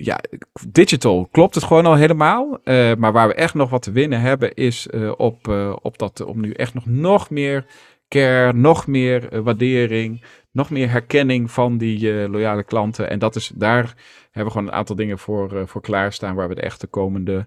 ja, 0.04 0.20
digital 0.68 1.28
klopt 1.30 1.54
het 1.54 1.64
gewoon 1.64 1.86
al 1.86 1.94
helemaal. 1.94 2.58
Uh, 2.64 2.94
maar 2.94 3.12
waar 3.12 3.28
we 3.28 3.34
echt 3.34 3.54
nog 3.54 3.70
wat 3.70 3.82
te 3.82 3.92
winnen 3.92 4.20
hebben, 4.20 4.54
is 4.54 4.88
uh, 4.90 5.12
op, 5.16 5.48
uh, 5.48 5.76
op 5.82 5.98
dat, 5.98 6.20
om 6.20 6.40
nu 6.40 6.52
echt 6.52 6.74
nog, 6.74 6.86
nog 6.86 7.30
meer 7.30 7.66
care, 8.08 8.52
nog 8.52 8.86
meer 8.86 9.42
waardering, 9.42 10.24
nog 10.50 10.70
meer 10.70 10.90
herkenning 10.90 11.50
van 11.50 11.78
die 11.78 12.28
loyale 12.28 12.64
klanten. 12.64 13.10
En 13.10 13.18
dat 13.18 13.36
is, 13.36 13.52
daar 13.54 13.94
hebben 14.24 14.44
we 14.44 14.50
gewoon 14.50 14.66
een 14.66 14.78
aantal 14.78 14.96
dingen 14.96 15.18
voor, 15.18 15.68
voor 15.68 15.80
klaarstaan, 15.80 16.34
waar 16.34 16.48
we 16.48 16.54
de 16.54 16.60
echte 16.60 16.86
komende 16.86 17.46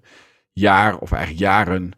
jaar, 0.52 0.98
of 0.98 1.12
eigenlijk 1.12 1.42
jaren, 1.42 1.92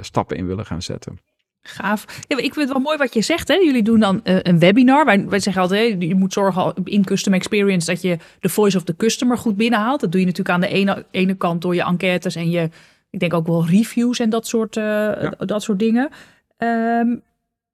stappen 0.00 0.36
in 0.36 0.46
willen 0.46 0.66
gaan 0.66 0.82
zetten. 0.82 1.18
Gaaf. 1.66 2.04
Ja, 2.28 2.36
ik 2.36 2.42
vind 2.42 2.56
het 2.56 2.68
wel 2.68 2.80
mooi 2.80 2.96
wat 2.96 3.14
je 3.14 3.22
zegt. 3.22 3.48
Hè? 3.48 3.54
Jullie 3.54 3.82
doen 3.82 4.00
dan 4.00 4.20
uh, 4.24 4.36
een 4.42 4.58
webinar. 4.58 5.04
Wij, 5.04 5.28
wij 5.28 5.38
zeggen 5.38 5.62
altijd, 5.62 5.92
hè, 5.92 6.06
je 6.06 6.14
moet 6.14 6.32
zorgen 6.32 6.74
in 6.84 7.04
Custom 7.04 7.32
Experience 7.32 7.86
dat 7.86 8.02
je 8.02 8.18
de 8.40 8.48
voice 8.48 8.76
of 8.76 8.84
the 8.84 8.96
customer 8.96 9.38
goed 9.38 9.56
binnenhaalt. 9.56 10.00
Dat 10.00 10.12
doe 10.12 10.20
je 10.20 10.26
natuurlijk 10.26 10.54
aan 10.54 10.60
de 10.60 10.68
ene, 10.68 11.06
ene 11.10 11.34
kant 11.34 11.62
door 11.62 11.74
je 11.74 11.82
enquêtes 11.82 12.36
en 12.36 12.50
je, 12.50 12.68
ik 13.10 13.20
denk 13.20 13.34
ook 13.34 13.46
wel 13.46 13.66
reviews 13.66 14.18
en 14.18 14.30
dat 14.30 14.46
soort, 14.46 14.76
uh, 14.76 14.84
ja. 14.84 15.34
dat 15.38 15.62
soort 15.62 15.78
dingen. 15.78 16.10
Um, 16.58 17.22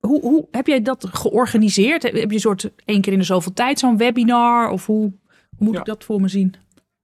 hoe, 0.00 0.20
hoe 0.20 0.48
heb 0.50 0.66
jij 0.66 0.82
dat 0.82 1.06
georganiseerd? 1.12 2.02
Heb 2.02 2.14
je 2.14 2.32
een 2.32 2.40
soort 2.40 2.70
één 2.84 3.00
keer 3.00 3.12
in 3.12 3.18
de 3.18 3.24
zoveel 3.24 3.52
tijd 3.52 3.78
zo'n 3.78 3.96
webinar? 3.96 4.70
Of 4.70 4.86
hoe, 4.86 5.12
hoe 5.56 5.66
moet 5.66 5.74
ja. 5.74 5.80
ik 5.80 5.86
dat 5.86 6.04
voor 6.04 6.20
me 6.20 6.28
zien? 6.28 6.54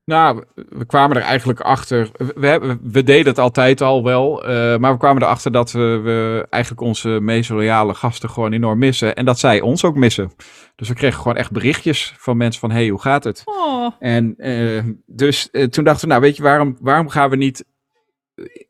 Nou, 0.07 0.45
we 0.55 0.87
kwamen 0.87 1.17
er 1.17 1.23
eigenlijk 1.23 1.61
achter. 1.61 2.11
We, 2.35 2.79
we 2.83 3.03
deden 3.03 3.27
het 3.27 3.39
altijd 3.39 3.81
al 3.81 4.05
wel. 4.05 4.49
Uh, 4.51 4.77
maar 4.77 4.93
we 4.93 4.99
kwamen 4.99 5.23
erachter 5.23 5.53
dat 5.53 5.73
we, 5.73 6.01
we, 6.03 6.47
eigenlijk 6.51 6.83
onze 6.83 7.09
meest 7.09 7.51
loyale 7.51 7.95
gasten 7.95 8.31
gewoon 8.31 8.53
enorm 8.53 8.79
missen. 8.79 9.15
En 9.15 9.25
dat 9.25 9.39
zij 9.39 9.61
ons 9.61 9.85
ook 9.85 9.95
missen. 9.95 10.33
Dus 10.77 10.89
we 10.89 10.95
kregen 10.95 11.19
gewoon 11.19 11.37
echt 11.37 11.51
berichtjes 11.51 12.15
van 12.19 12.37
mensen 12.37 12.61
van... 12.61 12.71
hey, 12.71 12.89
hoe 12.89 13.01
gaat 13.01 13.25
het? 13.25 13.43
Oh. 13.45 13.93
En 13.99 14.35
uh, 14.37 14.83
dus 15.07 15.49
uh, 15.53 15.65
toen 15.65 15.85
dachten 15.85 16.09
we, 16.09 16.15
nou 16.15 16.21
weet 16.25 16.37
je, 16.37 16.43
waarom, 16.43 16.77
waarom 16.81 17.09
gaan 17.09 17.31
we 17.31 17.37
niet... 17.37 17.65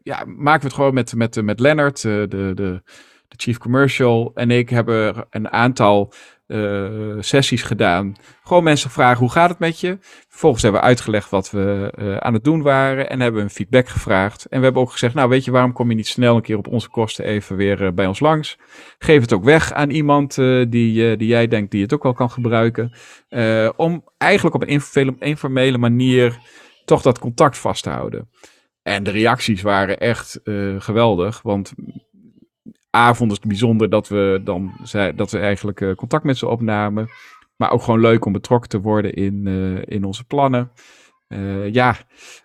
Ja, 0.02 0.24
maken 0.24 0.60
we 0.60 0.66
het 0.66 0.74
gewoon 0.74 0.94
met, 0.94 1.14
met, 1.14 1.42
met 1.42 1.60
Leonard, 1.60 2.02
de, 2.02 2.26
de, 2.28 2.82
de 3.28 3.36
chief 3.36 3.58
commercial 3.58 4.30
en 4.34 4.50
ik 4.50 4.68
hebben 4.68 5.26
een 5.30 5.50
aantal 5.50 6.12
uh, 6.46 7.16
sessies 7.20 7.62
gedaan. 7.62 8.14
Gewoon 8.42 8.64
mensen 8.64 8.90
vragen 8.90 9.18
hoe 9.18 9.30
gaat 9.30 9.48
het 9.48 9.58
met 9.58 9.80
je. 9.80 9.98
Vervolgens 10.28 10.62
hebben 10.62 10.80
we 10.80 10.86
uitgelegd 10.86 11.30
wat 11.30 11.50
we 11.50 11.92
uh, 11.98 12.16
aan 12.16 12.34
het 12.34 12.44
doen 12.44 12.62
waren 12.62 13.10
en 13.10 13.20
hebben 13.20 13.42
een 13.42 13.50
feedback 13.50 13.88
gevraagd. 13.88 14.44
En 14.44 14.58
we 14.58 14.64
hebben 14.64 14.82
ook 14.82 14.90
gezegd, 14.90 15.14
nou 15.14 15.28
weet 15.28 15.44
je, 15.44 15.50
waarom 15.50 15.72
kom 15.72 15.88
je 15.88 15.96
niet 15.96 16.06
snel 16.06 16.36
een 16.36 16.42
keer 16.42 16.56
op 16.56 16.68
onze 16.68 16.88
kosten 16.88 17.24
even 17.24 17.56
weer 17.56 17.82
uh, 17.82 17.92
bij 17.92 18.06
ons 18.06 18.20
langs? 18.20 18.58
Geef 18.98 19.20
het 19.20 19.32
ook 19.32 19.44
weg 19.44 19.72
aan 19.72 19.90
iemand 19.90 20.34
die, 20.34 21.16
die 21.16 21.26
jij 21.26 21.46
denkt 21.48 21.70
die 21.70 21.82
het 21.82 21.92
ook 21.92 22.02
wel 22.02 22.12
kan 22.12 22.30
gebruiken. 22.30 22.92
om 23.76 24.04
eigenlijk 24.18 24.54
op 24.54 24.62
een 24.62 25.16
informele 25.18 25.78
manier 25.78 26.38
toch 26.84 27.02
dat 27.02 27.18
contact 27.18 27.58
vast 27.58 27.82
te 27.82 27.90
houden. 27.90 28.30
En 28.82 29.02
de 29.02 29.10
reacties 29.10 29.62
waren 29.62 29.98
echt 29.98 30.40
geweldig, 30.78 31.42
want 31.42 31.74
A 32.96 33.14
vonden 33.14 33.36
het 33.36 33.46
bijzonder 33.46 33.90
dat 33.90 34.08
we 34.08 34.40
dan 34.44 34.72
zei, 34.82 35.14
dat 35.14 35.30
we 35.30 35.38
eigenlijk 35.38 35.80
uh, 35.80 35.94
contact 35.94 36.24
met 36.24 36.36
ze 36.36 36.48
opnamen. 36.48 37.08
Maar 37.56 37.70
ook 37.70 37.82
gewoon 37.82 38.00
leuk 38.00 38.24
om 38.24 38.32
betrokken 38.32 38.68
te 38.68 38.80
worden 38.80 39.12
in, 39.12 39.42
uh, 39.46 39.82
in 39.84 40.04
onze 40.04 40.24
plannen. 40.24 40.70
Uh, 41.28 41.72
ja, 41.72 41.96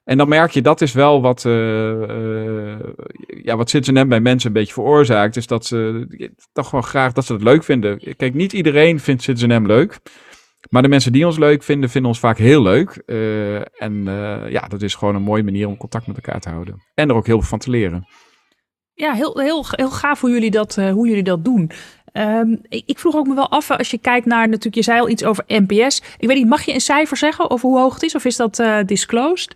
en 0.04 0.18
dan 0.18 0.30
merk 0.30 0.52
je 0.52 0.62
dat 0.62 0.82
is 0.82 0.94
wel 0.94 1.22
wat, 1.22 1.42
ja, 3.44 3.58
wat 3.58 3.70
Citizen 3.70 4.10
bij 4.10 4.20
mensen 4.20 4.48
een 4.48 4.56
beetje 4.56 4.74
veroorzaakt. 4.74 5.36
Is 5.36 5.48
dat 5.48 5.66
ze 5.66 6.08
toch 6.54 6.70
gewoon 6.70 6.84
graag 6.84 7.14
dat 7.14 7.26
ze 7.26 7.34
het 7.34 7.44
leuk 7.44 7.64
vinden. 7.64 8.16
Kijk, 8.18 8.34
niet 8.34 8.54
iedereen 8.54 9.00
vindt 9.00 9.24
Citizen 9.24 9.66
leuk. 9.66 10.00
Maar 10.70 10.82
de 10.82 10.88
mensen 10.88 11.12
die 11.12 11.26
ons 11.26 11.38
leuk 11.38 11.64
vinden, 11.64 11.90
vinden 11.90 12.10
ons 12.10 12.20
vaak 12.20 12.38
heel 12.38 12.62
leuk. 12.62 13.04
en 13.78 14.04
ja, 14.50 14.68
dat 14.68 14.82
is 14.82 14.96
gewoon 14.96 15.16
een 15.16 15.22
mooie 15.22 15.44
manier 15.44 15.68
om 15.68 15.78
contact 15.78 16.08
met 16.08 16.16
elkaar 16.16 16.40
te 16.40 16.50
houden. 16.50 16.76
En 16.94 17.10
er 17.10 17.16
ook 17.16 17.26
heel 17.26 17.40
veel 17.40 17.50
van 17.50 17.60
te 17.60 17.70
leren 17.70 18.08
ja, 19.02 19.14
heel, 19.14 19.40
heel, 19.40 19.66
heel 19.70 19.90
gaaf 19.90 20.22
hoe 20.22 20.30
jullie 20.30 20.52
dat, 20.52 20.78
uh, 20.78 20.92
hoe 20.92 21.08
jullie 21.08 21.24
dat 21.24 21.46
doen. 21.46 21.72
Um, 22.14 22.62
ik, 22.70 22.84
ik, 22.86 23.00
vroeg 23.00 23.16
ook 23.16 23.28
me 23.28 23.36
wel 23.36 23.50
af, 23.50 23.72
als 23.72 23.92
je 23.92 23.98
kijkt 23.98 24.26
naar, 24.26 24.48
natuurlijk, 24.48 24.76
je 24.76 24.84
zei 24.84 25.00
al 25.00 25.10
iets 25.10 25.24
over 25.24 25.44
NPS. 25.48 26.02
Ik 26.18 26.28
weet 26.28 26.38
niet, 26.38 26.48
mag 26.48 26.64
je 26.64 26.74
een 26.74 26.82
cijfer 26.82 27.18
zeggen 27.18 27.50
over 27.50 27.70
hoe 27.70 27.80
hoog 27.80 27.94
het 27.94 28.04
is? 28.04 28.16
Of 28.16 28.26
is 28.26 28.36
dat 28.36 28.60
uh, 28.60 28.78
disclosed? 28.86 29.56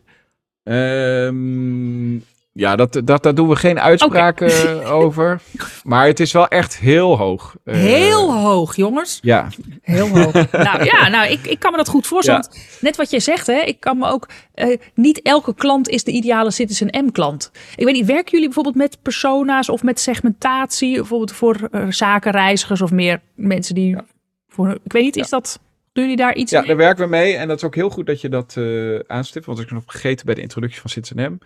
Um, 0.63 2.23
ja, 2.57 2.75
dat, 2.75 3.01
dat, 3.03 3.23
daar 3.23 3.35
doen 3.35 3.47
we 3.47 3.55
geen 3.55 3.79
uitspraken 3.79 4.47
okay. 4.47 4.85
over. 5.01 5.41
Maar 5.83 6.07
het 6.07 6.19
is 6.19 6.31
wel 6.31 6.47
echt 6.47 6.77
heel 6.77 7.17
hoog. 7.17 7.55
Uh, 7.65 7.75
heel 7.75 8.33
hoog, 8.33 8.75
jongens. 8.75 9.19
Ja. 9.21 9.47
Heel 9.81 10.07
hoog. 10.07 10.33
nou 10.51 10.83
ja, 10.83 11.07
nou, 11.07 11.31
ik, 11.31 11.47
ik 11.47 11.59
kan 11.59 11.71
me 11.71 11.77
dat 11.77 11.87
goed 11.87 12.07
voorstellen. 12.07 12.47
Ja. 12.51 12.59
Net 12.81 12.95
wat 12.95 13.09
je 13.09 13.19
zegt, 13.19 13.47
hè, 13.47 13.59
ik 13.59 13.79
kan 13.79 13.97
me 13.97 14.07
ook. 14.07 14.29
Uh, 14.55 14.77
niet 14.93 15.21
elke 15.21 15.55
klant 15.55 15.89
is 15.89 16.03
de 16.03 16.11
ideale 16.11 16.51
Citizen 16.51 17.05
M-klant. 17.05 17.51
Ik 17.75 17.85
weet 17.85 17.93
niet, 17.93 18.05
werken 18.05 18.31
jullie 18.31 18.45
bijvoorbeeld 18.45 18.75
met 18.75 18.97
persona's 19.01 19.69
of 19.69 19.83
met 19.83 19.99
segmentatie? 19.99 20.95
Bijvoorbeeld 20.95 21.31
voor 21.31 21.69
uh, 21.71 21.85
zakenreizigers 21.89 22.81
of 22.81 22.91
meer 22.91 23.21
mensen 23.33 23.75
die. 23.75 23.89
Ja. 23.89 24.05
Voor, 24.47 24.79
ik 24.83 24.91
weet 24.91 25.03
niet, 25.03 25.15
is 25.15 25.29
dat. 25.29 25.59
Doen 25.93 26.03
jullie 26.03 26.19
daar 26.19 26.35
iets 26.35 26.51
ja, 26.51 26.59
mee? 26.59 26.67
daar 26.67 26.77
werken 26.77 27.03
we 27.03 27.09
mee. 27.09 27.35
En 27.35 27.47
dat 27.47 27.57
is 27.57 27.63
ook 27.63 27.75
heel 27.75 27.89
goed 27.89 28.05
dat 28.05 28.21
je 28.21 28.29
dat 28.29 28.57
aanstipt. 29.07 29.45
Want 29.45 29.59
ik 29.59 29.71
nog 29.71 29.83
vergeten 29.85 30.25
bij 30.25 30.35
de 30.35 30.41
introductie 30.41 30.81
van 30.81 30.89
Citizen 30.89 31.31
M. 31.31 31.37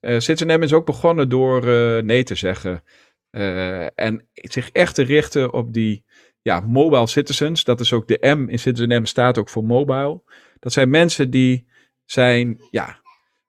Uh, 0.00 0.18
Citizen 0.18 0.62
is 0.62 0.72
ook 0.72 0.86
begonnen 0.86 1.28
door 1.28 1.64
uh, 1.64 2.02
nee 2.02 2.22
te 2.22 2.34
zeggen. 2.34 2.82
Uh, 3.30 3.98
en 3.98 4.28
zich 4.32 4.70
echt 4.70 4.94
te 4.94 5.02
richten 5.02 5.52
op 5.52 5.72
die 5.72 6.04
ja, 6.42 6.60
mobile 6.60 7.06
citizens. 7.06 7.64
Dat 7.64 7.80
is 7.80 7.92
ook 7.92 8.08
de 8.08 8.34
M 8.36 8.48
in 8.48 8.58
Citizen 8.58 9.02
M 9.02 9.04
staat 9.04 9.38
ook 9.38 9.48
voor 9.48 9.64
mobile. 9.64 10.22
Dat 10.58 10.72
zijn 10.72 10.90
mensen 10.90 11.30
die 11.30 11.66
zijn 12.04 12.60
ja, 12.70 12.99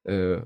uh, 0.03 0.37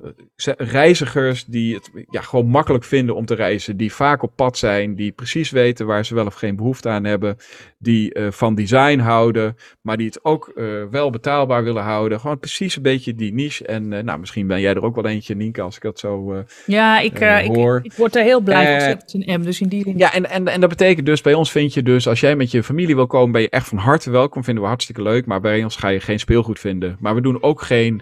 reizigers 0.58 1.46
die 1.46 1.76
het 1.76 1.89
ja, 2.10 2.22
gewoon 2.22 2.48
makkelijk 2.48 2.84
vinden 2.84 3.15
om 3.15 3.26
te 3.26 3.36
reizen, 3.36 3.78
die 3.78 3.94
vaak 3.94 4.24
op 4.24 4.32
pad 4.36 4.58
zijn, 4.58 4.96
die 4.96 5.12
precies 5.12 5.50
weten 5.50 5.86
waar 5.86 6.06
ze 6.06 6.15
wel 6.15 6.26
of 6.26 6.34
geen 6.34 6.56
behoefte 6.56 6.89
aan 6.89 7.04
hebben, 7.04 7.38
die 7.78 8.18
uh, 8.18 8.32
van 8.32 8.56
design 8.56 9.00
houden, 9.00 9.56
maar 9.82 9.98
die 9.98 10.06
het 10.06 10.24
ook 10.24 10.52
uh, 10.56 10.84
wel 10.91 11.10
betaalbaar 11.10 11.63
willen 11.63 11.84
houden. 11.84 12.20
Gewoon 12.20 12.39
precies 12.39 12.76
een 12.76 12.82
beetje 12.82 13.15
die 13.15 13.34
niche. 13.34 13.65
En 13.65 13.88
nou, 13.88 14.20
misschien 14.20 14.48
ben 14.48 14.62
jij 14.62 14.74
er 14.74 14.84
ook 14.84 14.96
wel 14.96 15.06
eentje, 15.06 15.36
Nienke, 15.36 15.62
als 15.62 15.76
ik 15.76 15.82
dat 15.82 16.00
zo 16.00 16.44
Ja, 16.65 17.00
ik, 17.00 17.18
hoor. 17.18 17.78
Ik, 17.78 17.86
ik, 17.86 17.94
word 17.94 18.15
er 18.15 18.24
heel 18.24 18.41
blij 18.41 18.80
van. 18.80 18.89
Het 18.89 19.13
een 19.13 19.41
M, 19.41 19.44
dus 19.44 19.62
in 19.62 19.68
die 19.68 19.98
Ja, 19.98 20.13
en, 20.13 20.30
en, 20.30 20.48
en 20.48 20.60
dat 20.60 20.70
betekent 20.70 21.06
dus, 21.06 21.22
bij 21.22 21.34
ons 21.34 21.52
vind 21.52 21.74
je 21.74 21.84
dus, 21.84 22.08
als 22.08 22.20
jij 22.20 22.36
met 22.36 22.52
je 22.52 22.63
familie 22.63 22.96
wil 22.96 23.08
komen, 23.08 23.32
ben 23.32 23.41
je 23.41 23.50
echt 23.50 23.68
van 23.68 23.78
harte 23.78 24.12
welkom. 24.12 24.44
Vinden 24.44 24.63
we 24.63 24.70
hartstikke 24.70 25.02
leuk, 25.02 25.26
maar 25.26 25.41
bij 25.41 25.63
ons 25.63 25.76
ga 25.76 25.88
je 25.88 26.00
geen 26.00 26.20
speelgoed 26.20 26.60
vinden. 26.60 26.98
Maar 27.00 27.15
we 27.15 27.22
doen 27.22 27.44
ook 27.44 27.62
geen 27.62 28.02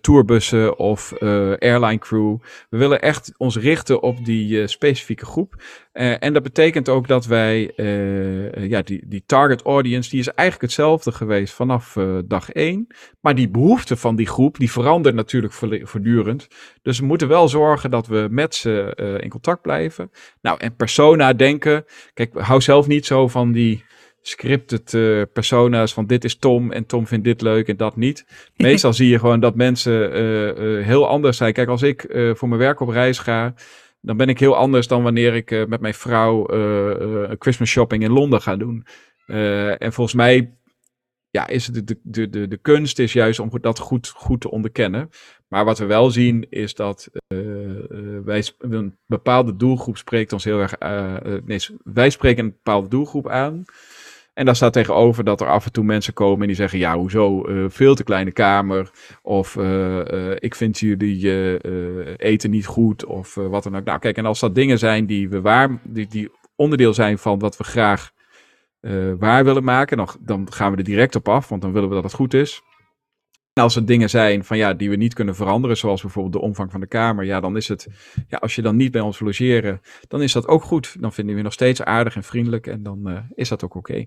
tourbussen 0.00 0.78
of 0.78 0.87
uh, 0.96 1.52
airline 1.58 1.98
crew. 1.98 2.36
We 2.68 2.78
willen 2.78 3.02
echt 3.02 3.34
ons 3.36 3.56
richten 3.56 4.02
op 4.02 4.24
die 4.24 4.60
uh, 4.60 4.66
specifieke 4.66 5.24
groep. 5.24 5.62
Uh, 5.92 6.22
en 6.22 6.32
dat 6.32 6.42
betekent 6.42 6.88
ook 6.88 7.08
dat 7.08 7.26
wij, 7.26 7.72
ja, 8.68 8.82
die, 8.82 9.02
die 9.06 9.22
target 9.26 9.62
audience, 9.62 10.10
die 10.10 10.18
is 10.18 10.28
eigenlijk 10.28 10.60
hetzelfde 10.60 11.12
geweest 11.12 11.54
vanaf 11.54 11.96
dag 12.24 12.50
één. 12.50 12.86
Maar 13.20 13.34
die 13.34 13.50
behoefte 13.50 13.96
van 13.96 14.16
die 14.16 14.26
groep, 14.26 14.58
die 14.58 14.70
verandert 14.70 15.14
natuurlijk 15.14 15.52
voortdurend. 15.82 16.48
Dus 16.82 16.98
we 16.98 17.06
moeten 17.06 17.28
wel 17.28 17.48
zorgen 17.48 17.90
dat 17.90 18.06
we 18.06 18.26
met 18.30 18.54
ze 18.54 18.92
in 19.22 19.28
contact 19.28 19.62
blijven. 19.62 20.10
Nou, 20.40 20.58
en 20.60 20.76
persona 20.76 21.32
denken. 21.32 21.84
Kijk, 22.14 22.34
hou 22.34 22.60
zelf 22.60 22.86
niet 22.86 23.06
zo 23.06 23.28
van 23.28 23.52
die 23.52 23.84
scripted 24.28 24.92
uh, 24.92 25.22
persona's 25.32 25.92
van 25.92 26.06
dit 26.06 26.24
is 26.24 26.36
Tom 26.36 26.72
en 26.72 26.86
Tom 26.86 27.06
vindt 27.06 27.24
dit 27.24 27.40
leuk 27.40 27.68
en 27.68 27.76
dat 27.76 27.96
niet. 27.96 28.26
Meestal 28.56 28.92
zie 28.92 29.08
je 29.08 29.18
gewoon 29.18 29.40
dat 29.40 29.54
mensen 29.54 30.16
uh, 30.16 30.78
uh, 30.78 30.84
heel 30.84 31.08
anders 31.08 31.36
zijn. 31.36 31.52
Kijk, 31.52 31.68
als 31.68 31.82
ik 31.82 32.06
voor 32.34 32.48
mijn 32.48 32.60
werk 32.60 32.80
op 32.80 32.88
reis 32.88 33.18
ga, 33.18 33.54
dan 34.00 34.16
ben 34.16 34.28
ik 34.28 34.38
heel 34.38 34.56
anders 34.56 34.86
dan 34.86 35.02
wanneer 35.02 35.34
ik 35.34 35.66
met 35.68 35.80
mijn 35.80 35.94
vrouw 35.94 36.46
Christmas 37.38 37.70
shopping 37.70 38.02
in 38.02 38.12
Londen 38.12 38.42
ga 38.42 38.56
doen. 38.56 38.86
en 39.78 39.92
volgens 39.92 40.16
mij 40.16 40.56
ja, 41.30 41.46
is 41.46 41.66
de, 41.66 41.84
de, 41.84 42.28
de, 42.28 42.48
de 42.48 42.56
kunst 42.56 42.98
is 42.98 43.12
juist 43.12 43.38
om 43.38 43.50
dat 43.60 43.78
goed, 43.78 44.08
goed 44.08 44.40
te 44.40 44.50
onderkennen. 44.50 45.10
Maar 45.48 45.64
wat 45.64 45.78
we 45.78 45.84
wel 45.84 46.10
zien 46.10 46.46
is 46.50 46.74
dat 46.74 47.10
wij 48.24 48.52
een 48.58 48.98
bepaalde 49.06 49.56
doelgroep 49.56 49.96
spreekt 49.96 50.32
ons 50.32 50.44
heel 50.44 50.60
erg. 50.60 50.78
nee, 51.44 51.60
wij 51.84 52.10
spreken 52.10 52.44
een 52.44 52.50
bepaalde 52.50 52.88
doelgroep 52.88 53.28
aan. 53.28 53.64
En 54.38 54.44
daar 54.44 54.56
staat 54.56 54.72
tegenover 54.72 55.24
dat 55.24 55.40
er 55.40 55.48
af 55.48 55.64
en 55.64 55.72
toe 55.72 55.84
mensen 55.84 56.12
komen 56.12 56.40
en 56.40 56.46
die 56.46 56.56
zeggen: 56.56 56.78
Ja, 56.78 56.96
hoezo? 56.96 57.42
veel 57.68 57.94
te 57.94 58.04
kleine 58.04 58.32
kamer. 58.32 58.90
Of 59.22 59.56
ik 60.38 60.54
vind 60.54 60.78
jullie 60.78 61.28
eten 62.16 62.50
niet 62.50 62.66
goed. 62.66 63.04
Of 63.04 63.34
wat 63.34 63.62
dan 63.62 63.76
ook. 63.76 63.84
Nou, 63.84 63.98
kijk, 63.98 64.16
en 64.16 64.26
als 64.26 64.40
dat 64.40 64.54
dingen 64.54 64.78
zijn 64.78 65.06
die 65.06 65.28
we 65.28 65.40
waar, 65.40 65.80
die, 65.84 66.06
die 66.06 66.30
onderdeel 66.56 66.94
zijn 66.94 67.18
van 67.18 67.38
wat 67.38 67.56
we 67.56 67.64
graag 67.64 68.10
waar 69.18 69.44
willen 69.44 69.64
maken, 69.64 69.96
dan, 69.96 70.08
dan 70.20 70.52
gaan 70.52 70.70
we 70.72 70.76
er 70.76 70.84
direct 70.84 71.14
op 71.14 71.28
af, 71.28 71.48
want 71.48 71.62
dan 71.62 71.72
willen 71.72 71.88
we 71.88 71.94
dat 71.94 72.04
het 72.04 72.14
goed 72.14 72.34
is. 72.34 72.62
En 73.58 73.64
als 73.64 73.76
er 73.76 73.86
dingen 73.86 74.10
zijn 74.10 74.44
van 74.44 74.56
ja, 74.56 74.74
die 74.74 74.90
we 74.90 74.96
niet 74.96 75.14
kunnen 75.14 75.34
veranderen, 75.34 75.76
zoals 75.76 76.02
bijvoorbeeld 76.02 76.34
de 76.34 76.40
omvang 76.40 76.70
van 76.70 76.80
de 76.80 76.86
kamer, 76.86 77.24
ja, 77.24 77.40
dan 77.40 77.56
is 77.56 77.68
het, 77.68 77.86
ja, 78.28 78.38
als 78.38 78.54
je 78.54 78.62
dan 78.62 78.76
niet 78.76 78.90
bij 78.90 79.00
ons 79.00 79.20
logeren, 79.20 79.80
dan 80.08 80.22
is 80.22 80.32
dat 80.32 80.46
ook 80.46 80.62
goed. 80.62 80.96
Dan 81.00 81.12
vinden 81.12 81.32
we 81.32 81.38
je 81.38 81.44
nog 81.44 81.52
steeds 81.52 81.82
aardig 81.82 82.16
en 82.16 82.22
vriendelijk 82.22 82.66
en 82.66 82.82
dan 82.82 83.10
uh, 83.10 83.18
is 83.34 83.48
dat 83.48 83.64
ook 83.64 83.74
oké. 83.74 84.06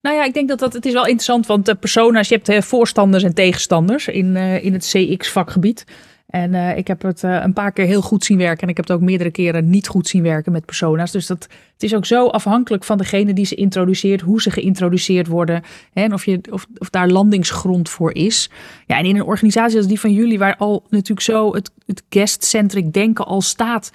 Nou 0.00 0.16
ja, 0.16 0.24
ik 0.24 0.34
denk 0.34 0.48
dat 0.48 0.58
dat, 0.58 0.72
het 0.72 0.86
is 0.86 0.92
wel 0.92 1.04
interessant, 1.04 1.46
want 1.46 1.66
de 1.66 1.74
persona's, 1.74 2.28
je 2.28 2.34
hebt 2.34 2.48
uh, 2.48 2.60
voorstanders 2.60 3.22
en 3.22 3.34
tegenstanders 3.34 4.08
in, 4.08 4.36
in 4.36 4.72
het 4.72 4.92
CX-vakgebied. 4.92 5.84
En 6.26 6.52
uh, 6.52 6.76
ik 6.76 6.86
heb 6.86 7.02
het 7.02 7.22
uh, 7.22 7.40
een 7.42 7.52
paar 7.52 7.72
keer 7.72 7.86
heel 7.86 8.02
goed 8.02 8.24
zien 8.24 8.38
werken. 8.38 8.62
En 8.62 8.68
ik 8.68 8.76
heb 8.76 8.88
het 8.88 8.96
ook 8.96 9.02
meerdere 9.02 9.30
keren 9.30 9.70
niet 9.70 9.88
goed 9.88 10.08
zien 10.08 10.22
werken 10.22 10.52
met 10.52 10.64
persona's. 10.64 11.10
Dus 11.10 11.26
dat, 11.26 11.42
het 11.72 11.82
is 11.82 11.94
ook 11.94 12.06
zo 12.06 12.26
afhankelijk 12.26 12.84
van 12.84 12.98
degene 12.98 13.32
die 13.32 13.44
ze 13.44 13.54
introduceert, 13.54 14.20
hoe 14.20 14.42
ze 14.42 14.50
geïntroduceerd 14.50 15.26
worden. 15.26 15.62
Hè, 15.92 16.02
en 16.02 16.12
of, 16.12 16.24
je, 16.24 16.40
of, 16.50 16.66
of 16.78 16.90
daar 16.90 17.08
landingsgrond 17.08 17.88
voor 17.88 18.14
is. 18.14 18.50
Ja, 18.86 18.98
en 18.98 19.04
in 19.04 19.16
een 19.16 19.22
organisatie 19.22 19.76
als 19.76 19.86
die 19.86 20.00
van 20.00 20.12
jullie, 20.12 20.38
waar 20.38 20.56
al 20.56 20.86
natuurlijk 20.90 21.20
zo 21.20 21.54
het, 21.54 21.70
het 21.86 22.02
guest-centric 22.08 22.92
denken 22.92 23.26
al 23.26 23.40
staat, 23.40 23.92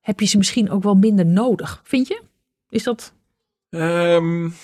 heb 0.00 0.20
je 0.20 0.26
ze 0.26 0.36
misschien 0.36 0.70
ook 0.70 0.82
wel 0.82 0.94
minder 0.94 1.26
nodig. 1.26 1.80
Vind 1.84 2.08
je? 2.08 2.22
Is 2.68 2.82
dat. 2.82 3.12
Um... 3.70 4.54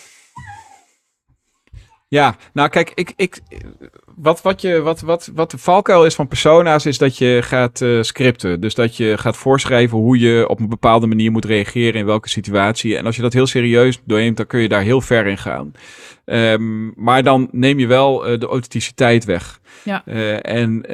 Ja, 2.09 2.37
nou 2.53 2.69
kijk, 2.69 2.93
ik, 2.95 3.12
ik, 3.16 3.41
wat, 4.21 4.43
wat, 4.43 4.61
je, 4.61 4.81
wat, 4.81 5.01
wat, 5.01 5.31
wat 5.35 5.51
de 5.51 5.59
valkuil 5.59 6.05
is 6.05 6.14
van 6.14 6.29
persona's, 6.29 6.87
is 6.87 6.99
dat 6.99 7.19
je 7.19 7.39
gaat 7.43 7.81
uh, 7.81 8.03
scripten. 8.03 8.61
Dus 8.61 8.75
dat 8.75 8.97
je 8.97 9.19
gaat 9.19 9.37
voorschrijven 9.37 9.99
hoe 9.99 10.19
je 10.19 10.49
op 10.49 10.61
een 10.61 10.69
bepaalde 10.69 11.07
manier 11.07 11.31
moet 11.31 11.45
reageren 11.45 12.01
in 12.01 12.07
welke 12.07 12.29
situatie. 12.29 12.97
En 12.97 13.07
als 13.07 13.16
je 13.16 13.23
dat 13.23 13.33
heel 13.33 13.47
serieus 13.47 14.01
doorneemt, 14.05 14.37
dan 14.37 14.47
kun 14.47 14.61
je 14.61 14.69
daar 14.69 14.83
heel 14.83 15.01
ver 15.01 15.27
in 15.27 15.39
gaan. 15.39 15.73
Um, 16.25 16.93
maar 16.97 17.23
dan 17.23 17.49
neem 17.53 17.79
je 17.79 17.87
wel 17.87 18.31
uh, 18.31 18.39
de 18.39 18.47
authenticiteit 18.47 19.25
weg. 19.25 19.61
Ja. 19.83 20.03
Uh, 20.07 20.47
en 20.47 20.85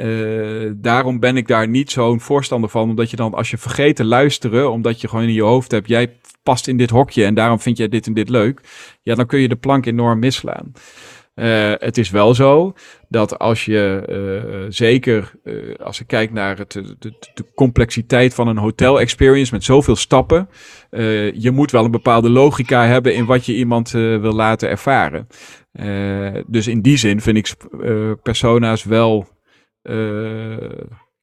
daarom 0.81 1.19
ben 1.19 1.37
ik 1.37 1.47
daar 1.47 1.67
niet 1.67 1.91
zo'n 1.91 2.19
voorstander 2.19 2.69
van. 2.69 2.89
Omdat 2.89 3.09
je 3.09 3.15
dan, 3.15 3.33
als 3.33 3.49
je 3.49 3.57
vergeet 3.57 3.95
te 3.95 4.05
luisteren, 4.05 4.71
omdat 4.71 5.01
je 5.01 5.07
gewoon 5.07 5.25
in 5.25 5.33
je 5.33 5.43
hoofd 5.43 5.71
hebt, 5.71 5.87
jij 5.87 6.13
past 6.43 6.67
in 6.67 6.77
dit 6.77 6.89
hokje 6.89 7.25
en 7.25 7.33
daarom 7.33 7.59
vind 7.59 7.77
jij 7.77 7.87
dit 7.87 8.07
en 8.07 8.13
dit 8.13 8.29
leuk. 8.29 8.61
Ja, 9.01 9.15
dan 9.15 9.25
kun 9.25 9.39
je 9.39 9.47
de 9.47 9.55
plank 9.55 9.85
enorm 9.85 10.19
misslaan. 10.19 10.71
Uh, 11.35 11.73
het 11.77 11.97
is 11.97 12.09
wel 12.09 12.33
zo 12.33 12.73
dat 13.09 13.39
als 13.39 13.65
je 13.65 14.03
uh, 14.09 14.65
zeker 14.69 15.33
uh, 15.43 15.75
als 15.75 15.99
ik 15.99 16.07
kijk 16.07 16.31
naar 16.31 16.55
de, 16.67 16.95
de, 17.33 17.45
complexiteit 17.55 18.33
van 18.33 18.47
een 18.47 18.57
hotel 18.57 18.99
experience 18.99 19.53
met 19.53 19.63
zoveel 19.63 19.95
stappen, 19.95 20.49
je 21.33 21.51
moet 21.53 21.71
wel 21.71 21.85
een 21.85 21.91
bepaalde 21.91 22.29
logica 22.29 22.85
hebben 22.85 23.15
in 23.15 23.25
wat 23.25 23.45
je 23.45 23.55
iemand 23.55 23.91
wil 23.91 24.33
laten 24.33 24.69
ervaren. 24.69 25.27
dus 26.47 26.67
in 26.67 26.81
die 26.81 26.97
zin 26.97 27.21
vind 27.21 27.37
ik 27.37 27.55
persona's 28.23 28.83
wel 28.83 29.27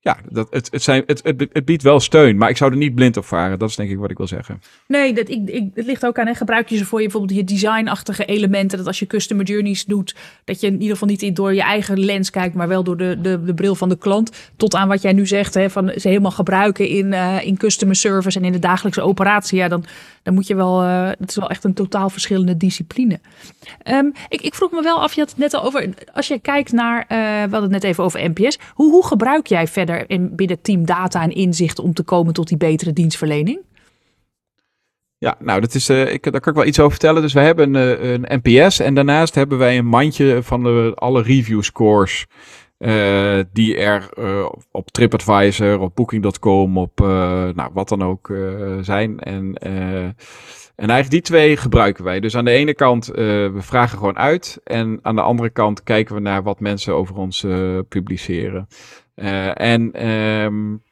ja, 0.05 0.17
dat, 0.29 0.47
het, 0.51 0.69
het, 0.71 0.83
zijn, 0.83 1.03
het, 1.07 1.21
het, 1.53 1.65
biedt 1.65 1.83
wel 1.83 2.01
steun, 2.01 2.37
maar 2.37 2.51
ik 2.51 2.57
zou 2.57 2.71
er 2.71 2.77
niet 2.77 2.95
blind 2.95 3.17
op 3.17 3.25
varen. 3.25 3.59
Dat 3.59 3.69
is 3.69 3.77
denk 3.77 3.91
ik 3.91 3.99
wat 3.99 4.11
ik 4.11 4.17
wil 4.17 4.27
zeggen. 4.27 4.63
Nee, 4.87 5.15
dat, 5.15 5.29
ik, 5.29 5.49
ik, 5.49 5.71
het 5.75 5.87
ligt 5.87 6.07
ook 6.07 6.19
aan, 6.19 6.27
hè, 6.27 6.35
gebruik 6.35 6.69
je 6.69 6.77
ze 6.77 6.85
voor 6.85 6.99
je 6.99 7.09
bijvoorbeeld 7.09 7.39
je 7.39 7.45
designachtige 7.45 8.25
elementen. 8.25 8.79
Dat 8.79 8.87
als 8.87 8.99
je 8.99 9.07
customer 9.07 9.45
journeys 9.45 9.85
doet, 9.85 10.15
dat 10.45 10.61
je 10.61 10.67
in 10.67 10.73
ieder 10.73 10.91
geval 10.91 11.09
niet 11.09 11.37
door 11.37 11.55
je 11.55 11.63
eigen 11.63 12.01
lens 12.01 12.31
kijkt, 12.31 12.55
maar 12.55 12.69
wel 12.69 12.85
door 12.85 12.97
de, 12.97 13.21
de, 13.21 13.45
de 13.45 13.55
bril 13.55 13.75
van 13.75 13.89
de 13.89 13.99
klant. 13.99 14.51
Tot 14.57 14.75
aan 14.75 14.89
wat 14.89 15.03
jij 15.03 15.13
nu 15.13 15.27
zegt, 15.27 15.55
hè, 15.55 15.71
van 15.71 15.93
ze 15.97 16.09
helemaal 16.09 16.31
gebruiken 16.31 16.89
in, 16.89 17.13
uh, 17.13 17.47
in 17.47 17.57
customer 17.57 17.97
service 17.97 18.39
en 18.39 18.45
in 18.45 18.53
de 18.53 18.59
dagelijkse 18.59 19.03
operatie. 19.03 19.59
Ja, 19.59 19.69
dan, 19.69 19.85
dan 20.23 20.35
moet 20.35 20.47
je 20.47 20.55
wel, 20.55 20.83
uh, 20.83 21.09
het 21.19 21.29
is 21.29 21.37
wel 21.37 21.51
echt 21.51 21.65
een 21.65 21.75
totaal 21.75 22.11
verschillende 22.11 22.57
discipline. 22.57 23.21
Um, 23.91 24.13
ik, 24.29 24.41
ik 24.41 24.55
vroeg 24.55 24.71
me 24.71 24.83
wel 24.83 25.01
af, 25.01 25.15
je 25.15 25.21
had 25.21 25.31
het 25.31 25.39
net 25.39 25.55
al 25.55 25.65
over, 25.65 25.89
als 26.15 26.29
je 26.29 26.39
kijkt 26.39 26.73
naar, 26.73 27.03
uh, 27.03 27.19
we 27.19 27.51
hadden 27.51 27.63
het 27.63 27.71
net 27.71 27.85
even 27.85 28.05
over 28.05 28.31
NPS. 28.31 28.59
Hoe, 28.75 28.91
hoe 28.91 29.07
gebruik 29.07 29.47
jij 29.47 29.67
verder 29.67 29.92
in, 29.99 30.37
binnen 30.37 30.61
team 30.61 30.85
data 30.85 31.23
en 31.23 31.31
inzicht 31.31 31.79
om 31.79 31.95
te 31.95 32.03
komen 32.03 32.35
tot 32.35 32.49
die 32.49 32.57
betere 32.57 32.93
dienstverlening? 32.93 33.61
Ja, 35.23 35.37
nou, 35.39 35.61
dat 35.61 35.75
is, 35.75 35.91
uh, 35.91 36.13
ik, 36.13 36.23
daar 36.23 36.41
kan 36.41 36.53
ik 36.53 36.59
wel 36.59 36.67
iets 36.67 36.79
over 36.79 36.91
vertellen. 36.91 37.23
Dus 37.23 37.33
we 37.33 37.41
hebben 37.41 37.75
een, 37.75 38.25
een 38.27 38.41
NPS 38.43 38.79
en 38.79 38.95
daarnaast 38.95 39.35
hebben 39.35 39.59
wij 39.59 39.79
een 39.79 39.87
mandje 39.87 40.43
van 40.43 40.63
de, 40.63 40.93
alle 40.95 41.23
review 41.23 41.63
scores. 41.63 42.27
Uh, 42.79 43.39
die 43.53 43.77
er 43.77 44.09
op 44.71 44.91
TripAdvisor, 44.91 45.79
op 45.79 45.95
Booking.com, 45.95 46.79
op 46.79 46.99
nou, 47.55 47.71
wat 47.73 47.89
dan 47.89 48.03
ook 48.03 48.33
zijn. 48.81 49.19
En, 49.19 49.55
en 50.77 50.89
eigenlijk 50.89 51.11
die 51.11 51.21
twee 51.21 51.57
gebruiken 51.57 52.05
wij. 52.05 52.21
Dus 52.21 52.37
aan 52.37 52.45
de 52.45 52.51
ene 52.51 52.75
kant, 52.75 53.07
we 53.07 53.53
vragen 53.57 53.99
gewoon 53.99 54.19
uit. 54.19 54.61
En 54.65 54.99
aan 55.03 55.15
de 55.15 55.23
andere 55.23 55.51
kant 55.51 55.83
kijken 55.83 56.15
we 56.15 56.21
naar 56.21 56.43
wat 56.43 56.61
mensen 56.61 56.95
over 56.95 57.17
ons 57.17 57.47
publiceren. 57.89 58.69
Uh, 59.15 59.61
en 59.61 60.09
um, 60.09 60.83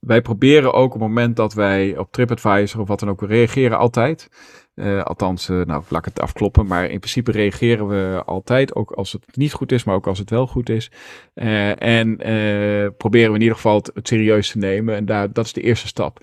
wij 0.00 0.22
proberen 0.22 0.72
ook 0.72 0.94
op 0.94 1.00
het 1.00 1.08
moment 1.08 1.36
dat 1.36 1.54
wij 1.54 1.96
op 1.96 2.12
TripAdvisor 2.12 2.80
of 2.80 2.88
wat 2.88 3.00
dan 3.00 3.08
ook 3.08 3.22
reageren 3.22 3.78
altijd. 3.78 4.28
Uh, 4.74 5.02
althans, 5.02 5.48
uh, 5.48 5.64
nou, 5.64 5.82
laat 5.88 6.06
ik 6.06 6.14
het 6.14 6.20
afkloppen. 6.20 6.66
Maar 6.66 6.84
in 6.84 6.98
principe 6.98 7.30
reageren 7.30 7.88
we 7.88 8.22
altijd. 8.24 8.74
Ook 8.74 8.90
als 8.90 9.12
het 9.12 9.36
niet 9.36 9.52
goed 9.52 9.72
is, 9.72 9.84
maar 9.84 9.94
ook 9.94 10.06
als 10.06 10.18
het 10.18 10.30
wel 10.30 10.46
goed 10.46 10.68
is. 10.68 10.90
En 11.34 12.16
proberen 12.96 13.28
we 13.28 13.34
in 13.34 13.40
ieder 13.40 13.56
geval 13.56 13.76
het, 13.76 13.90
het, 13.94 14.08
serieus 14.08 14.50
te 14.50 14.58
nemen. 14.58 14.94
En 14.94 15.04
daar, 15.04 15.32
dat 15.32 15.44
is 15.44 15.52
de 15.52 15.60
eerste 15.60 15.86
stap. 15.86 16.18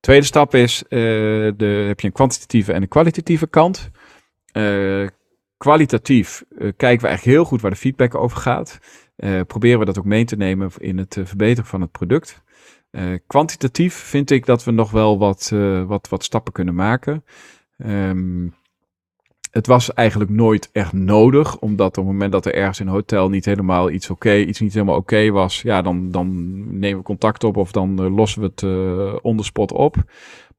Tweede 0.00 0.26
stap 0.26 0.54
is, 0.54 0.84
de, 0.88 1.84
heb 1.86 2.00
je 2.00 2.06
een 2.06 2.12
kwantitatieve 2.12 2.72
en 2.72 2.82
een 2.82 2.88
kwalitatieve 2.88 3.46
kant. 3.46 3.90
kwalitatief 5.56 6.44
kijken 6.58 7.00
we 7.00 7.06
eigenlijk 7.06 7.24
heel 7.24 7.44
goed 7.44 7.60
waar 7.60 7.70
de 7.70 7.76
feedback 7.76 8.14
over 8.14 8.36
gaat. 8.36 8.78
Uh, 9.20 9.40
proberen 9.46 9.78
we 9.78 9.84
dat 9.84 9.98
ook 9.98 10.04
mee 10.04 10.24
te 10.24 10.36
nemen 10.36 10.70
in 10.78 10.98
het 10.98 11.16
uh, 11.16 11.26
verbeteren 11.26 11.70
van 11.70 11.80
het 11.80 11.90
product. 11.90 12.42
Uh, 12.90 13.18
kwantitatief 13.26 13.94
vind 13.94 14.30
ik 14.30 14.46
dat 14.46 14.64
we 14.64 14.70
nog 14.70 14.90
wel 14.90 15.18
wat, 15.18 15.52
wat, 15.86 16.08
wat 16.08 16.24
stappen 16.24 16.52
kunnen 16.52 16.74
maken. 16.74 17.24
Um, 17.76 18.54
het 19.50 19.66
was 19.66 19.94
eigenlijk 19.94 20.30
nooit 20.30 20.68
echt 20.72 20.92
nodig, 20.92 21.58
omdat 21.58 21.88
op 21.98 22.04
het 22.04 22.12
moment 22.12 22.32
dat 22.32 22.46
er 22.46 22.54
ergens 22.54 22.80
in 22.80 22.86
een 22.86 22.92
hotel 22.92 23.28
niet 23.28 23.44
helemaal 23.44 23.90
iets 23.90 24.10
oké, 24.10 24.36
iets 24.36 24.60
niet 24.60 24.74
helemaal 24.74 24.96
oké 24.96 25.30
was, 25.30 25.62
ja, 25.62 25.82
dan, 25.82 26.10
dan 26.10 26.28
nemen 26.78 26.98
we 26.98 27.04
contact 27.04 27.44
op 27.44 27.56
of 27.56 27.72
dan 27.72 28.10
lossen 28.10 28.40
we 28.40 28.46
het 28.46 28.62
uh, 28.62 29.14
on 29.22 29.36
the 29.36 29.44
spot 29.44 29.72
op. 29.72 29.96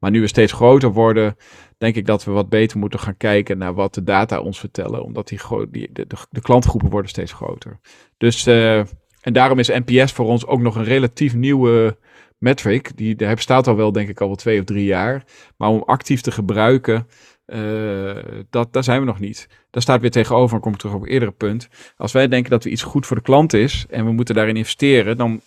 Maar 0.02 0.12
nu 0.12 0.22
we 0.22 0.28
steeds 0.28 0.52
groter 0.52 0.92
worden, 0.92 1.36
denk 1.78 1.96
ik 1.96 2.06
dat 2.06 2.24
we 2.24 2.32
wat 2.32 2.50
beter 2.50 2.78
moeten 2.78 3.00
gaan 3.00 3.18
kijken 3.18 3.58
naar 3.58 3.74
wat 3.74 3.94
de 3.94 4.04
data 4.04 4.39
ons 4.39 4.60
vertellen. 4.60 5.04
Omdat 5.04 5.28
die, 5.28 5.39
die 5.72 5.89
de, 5.94 6.08
de, 6.30 6.42
klantgroepen 6.42 6.89
worden 6.89 7.10
steeds 7.10 7.34
groter. 7.34 7.80
Dus, 8.18 8.48
uh, 8.48 8.78
en 9.22 9.34
daarom 9.34 9.60
is 9.60 9.68
NPS 9.68 10.12
voor 10.12 10.26
ons 10.26 10.46
ook 10.46 10.62
nog 10.62 10.76
een 10.76 10.84
relatief 10.84 11.36
nieuwe 11.36 11.98
metric. 12.38 12.92
Die 12.98 13.16
daar 13.16 13.36
bestaat 13.36 13.68
al 13.68 13.76
wel, 13.76 13.92
denk 13.92 14.10
ik, 14.10 14.22
al 14.22 14.28
wel 14.28 14.36
twee 14.36 14.60
of 14.60 14.66
drie 14.66 14.86
jaar. 14.86 15.24
Maar 15.58 15.70
om 15.70 15.84
actief 15.86 16.22
te 16.22 16.32
gebruiken, 16.32 17.08
uh, 17.56 18.16
dat, 18.49 18.74
daar 18.74 18.84
zijn 18.84 18.99
we 18.99 19.06
nog 19.06 19.20
niet. 19.20 19.47
Daar 19.70 19.82
staat 19.82 20.02
weer 20.02 20.12
tegenover, 20.12 20.52
dan 20.52 20.60
kom 20.60 20.74
ik 20.74 20.78
terug 20.78 20.95
op 20.95 21.02
een 21.02 21.08
eerdere 21.08 21.32
punt. 21.32 21.68
Als 21.97 22.12
wij 22.12 22.28
denken 22.28 22.52
dat 22.52 22.64
we 22.64 22.70
iets 22.70 22.84
goed 22.84 23.06
voor 23.06 23.16
de 23.16 23.22
klant 23.22 23.54
is 23.54 23.86
en 23.89 24.06
we 24.06 24.12
moeten 24.12 24.36
daarin 24.36 24.56
investeren, 24.56 25.18
dan 25.18 25.41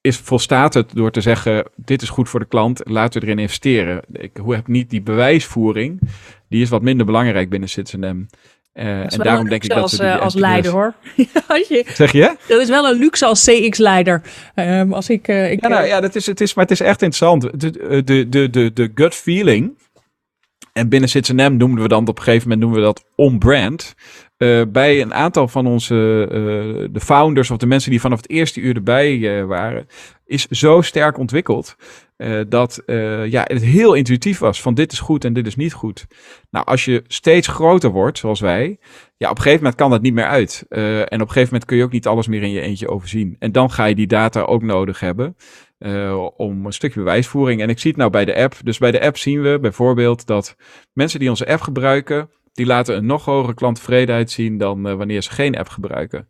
is, 0.00 0.16
volstaat 0.16 0.74
het 0.74 0.94
door 0.94 1.10
te 1.10 1.20
zeggen: 1.20 1.64
dit 1.74 2.02
is 2.02 2.08
goed 2.08 2.28
voor 2.28 2.40
de 2.40 2.46
klant, 2.46 2.80
laten 2.84 3.20
we 3.20 3.26
erin 3.26 3.38
investeren. 3.38 4.02
Ik 4.12 4.40
heb 4.46 4.66
niet 4.66 4.90
die 4.90 5.02
bewijsvoering, 5.02 6.00
die 6.48 6.62
is 6.62 6.68
wat 6.68 6.82
minder 6.82 7.06
belangrijk 7.06 7.48
binnen 7.48 7.68
CitizenM. 7.68 8.26
Uh, 8.74 9.12
en 9.12 9.18
daarom 9.18 9.48
denk 9.48 9.62
ik 9.62 9.68
dat 9.68 9.78
als, 9.78 9.90
ze 9.90 10.02
die 10.02 10.12
als 10.12 10.34
leider 10.34 10.72
hoor. 10.72 10.94
je, 11.68 11.84
zeg 11.94 12.12
je? 12.12 12.36
Dat 12.48 12.60
is 12.60 12.68
wel 12.68 12.88
een 12.88 12.98
luxe 12.98 13.26
als 13.26 13.44
CX-leider. 13.44 14.22
Um, 14.54 14.92
als 14.92 15.08
ik, 15.08 15.28
uh, 15.28 15.50
ik 15.50 15.60
ja, 15.60 15.68
nou, 15.68 15.86
ja, 15.86 16.00
dat 16.00 16.14
is, 16.14 16.26
het 16.26 16.40
is, 16.40 16.54
maar 16.54 16.64
het 16.64 16.72
is 16.72 16.80
echt 16.80 17.02
interessant. 17.02 17.60
De, 17.60 18.02
de, 18.04 18.28
de, 18.28 18.50
de, 18.50 18.72
de 18.72 18.90
gut 18.94 19.14
feeling. 19.14 19.78
En 20.76 20.88
binnen 20.88 21.08
CitizenM 21.08 21.56
noemen 21.56 21.82
we 21.82 21.88
dan 21.88 22.08
op 22.08 22.18
een 22.18 22.22
gegeven 22.22 22.48
moment 22.48 22.60
noemen 22.60 22.80
we 22.80 22.86
dat 22.86 23.04
on-brand. 23.14 23.94
Uh, 24.38 24.62
bij 24.68 25.00
een 25.00 25.14
aantal 25.14 25.48
van 25.48 25.66
onze 25.66 26.28
uh, 26.30 26.88
de 26.92 27.00
founders 27.00 27.50
of 27.50 27.56
de 27.56 27.66
mensen 27.66 27.90
die 27.90 28.00
vanaf 28.00 28.16
het 28.16 28.30
eerste 28.30 28.60
uur 28.60 28.74
erbij 28.74 29.16
uh, 29.16 29.44
waren, 29.44 29.86
is 30.26 30.46
zo 30.46 30.80
sterk 30.80 31.18
ontwikkeld 31.18 31.76
dat 32.48 32.82
ja, 33.26 33.42
het 33.46 33.62
heel 33.62 33.94
intuïtief 33.94 34.38
was 34.38 34.62
van 34.62 34.74
dit 34.74 34.92
is 34.92 34.98
goed 34.98 35.24
en 35.24 35.32
dit 35.32 35.46
is 35.46 35.56
niet 35.56 35.72
goed. 35.72 36.06
Nou, 36.50 36.66
als 36.66 36.84
je 36.84 37.02
steeds 37.06 37.48
groter 37.48 37.90
wordt, 37.90 38.18
zoals 38.18 38.40
wij, 38.40 38.78
ja, 39.16 39.30
op 39.30 39.36
een 39.36 39.42
gegeven 39.42 39.62
moment 39.62 39.74
kan 39.80 39.90
dat 39.90 40.02
niet 40.02 40.14
meer 40.14 40.26
uit. 40.26 40.64
en 40.68 41.02
op 41.02 41.10
een 41.10 41.18
gegeven 41.18 41.44
moment 41.44 41.64
kun 41.64 41.76
je 41.76 41.84
ook 41.84 41.92
niet 41.92 42.06
alles 42.06 42.26
meer 42.26 42.42
in 42.42 42.50
je 42.50 42.60
eentje 42.60 42.88
overzien. 42.88 43.36
En 43.38 43.52
dan 43.52 43.70
ga 43.70 43.84
je 43.84 43.94
die 43.94 44.06
data 44.06 44.40
ook 44.40 44.62
nodig 44.62 45.00
hebben. 45.00 45.36
Uh, 45.78 46.26
om 46.36 46.66
een 46.66 46.72
stukje 46.72 47.00
bewijsvoering. 47.00 47.60
En 47.60 47.68
ik 47.68 47.78
zie 47.78 47.90
het 47.90 47.98
nou 47.98 48.10
bij 48.10 48.24
de 48.24 48.36
app. 48.36 48.54
Dus 48.62 48.78
bij 48.78 48.90
de 48.90 49.00
app 49.00 49.16
zien 49.16 49.42
we 49.42 49.58
bijvoorbeeld 49.60 50.26
dat 50.26 50.56
mensen 50.92 51.20
die 51.20 51.28
onze 51.28 51.46
app 51.46 51.60
gebruiken, 51.60 52.30
die 52.52 52.66
laten 52.66 52.96
een 52.96 53.06
nog 53.06 53.24
hogere 53.24 53.54
klanttevredenheid 53.54 54.30
zien 54.30 54.58
dan 54.58 54.88
eh, 54.88 54.94
wanneer 54.94 55.22
ze 55.22 55.30
geen 55.30 55.56
app 55.56 55.68
gebruiken. 55.68 56.28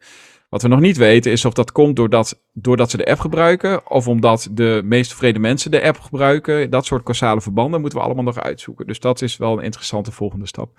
Wat 0.49 0.63
we 0.63 0.69
nog 0.69 0.81
niet 0.81 0.97
weten 0.97 1.33
is 1.33 1.45
of 1.45 1.53
dat 1.53 1.73
komt 1.73 1.97
doordat, 1.97 2.41
doordat 2.53 2.91
ze 2.91 2.97
de 2.97 3.07
app 3.07 3.21
gebruiken 3.21 3.91
of 3.91 4.09
omdat 4.09 4.49
de 4.51 4.81
meest 4.85 5.11
tevreden 5.11 5.41
mensen 5.41 5.71
de 5.71 5.83
app 5.83 6.01
gebruiken. 6.01 6.71
Dat 6.71 6.87
soort 6.87 7.03
causale 7.03 7.41
verbanden 7.41 7.81
moeten 7.81 7.99
we 7.99 8.05
allemaal 8.05 8.25
nog 8.25 8.41
uitzoeken. 8.41 8.87
Dus 8.87 9.01
dat 9.01 9.23
is 9.23 9.37
wel 9.37 9.59
een 9.59 9.65
interessante 9.65 10.13
volgende 10.13 10.47
stap. 10.47 10.79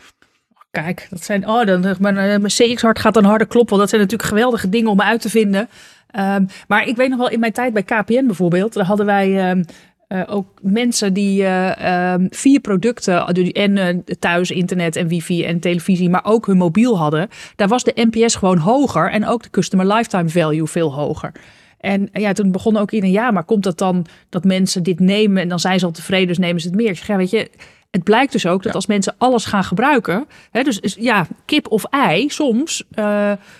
Kijk, 0.71 1.07
dat 1.09 1.23
zijn, 1.23 1.47
oh, 1.47 1.65
dan, 1.65 1.95
mijn, 1.99 2.15
mijn 2.15 2.43
CX-hart 2.43 2.99
gaat 2.99 3.13
dan 3.13 3.23
harder 3.23 3.47
kloppen. 3.47 3.77
Dat 3.77 3.89
zijn 3.89 4.01
natuurlijk 4.01 4.29
geweldige 4.29 4.69
dingen 4.69 4.91
om 4.91 5.01
uit 5.01 5.21
te 5.21 5.29
vinden. 5.29 5.69
Ehm, 6.17 6.45
maar 6.67 6.87
ik 6.87 6.95
weet 6.95 7.09
nog 7.09 7.17
wel 7.17 7.29
in 7.29 7.39
mijn 7.39 7.51
tijd 7.51 7.73
bij 7.73 7.83
KPN 7.83 8.25
bijvoorbeeld, 8.25 8.73
daar 8.73 8.85
hadden 8.85 9.05
wij 9.05 9.49
ehm, 9.49 9.63
uh, 10.07 10.23
ook 10.27 10.47
mensen 10.61 11.13
die 11.13 11.41
uh, 11.41 12.13
um, 12.13 12.27
vier 12.29 12.59
producten 12.59 13.25
en 13.53 13.77
uh, 13.77 14.15
thuis 14.19 14.51
internet 14.51 14.95
en 14.95 15.07
wifi 15.07 15.43
en 15.43 15.59
televisie, 15.59 16.09
maar 16.09 16.25
ook 16.25 16.45
hun 16.45 16.57
mobiel 16.57 16.97
hadden, 16.97 17.27
daar 17.55 17.67
was 17.67 17.83
de 17.83 18.07
NPS 18.11 18.35
gewoon 18.35 18.57
hoger 18.57 19.11
en 19.11 19.27
ook 19.27 19.43
de 19.43 19.49
customer 19.49 19.87
lifetime 19.87 20.29
value 20.29 20.67
veel 20.67 20.93
hoger. 20.93 21.31
En 21.79 22.09
ja, 22.13 22.33
toen 22.33 22.51
begon 22.51 22.77
ook 22.77 22.91
in 22.91 23.03
een 23.03 23.11
ja, 23.11 23.31
maar 23.31 23.43
komt 23.43 23.63
dat 23.63 23.77
dan 23.77 24.05
dat 24.29 24.43
mensen 24.43 24.83
dit 24.83 24.99
nemen 24.99 25.41
en 25.41 25.49
dan 25.49 25.59
zijn 25.59 25.79
ze 25.79 25.85
al 25.85 25.91
tevreden, 25.91 26.27
dus 26.27 26.37
nemen 26.37 26.61
ze 26.61 26.67
het 26.67 26.75
meer? 26.75 26.89
Ik 26.89 26.97
zeg, 26.97 27.17
weet 27.17 27.29
je, 27.29 27.49
het 27.97 28.05
blijkt 28.05 28.31
dus 28.31 28.45
ook 28.45 28.63
dat 28.63 28.75
als 28.75 28.85
mensen 28.85 29.15
alles 29.17 29.45
gaan 29.45 29.63
gebruiken, 29.63 30.25
hè, 30.51 30.63
dus, 30.63 30.81
dus 30.81 30.95
ja, 30.99 31.27
kip 31.45 31.71
of 31.71 31.83
ei, 31.83 32.29
soms 32.29 32.83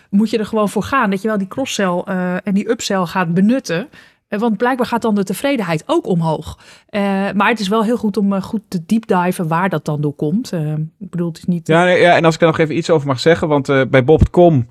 moet 0.10 0.30
je 0.30 0.38
er 0.38 0.46
gewoon 0.46 0.70
voor 0.70 0.84
gaan 0.84 1.10
dat 1.10 1.22
je 1.22 1.28
wel 1.28 1.38
die 1.38 1.48
cross-sell 1.48 2.02
en 2.44 2.54
die 2.54 2.70
upsell 2.70 3.06
gaat 3.06 3.34
benutten. 3.34 3.90
Eh, 4.28 4.40
want 4.40 4.58
blijkbaar 4.58 4.86
gaat 4.86 5.02
dan 5.02 5.16
de 5.16 5.24
tevredenheid 5.24 5.84
ook 5.86 6.08
omhoog. 6.08 6.60
Uh, 6.90 7.02
maar 7.32 7.50
het 7.50 7.60
is 7.60 7.68
wel 7.68 7.84
heel 7.84 7.98
goed 7.98 8.18
om 8.18 8.34
uh, 8.34 8.42
goed 8.42 8.62
te 8.68 8.86
deepdiven 8.86 9.48
waar 9.48 9.70
dat 9.70 9.86
dan 9.86 10.02
door 10.02 10.14
komt. 10.14 10.54
Uh, 10.54 10.74
ik 11.00 11.10
bedoel, 11.10 11.28
het 11.28 11.38
is 11.38 11.46
niet... 11.46 11.68
Ja, 11.68 11.84
nee, 11.84 12.02
ja, 12.02 12.16
en 12.16 12.26
als 12.26 12.36
ik 12.36 12.42
er 12.42 12.48
nog 12.48 12.58
even 12.58 12.78
iets 12.78 12.90
over 12.90 13.08
mag 13.08 13.20
zeggen. 13.20 13.48
Want 13.48 13.90
bij 13.90 14.04
Bob.com, 14.04 14.68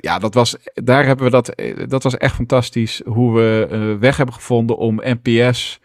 ja, 0.00 0.18
dat 0.18 0.34
was, 0.34 0.56
daar 0.74 1.04
hebben 1.04 1.24
we 1.24 1.30
dat... 1.30 1.54
dat 1.88 2.02
was 2.02 2.16
echt 2.16 2.34
fantastisch 2.34 3.02
hoe 3.04 3.34
we 3.34 3.96
weg 4.00 4.16
hebben 4.16 4.34
gevonden 4.34 4.76
om 4.76 5.00
NPS 5.04 5.80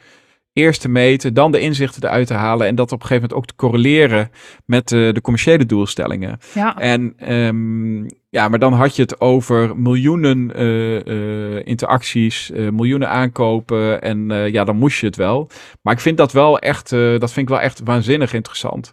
eerst 0.58 0.82
te 0.82 0.90
meten, 0.90 1.34
dan 1.34 1.52
de 1.52 1.60
inzichten 1.60 2.04
eruit 2.04 2.28
te 2.28 2.34
halen 2.34 2.68
en 2.68 2.76
dat 2.76 2.92
op 2.92 3.02
een 3.02 3.08
gegeven 3.08 3.30
moment 3.30 3.40
ook 3.40 3.46
te 3.46 3.56
correleren 3.56 4.30
met 4.66 4.88
de, 4.88 5.10
de 5.14 5.22
commerciële 5.22 5.66
doelstellingen. 5.66 6.40
Ja. 6.54 6.78
En 6.78 7.34
um, 7.34 8.06
ja, 8.30 8.48
maar 8.48 8.60
dan 8.60 8.74
had 8.74 8.96
je 8.96 9.02
het 9.02 9.22
over 9.22 9.78
miljoenen 9.78 10.52
uh, 10.62 11.06
uh, 11.06 11.66
interacties, 11.66 12.52
uh, 12.54 12.70
miljoenen 12.70 13.10
aankopen 13.10 14.02
en 14.02 14.30
ja, 14.52 14.64
dan 14.64 14.78
moest 14.78 15.00
je 15.00 15.06
het 15.06 15.16
wel. 15.16 15.50
Maar 15.82 15.94
ik 15.94 16.00
vind 16.00 16.18
dat 16.18 16.32
wel 16.32 16.60
echt, 16.60 16.90
dat 16.90 17.34
vind 17.34 17.38
ik 17.38 17.54
wel 17.54 17.62
echt 17.62 17.82
waanzinnig 17.84 18.34
interessant. 18.34 18.92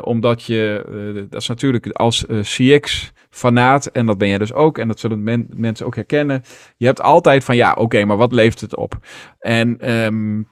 omdat 0.00 0.42
je, 0.42 1.26
dat 1.30 1.40
is 1.40 1.48
natuurlijk 1.48 1.88
als 1.88 2.26
CX 2.42 3.12
fanaat, 3.30 3.86
en 3.86 4.06
dat 4.06 4.18
ben 4.18 4.28
jij 4.28 4.38
dus 4.38 4.52
ook, 4.52 4.78
en 4.78 4.88
dat 4.88 5.00
zullen 5.00 5.22
men, 5.22 5.46
mensen 5.56 5.86
ook 5.86 5.94
herkennen. 5.94 6.42
Je 6.76 6.86
hebt 6.86 7.00
altijd 7.00 7.44
van, 7.44 7.56
ja, 7.56 7.72
oké, 7.72 8.04
maar 8.04 8.16
wat 8.16 8.32
levert 8.32 8.60
het 8.60 8.76
op? 8.76 8.98
En 9.38 9.92
um, 10.04 10.48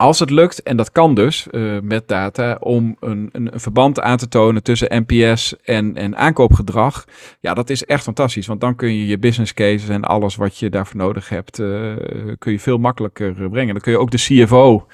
als 0.00 0.18
het 0.18 0.30
lukt, 0.30 0.62
en 0.62 0.76
dat 0.76 0.92
kan 0.92 1.14
dus 1.14 1.46
uh, 1.50 1.78
met 1.82 2.08
data, 2.08 2.56
om 2.60 2.96
een, 3.00 3.28
een, 3.32 3.52
een, 3.52 3.60
verband 3.60 4.00
aan 4.00 4.16
te 4.16 4.28
tonen 4.28 4.62
tussen 4.62 5.06
NPS 5.06 5.56
en, 5.64 5.96
en 5.96 6.16
aankoopgedrag, 6.16 7.04
ja, 7.40 7.54
dat 7.54 7.70
is 7.70 7.84
echt 7.84 8.02
fantastisch. 8.02 8.46
Want 8.46 8.60
dan 8.60 8.74
kun 8.76 8.94
je 8.94 9.06
je 9.06 9.18
business 9.18 9.54
cases 9.54 9.88
en 9.88 10.04
alles 10.04 10.36
wat 10.36 10.58
je 10.58 10.70
daarvoor 10.70 10.96
nodig 10.96 11.28
hebt, 11.28 11.58
uh, 11.58 11.96
kun 12.38 12.52
je 12.52 12.60
veel 12.60 12.78
makkelijker 12.78 13.32
brengen. 13.32 13.72
Dan 13.72 13.82
kun 13.82 13.92
je 13.92 13.98
ook 13.98 14.10
de 14.10 14.16
CFO 14.16 14.86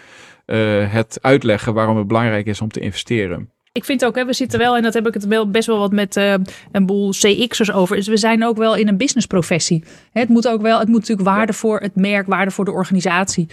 uh, 0.47 0.93
het 0.93 1.19
uitleggen 1.23 1.75
waarom 1.75 1.97
het 1.97 2.07
belangrijk 2.07 2.47
is 2.47 2.61
om 2.61 2.69
te 2.69 2.81
investeren. 2.81 3.51
Ik 3.73 3.85
vind 3.85 4.05
ook, 4.05 4.17
hè, 4.17 4.25
we 4.25 4.33
zitten 4.33 4.59
wel, 4.59 4.77
en 4.77 4.83
dat 4.83 4.95
heb 4.95 5.07
ik 5.07 5.15
het 5.15 5.27
wel 5.27 5.51
best 5.51 5.67
wel 5.67 5.79
wat 5.79 5.93
met 5.93 6.17
uh, 6.17 6.35
een 6.73 6.87
boel 6.87 7.11
CX'ers 7.11 7.73
over. 7.73 7.97
Dus 7.97 8.09
we 8.09 8.17
zijn 8.17 8.45
ook 8.45 8.57
wel 8.57 8.77
in 8.77 8.89
een 8.89 8.97
businessprofessie. 8.97 9.85
Het 10.13 10.29
moet 10.29 10.49
ook 10.49 10.63
wel, 10.63 10.79
het 10.79 10.89
moet 10.89 11.01
natuurlijk 11.01 11.29
waarde 11.29 11.53
voor 11.53 11.81
het 11.81 11.97
merk, 11.97 12.27
waarde 12.27 12.51
voor 12.51 12.65
de 12.65 12.73
organisatie 12.73 13.49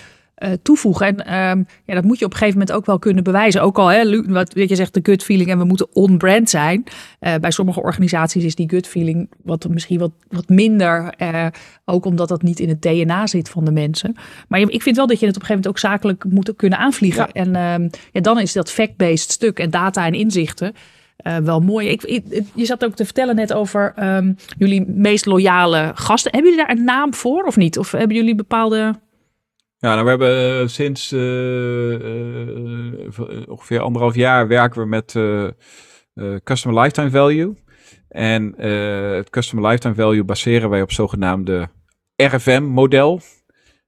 toevoegen. 0.61 1.17
En 1.17 1.57
um, 1.57 1.65
ja, 1.85 1.93
dat 1.93 2.03
moet 2.03 2.19
je 2.19 2.25
op 2.25 2.31
een 2.31 2.37
gegeven 2.37 2.59
moment 2.59 2.77
ook 2.77 2.85
wel 2.85 2.99
kunnen 2.99 3.23
bewijzen. 3.23 3.61
Ook 3.61 3.77
al, 3.77 3.87
hè, 3.87 4.23
wat 4.23 4.53
weet 4.53 4.69
je 4.69 4.75
zegt, 4.75 4.93
de 4.93 4.99
gut 5.03 5.23
feeling 5.23 5.49
en 5.49 5.57
we 5.57 5.63
moeten 5.63 5.95
on-brand 5.95 6.49
zijn. 6.49 6.83
Uh, 7.19 7.35
bij 7.35 7.51
sommige 7.51 7.81
organisaties 7.81 8.43
is 8.43 8.55
die 8.55 8.69
gut 8.69 8.87
feeling 8.87 9.29
wat 9.43 9.67
misschien 9.69 9.99
wat, 9.99 10.11
wat 10.29 10.49
minder. 10.49 11.13
Uh, 11.17 11.45
ook 11.85 12.05
omdat 12.05 12.27
dat 12.27 12.41
niet 12.41 12.59
in 12.59 12.69
het 12.69 12.81
DNA 12.81 13.27
zit 13.27 13.49
van 13.49 13.65
de 13.65 13.71
mensen. 13.71 14.15
Maar 14.47 14.59
ik 14.59 14.81
vind 14.81 14.95
wel 14.95 15.07
dat 15.07 15.19
je 15.19 15.25
het 15.25 15.35
op 15.35 15.41
een 15.41 15.47
gegeven 15.47 15.63
moment 15.63 15.67
ook 15.67 15.91
zakelijk 15.91 16.23
moet 16.23 16.55
kunnen 16.55 16.79
aanvliegen. 16.79 17.29
Ja. 17.33 17.41
En 17.41 17.81
um, 17.81 17.89
ja, 18.11 18.21
dan 18.21 18.39
is 18.39 18.53
dat 18.53 18.71
fact-based 18.71 19.31
stuk 19.31 19.59
en 19.59 19.69
data 19.69 20.05
en 20.05 20.13
inzichten. 20.13 20.73
Uh, 21.27 21.37
wel 21.37 21.59
mooi. 21.59 21.89
Ik, 21.89 22.03
ik, 22.03 22.23
je 22.55 22.65
zat 22.65 22.85
ook 22.85 22.95
te 22.95 23.05
vertellen 23.05 23.35
net 23.35 23.53
over 23.53 23.93
um, 23.99 24.35
jullie 24.57 24.85
meest 24.87 25.25
loyale 25.25 25.91
gasten. 25.95 26.31
Hebben 26.31 26.51
jullie 26.51 26.65
daar 26.65 26.77
een 26.77 26.83
naam 26.83 27.13
voor 27.13 27.43
of 27.43 27.55
niet? 27.55 27.77
Of 27.77 27.91
hebben 27.91 28.17
jullie 28.17 28.35
bepaalde 28.35 28.95
ja, 29.83 29.95
nou, 29.95 30.03
we 30.03 30.09
hebben 30.09 30.61
uh, 30.61 30.67
sinds 30.67 31.11
uh, 31.11 31.91
uh, 31.91 33.47
ongeveer 33.47 33.79
anderhalf 33.79 34.15
jaar 34.15 34.47
werken 34.47 34.81
we 34.81 34.87
met 34.87 35.05
Customer 36.43 36.81
Lifetime 36.81 37.09
Value. 37.09 37.53
En 38.09 38.61
het 39.15 39.29
Customer 39.29 39.69
Lifetime 39.69 39.95
Value 39.95 40.23
baseren 40.23 40.69
wij 40.69 40.81
op 40.81 40.91
zogenaamde 40.91 41.69
RFM-model. 42.15 43.21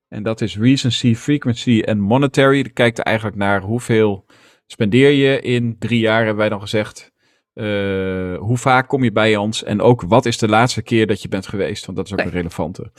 En 0.08 0.24
dat 0.24 0.42
is 0.42 0.58
Recency, 0.58 1.16
Frequency 1.16 1.82
en 1.86 2.00
Monetary. 2.00 2.64
Dat 2.64 2.74
kijkt 2.74 3.00
eigenlijk 3.00 3.38
naar 3.38 3.62
hoeveel 3.62 4.26
spendeer 4.66 5.12
je 5.12 5.42
in 5.42 5.76
drie 5.80 6.00
jaar, 6.00 6.18
hebben 6.18 6.38
wij 6.38 6.50
dan 6.50 6.62
gezegd. 6.62 7.12
hoe 8.40 8.58
vaak 8.58 8.88
kom 8.88 9.04
je 9.04 9.12
bij 9.12 9.36
ons 9.36 9.64
en 9.64 9.82
ook 9.82 10.02
wat 10.02 10.26
is 10.26 10.38
de 10.38 10.48
laatste 10.48 10.82
keer 10.82 11.08
dat 11.08 11.22
je 11.22 11.28
bent 11.28 11.48
geweest? 11.48 11.86
Want 11.86 11.98
dat 11.98 12.06
is 12.06 12.14
ook 12.14 12.20
een 12.20 12.30
relevante. 12.30 12.92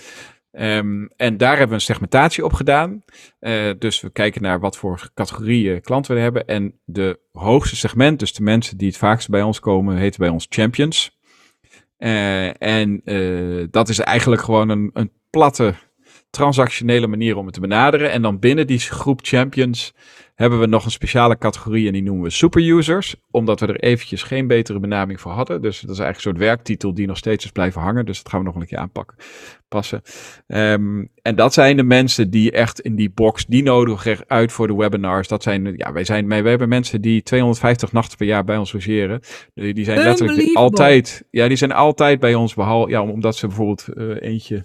Um, 0.61 1.09
en 1.17 1.37
daar 1.37 1.51
hebben 1.51 1.69
we 1.69 1.75
een 1.75 1.81
segmentatie 1.81 2.45
op 2.45 2.53
gedaan. 2.53 3.05
Uh, 3.41 3.71
dus 3.79 4.01
we 4.01 4.11
kijken 4.11 4.43
naar 4.43 4.61
wat 4.61 4.77
voor 4.77 5.11
categorieën 5.15 5.81
klanten 5.81 6.15
we 6.15 6.21
hebben. 6.21 6.47
En 6.47 6.81
de 6.85 7.21
hoogste 7.33 7.77
segment, 7.77 8.19
dus 8.19 8.33
de 8.33 8.43
mensen 8.43 8.77
die 8.77 8.89
het 8.89 8.97
vaakst 8.97 9.29
bij 9.29 9.43
ons 9.43 9.61
komen, 9.61 9.97
heten 9.97 10.21
bij 10.21 10.29
ons 10.29 10.47
champions. 10.49 11.19
Uh, 11.99 12.63
en 12.63 13.01
uh, 13.05 13.67
dat 13.71 13.89
is 13.89 13.99
eigenlijk 13.99 14.43
gewoon 14.43 14.69
een, 14.69 14.91
een 14.93 15.13
platte 15.31 15.75
transactionele 16.31 17.07
manier 17.07 17.37
om 17.37 17.45
het 17.45 17.55
te 17.55 17.61
benaderen. 17.61 18.11
En 18.11 18.23
dan 18.23 18.39
binnen 18.39 18.67
die 18.67 18.79
groep 18.79 19.21
champions 19.23 19.95
hebben 20.37 20.61
we 20.61 20.67
nog 20.67 20.85
een 20.85 20.91
speciale 20.91 21.39
categorie 21.39 21.87
en 21.87 21.93
die 21.93 22.03
noemen 22.03 22.25
we 22.25 22.31
superusers. 22.31 23.17
Omdat 23.31 23.61
we 23.61 23.67
er 23.67 23.81
eventjes 23.81 24.23
geen 24.23 24.47
betere 24.47 24.81
benaming 24.81 25.21
voor 25.21 25.33
hadden. 25.33 25.63
Dus 25.63 25.81
dat 25.81 25.91
is 25.91 25.99
eigenlijk 25.99 26.17
een 26.17 26.33
soort 26.33 26.49
werktitel 26.49 26.95
die 26.95 27.07
nog 27.07 27.17
steeds 27.17 27.45
is 27.45 27.51
blijven 27.51 27.81
hangen. 27.81 28.07
Dus 28.07 28.23
dat 28.23 28.33
gaan 28.33 28.41
we 28.41 28.47
nog 28.47 28.55
een 28.55 28.67
keer 28.67 28.79
aanpakken, 28.79 29.17
passen. 29.69 30.03
Um, 30.47 31.09
en 31.23 31.37
dat 31.37 31.53
zijn 31.53 31.77
de 31.77 31.83
mensen 31.83 32.31
die 32.31 32.51
echt 32.51 32.81
in 32.81 32.97
die 32.97 33.11
box, 33.11 33.47
die 33.47 33.63
nodigen 33.63 34.19
uit 34.27 34.53
voor 34.53 34.67
de 34.67 34.75
webinars. 34.75 35.29
Dat 35.29 35.43
zijn, 35.43 35.75
ja, 35.77 35.93
wij 35.93 36.05
zijn, 36.05 36.29
wij 36.29 36.43
hebben 36.43 36.69
mensen 36.69 37.01
die 37.01 37.23
250 37.23 37.93
nachten 37.93 38.17
per 38.17 38.27
jaar 38.27 38.45
bij 38.45 38.57
ons 38.57 38.73
logeren. 38.73 39.21
Die 39.55 39.85
zijn 39.85 39.99
letterlijk 39.99 40.57
altijd, 40.57 41.25
ja, 41.31 41.49
die 41.49 41.57
zijn 41.57 41.73
altijd 41.73 42.21
bij 42.21 42.35
ons, 42.35 42.55
behalve, 42.55 42.91
ja, 42.91 43.03
omdat 43.03 43.37
ze 43.37 43.47
bijvoorbeeld 43.47 43.87
uh, 43.95 44.17
eentje 44.21 44.65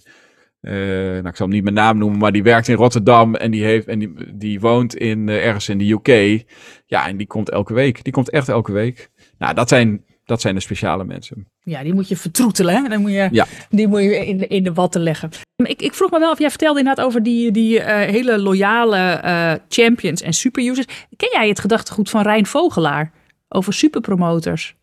uh, 0.62 0.74
nou, 0.74 1.28
ik 1.28 1.36
zal 1.36 1.46
hem 1.46 1.56
niet 1.56 1.64
mijn 1.64 1.76
naam 1.76 1.98
noemen, 1.98 2.20
maar 2.20 2.32
die 2.32 2.44
werkt 2.44 2.68
in 2.68 2.76
Rotterdam 2.76 3.36
en 3.36 3.52
die, 3.52 3.64
heeft, 3.64 3.88
en 3.88 4.00
die, 4.00 4.14
die 4.34 4.60
woont 4.60 4.96
in, 4.96 5.28
uh, 5.28 5.46
ergens 5.46 5.70
in 5.70 5.78
de 5.78 5.92
UK. 5.92 6.44
Ja, 6.86 7.08
en 7.08 7.18
die 7.18 7.28
komt 7.28 7.50
elke 7.50 7.74
week. 7.74 8.04
Die 8.04 8.14
komt 8.14 8.30
echt 8.30 8.50
elke 8.50 8.72
week. 8.72 9.10
Nou, 9.38 9.54
dat 9.54 9.70
zijn, 9.70 10.06
dat 10.26 10.42
zijn 10.42 10.56
de 10.56 10.62
speciale 10.62 11.04
mensen. 11.04 11.48
Ja, 11.60 11.84
die 11.84 11.94
moet 11.94 12.08
je 12.08 12.18
vertroetelen. 12.18 12.76
Hè? 12.76 12.90
Dan 12.90 13.02
moet 13.02 13.12
je, 13.12 13.28
ja. 13.32 13.46
Die 13.70 13.88
moet 13.88 14.02
je 14.02 14.26
in 14.28 14.38
de, 14.38 14.48
in 14.48 14.64
de 14.64 14.74
watten 14.74 15.02
leggen. 15.02 15.30
Ik, 15.56 15.82
ik 15.82 15.94
vroeg 15.94 16.12
me 16.12 16.20
wel 16.20 16.32
of 16.32 16.40
jij 16.40 16.50
vertelde 16.50 16.80
inderdaad 16.80 17.06
over 17.06 17.24
die, 17.24 17.52
die 17.52 17.80
uh, 17.80 17.86
hele 17.86 18.40
loyale 18.40 19.60
champions 19.70 20.22
en 20.22 20.34
superusers. 20.34 20.88
Ken 21.16 21.30
jij 21.32 21.48
het 21.48 21.60
gedachtegoed 21.60 22.10
van 22.10 22.22
Rijn 22.22 22.46
Vogelaar 22.46 23.12
over 23.50 23.74
superpromoters? 23.74 24.76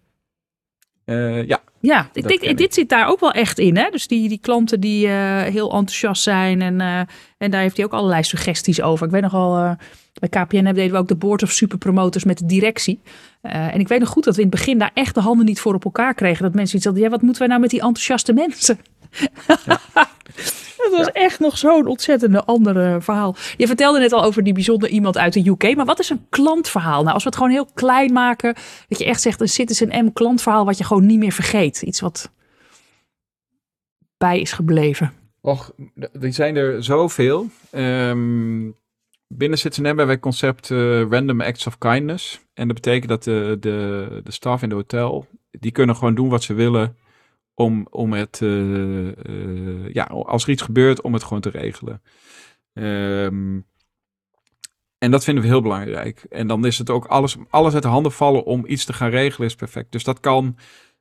Ja, 1.47 1.61
ja, 1.81 2.09
ik 2.13 2.29
denk, 2.29 2.59
dit 2.59 2.75
zit 2.75 2.89
daar 2.89 3.09
ook 3.09 3.21
wel 3.21 3.31
echt 3.31 3.59
in. 3.59 3.77
Hè? 3.77 3.91
Dus 3.91 4.07
die, 4.07 4.29
die 4.29 4.39
klanten 4.39 4.81
die 4.81 5.07
uh, 5.07 5.43
heel 5.43 5.73
enthousiast 5.73 6.23
zijn. 6.23 6.63
En, 6.63 6.81
uh, 6.81 7.01
en 7.39 7.51
daar 7.51 7.61
heeft 7.61 7.77
hij 7.77 7.87
ook 7.87 7.93
allerlei 7.93 8.23
suggesties 8.23 8.83
over. 8.83 9.07
Ik 9.07 9.13
weet 9.13 9.23
nogal, 9.23 9.59
uh, 9.59 9.73
bij 10.13 10.29
KPN 10.29 10.65
deden 10.65 10.91
we 10.91 10.97
ook 10.99 11.09
de 11.09 11.17
board 11.17 11.43
of 11.43 11.51
superpromoters 11.51 12.25
met 12.25 12.39
de 12.39 12.47
directie. 12.47 13.01
en 13.41 13.81
ik 13.81 13.89
weet 13.89 14.01
nog 14.01 14.09
goed 14.09 14.25
dat 14.25 14.37
we 14.37 14.43
in 14.43 14.49
het 14.49 14.57
begin 14.57 14.79
daar 14.79 14.91
echt 14.95 15.15
de 15.15 15.21
handen 15.21 15.47
niet 15.47 15.61
voor 15.61 15.75
op 15.75 15.85
elkaar 15.85 16.15
kregen. 16.15 16.43
Dat 16.43 16.55
mensen 16.55 16.77
iets 16.77 16.85
hadden, 16.85 17.03
ja, 17.03 17.11
wat 17.11 17.23
moeten 17.23 17.41
wij 17.41 17.49
nou 17.49 17.61
met 17.61 17.71
die 17.71 17.81
enthousiaste 17.81 18.33
mensen? 18.33 18.79
Ja. 20.79 20.91
Dat 20.91 20.99
was 20.99 21.13
echt 21.13 21.41
nog 21.41 21.59
zo'n 21.59 21.87
ontzettende 21.87 22.45
andere 22.45 23.01
verhaal. 23.01 23.37
Je 23.57 23.67
vertelde 23.67 23.99
net 23.99 24.13
al 24.13 24.25
over 24.25 24.43
die 24.45 24.53
bijzondere 24.53 24.93
iemand 24.93 25.19
uit 25.19 25.33
de 25.33 25.49
UK. 25.49 25.77
Maar 25.77 25.85
wat 25.85 25.99
is 25.99 26.11
een 26.11 26.27
klantverhaal? 26.29 27.03
Nou, 27.03 27.15
als 27.15 27.23
we 27.23 27.29
het 27.29 27.39
gewoon 27.39 27.53
heel 27.53 27.69
klein 27.75 28.13
maken. 28.13 28.55
Dat 28.89 28.99
je 28.99 29.05
echt 29.05 29.23
zegt 29.23 29.41
een 29.41 29.49
Citizen 29.49 30.05
M 30.05 30.13
klantverhaal 30.13 30.65
wat 30.65 30.79
je 30.79 30.85
gewoon 30.85 31.07
niet 31.07 31.19
meer 31.19 31.33
vergeet. 31.33 31.83
Iets 31.83 32.01
wat 32.01 32.33
bij 34.17 34.41
is 34.41 34.53
gebleven. 34.53 35.13
Och, 35.41 35.73
die 36.13 36.33
zijn 36.33 36.57
er 36.57 36.85
zoveel. 36.85 37.47
Um, 37.73 38.75
binnen 39.29 39.59
Citizen 39.59 39.85
hebben 39.85 40.05
wij 40.05 40.15
het 40.15 40.23
concept 40.23 40.71
uh, 40.71 41.09
Random 41.11 41.41
Acts 41.41 41.67
of 41.67 41.79
Kindness. 41.79 42.41
En 42.55 42.67
dat 42.67 42.77
betekent 42.77 43.09
dat 43.09 43.25
de, 43.25 43.57
de, 43.61 44.21
de 44.25 44.33
staf 44.33 44.63
in 44.63 44.69
de 44.69 44.75
hotel, 44.75 45.27
die 45.51 45.73
kunnen 45.73 45.97
gewoon 45.97 46.15
doen 46.15 46.29
wat 46.29 46.43
ze 46.43 46.55
willen 46.55 46.97
om, 47.59 47.87
om 47.91 48.13
het, 48.13 48.41
uh, 48.41 49.07
uh, 49.07 49.93
ja, 49.93 50.05
als 50.05 50.43
er 50.43 50.51
iets 50.51 50.63
gebeurt, 50.63 51.01
om 51.01 51.13
het 51.13 51.23
gewoon 51.23 51.41
te 51.41 51.51
regelen. 51.51 52.03
Um, 52.73 53.67
en 54.99 55.11
dat 55.11 55.25
vinden 55.25 55.43
we 55.43 55.49
heel 55.49 55.63
belangrijk. 55.63 56.27
En 56.31 56.47
dan 56.47 56.67
is 56.67 56.79
het 56.79 56.91
ook 56.91 57.07
alles, 57.07 57.37
alles 57.51 57.75
uit 57.75 57.83
de 57.83 57.89
handen 57.89 58.13
vallen 58.13 58.45
om 58.45 58.65
iets 58.67 58.85
te 58.85 58.93
gaan 58.93 59.11
regelen 59.11 59.49
is 59.49 59.55
perfect. 59.55 59.93
Dus 59.93 60.05
dat 60.05 60.21
kan 60.21 60.57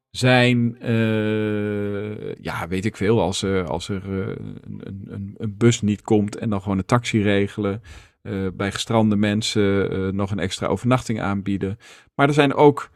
zijn, 0.10 0.78
uh, 0.82 2.36
ja, 2.36 2.68
weet 2.68 2.86
ik 2.86 2.95
veel, 2.95 3.22
als, 3.22 3.43
als 3.43 3.89
er 3.89 4.10
een, 4.10 4.62
een, 4.80 5.36
een, 5.38 5.58
bus 5.58 5.82
niet 5.82 6.01
komt 6.01 6.38
en 6.38 6.49
dan 6.49 6.62
gewoon 6.62 6.78
een 6.78 6.86
taxi 6.86 7.22
regelen. 7.22 7.82
Bij 8.53 8.72
gestrande 8.72 9.15
mensen 9.15 10.15
nog 10.15 10.32
een 10.32 10.39
extra 10.39 10.68
overnachting 10.68 11.22
aanbieden. 11.22 11.78
Maar 12.15 12.28
er 12.28 12.34
zijn 12.34 12.53
ook 12.53 12.89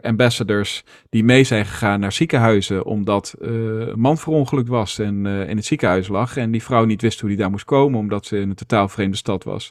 ambassadors 0.00 0.84
die 1.08 1.24
mee 1.24 1.44
zijn 1.44 1.66
gegaan 1.66 2.00
naar 2.00 2.12
ziekenhuizen 2.12 2.84
omdat 2.84 3.34
een 3.38 4.00
man 4.00 4.18
verongelukt 4.18 4.68
was 4.68 4.98
en 4.98 5.26
in 5.26 5.56
het 5.56 5.64
ziekenhuis 5.64 6.08
lag. 6.08 6.36
En 6.36 6.50
die 6.50 6.62
vrouw 6.62 6.84
niet 6.84 7.02
wist 7.02 7.20
hoe 7.20 7.28
die 7.28 7.38
daar 7.38 7.50
moest 7.50 7.64
komen 7.64 7.98
omdat 7.98 8.26
ze 8.26 8.38
in 8.38 8.48
een 8.48 8.54
totaal 8.54 8.88
vreemde 8.88 9.16
stad 9.16 9.44
was. 9.44 9.70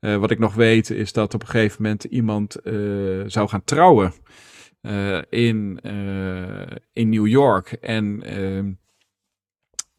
wat 0.00 0.30
ik 0.30 0.38
nog 0.38 0.54
weet 0.54 0.90
is 0.90 1.12
dat 1.12 1.34
op 1.34 1.42
een 1.42 1.48
gegeven 1.48 1.82
moment 1.82 2.04
iemand 2.04 2.56
zou 3.26 3.48
gaan 3.48 3.64
trouwen. 3.64 4.12
Uh, 4.82 5.18
in, 5.30 5.78
uh, 5.82 6.76
in 6.92 7.08
New 7.08 7.26
York. 7.26 7.72
En 7.72 8.22
uh, 8.38 8.72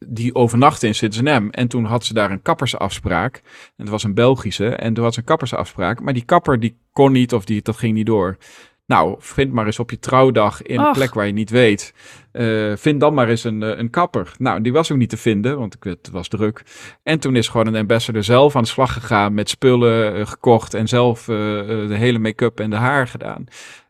die 0.08 0.36
overnachtte 0.36 0.88
in 0.88 0.96
Citizen. 0.96 1.52
En 1.52 1.68
toen 1.68 1.86
had 1.86 2.06
ze 2.06 2.14
daar 2.14 2.32
een 2.32 2.42
kappersafspraak. 2.42 3.36
En 3.44 3.44
het 3.76 3.90
was 3.90 4.04
een 4.04 4.14
Belgische. 4.14 4.70
En 4.70 4.94
toen 4.94 5.04
had 5.04 5.14
ze 5.14 5.20
een 5.20 5.26
kappersafspraak. 5.26 6.02
Maar 6.02 6.14
die 6.14 6.26
kapper 6.26 6.60
die 6.60 6.78
kon 6.92 7.12
niet 7.12 7.34
of 7.34 7.46
die, 7.46 7.62
dat 7.62 7.78
ging 7.78 7.94
niet 7.94 8.06
door. 8.06 8.38
Nou, 8.86 9.16
vind 9.20 9.52
maar 9.52 9.66
eens 9.66 9.80
op 9.80 9.90
je 9.90 10.00
trouwdag 10.00 10.62
in 10.62 10.80
een 10.80 10.92
plek 10.92 11.14
waar 11.14 11.26
je 11.26 11.34
niet 11.34 11.50
weet. 11.50 11.94
Uh, 12.34 12.76
vind 12.76 13.00
dan 13.00 13.14
maar 13.14 13.30
eens 13.30 13.44
een, 13.44 13.80
een 13.80 13.90
kapper. 13.90 14.32
Nou, 14.38 14.62
die 14.62 14.74
was 14.74 14.92
ook 14.92 14.98
niet 14.98 15.10
te 15.10 15.18
vinden, 15.18 15.58
want 15.58 15.78
het 15.80 16.10
was 16.12 16.28
druk. 16.28 16.64
En 17.04 17.20
toen 17.20 17.36
is 17.36 17.48
gewoon 17.48 17.68
een 17.68 17.76
ambassador 17.76 18.24
zelf 18.24 18.56
aan 18.56 18.62
de 18.64 18.68
slag 18.68 18.94
gegaan 18.94 19.34
met 19.34 19.50
spullen 19.50 20.18
uh, 20.18 20.26
gekocht 20.26 20.74
en 20.74 20.88
zelf 20.88 21.26
de 21.26 21.96
hele 21.98 22.20
make-up 22.20 22.60
en 22.60 22.70
de 22.70 22.76
haar 22.76 23.08
gedaan. 23.08 23.46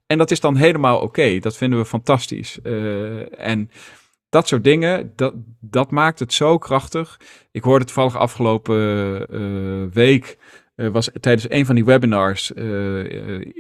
En 0.06 0.18
dat 0.18 0.32
is 0.32 0.40
dan 0.40 0.56
helemaal 0.56 1.00
oké. 1.00 1.40
Dat 1.40 1.58
vinden 1.58 1.80
we 1.80 1.86
fantastisch. 1.86 2.60
En 3.38 3.70
dat 4.34 4.48
soort 4.48 4.64
dingen, 4.64 5.12
dat, 5.16 5.34
dat 5.60 5.92
maakt 5.92 6.20
het 6.20 6.34
zo 6.34 6.58
krachtig. 6.58 7.20
Ik 7.52 7.64
hoorde 7.64 7.86
toevallig 7.86 8.18
afgelopen 8.18 8.78
uh, 9.32 9.94
week. 9.94 10.38
Uh, 10.76 10.90
was 10.90 11.10
tijdens 11.20 11.50
een 11.50 11.66
van 11.66 11.76
die 11.76 11.86
webinars 11.86 12.52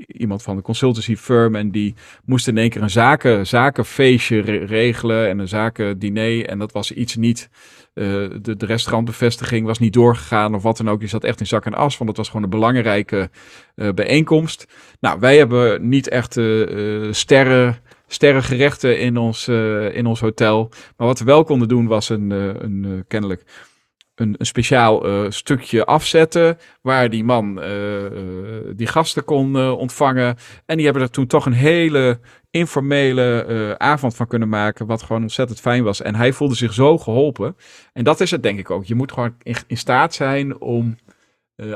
iemand 0.07 0.43
van 0.43 0.55
de 0.55 0.61
consultancy 0.61 1.15
firm 1.15 1.55
en 1.55 1.71
die 1.71 1.95
moest 2.25 2.47
in 2.47 2.57
één 2.57 2.69
keer 2.69 2.81
een 2.81 2.89
zaken, 2.89 3.47
zakenfeestje 3.47 4.39
regelen 4.65 5.29
en 5.29 5.39
een 5.39 5.47
zakendiner 5.47 6.45
en 6.45 6.59
dat 6.59 6.71
was 6.71 6.91
iets 6.91 7.15
niet 7.15 7.49
de, 7.93 8.55
de 8.57 8.65
restaurantbevestiging 8.65 9.65
was 9.65 9.79
niet 9.79 9.93
doorgegaan 9.93 10.55
of 10.55 10.63
wat 10.63 10.77
dan 10.77 10.89
ook. 10.89 10.99
Die 10.99 11.09
zat 11.09 11.23
echt 11.23 11.39
in 11.39 11.47
zak 11.47 11.65
en 11.65 11.73
as, 11.73 11.97
want 11.97 12.09
het 12.09 12.17
was 12.17 12.27
gewoon 12.27 12.43
een 12.43 12.49
belangrijke 12.49 13.29
bijeenkomst. 13.75 14.67
Nou, 14.99 15.19
wij 15.19 15.37
hebben 15.37 15.89
niet 15.89 16.09
echt 16.09 16.39
sterren, 17.11 17.77
sterrengerechten 18.13 18.99
in 18.99 19.17
ons, 19.17 19.47
in 19.91 20.05
ons 20.05 20.19
hotel. 20.19 20.69
Maar 20.97 21.07
wat 21.07 21.19
we 21.19 21.25
wel 21.25 21.43
konden 21.43 21.67
doen 21.67 21.87
was 21.87 22.09
een, 22.09 22.29
een 22.29 23.05
kennelijk 23.07 23.43
een, 24.15 24.35
een 24.37 24.45
speciaal 24.45 25.05
stukje 25.31 25.85
afzetten. 25.85 26.57
Waar 26.81 27.09
die 27.09 27.23
man 27.23 27.55
die 28.75 28.87
gasten 28.87 29.23
kon 29.23 29.71
ontvangen. 29.71 30.35
En 30.65 30.75
die 30.75 30.85
hebben 30.85 31.03
er 31.03 31.09
toen 31.09 31.27
toch 31.27 31.45
een 31.45 31.53
hele 31.53 32.19
informele 32.49 33.75
avond 33.77 34.15
van 34.15 34.27
kunnen 34.27 34.49
maken. 34.49 34.85
Wat 34.85 35.01
gewoon 35.01 35.21
ontzettend 35.21 35.59
fijn 35.59 35.83
was. 35.83 36.01
En 36.01 36.15
hij 36.15 36.33
voelde 36.33 36.55
zich 36.55 36.73
zo 36.73 36.97
geholpen. 36.97 37.55
En 37.93 38.03
dat 38.03 38.19
is 38.19 38.31
het 38.31 38.43
denk 38.43 38.59
ik 38.59 38.71
ook. 38.71 38.85
Je 38.85 38.95
moet 38.95 39.11
gewoon 39.11 39.35
in, 39.43 39.55
in 39.67 39.77
staat 39.77 40.13
zijn 40.13 40.61
om 40.61 40.95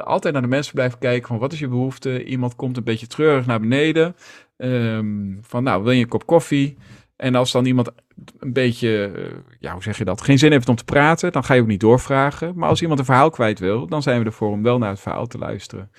altijd 0.04 0.34
naar 0.34 0.44
de 0.44 0.48
mensen 0.48 0.74
blijven 0.74 1.00
kijken. 1.00 1.28
Van 1.28 1.38
wat 1.38 1.54
is 1.54 1.60
je 1.60 1.68
behoefte? 1.68 2.24
Iemand 2.24 2.56
komt 2.56 2.78
een 2.78 2.84
beetje 2.84 3.08
treurig 3.08 3.46
naar 3.46 3.60
beneden. 3.60 4.16
Um, 4.58 5.40
van 5.42 5.64
nou, 5.64 5.84
wil 5.84 5.92
je 5.92 6.02
een 6.02 6.08
kop 6.08 6.26
koffie? 6.26 6.78
En 7.16 7.36
als 7.36 7.52
dan 7.52 7.66
iemand 7.66 7.92
een 8.40 8.54
beetje, 8.54 9.12
eh, 9.16 9.24
ja, 9.60 9.74
hoe 9.74 9.84
zeg 9.84 9.98
je 9.98 10.06
dat, 10.06 10.22
geen 10.22 10.38
zin 10.38 10.52
heeft 10.52 10.70
om 10.70 10.76
te 10.76 10.84
praten, 10.84 11.32
dan 11.32 11.44
ga 11.44 11.54
je 11.54 11.62
ook 11.62 11.68
niet 11.68 11.80
doorvragen. 11.80 12.54
Maar 12.56 12.70
als 12.70 12.82
iemand 12.82 13.00
een 13.00 13.06
verhaal 13.06 13.30
kwijt 13.30 13.60
wil, 13.60 13.88
dan 13.88 14.02
zijn 14.02 14.20
we 14.20 14.26
ervoor 14.26 14.50
om 14.50 14.64
wel 14.64 14.78
naar 14.78 14.90
het 14.90 15.00
verhaal 15.00 15.28
te 15.28 15.38
luisteren. 15.38 15.92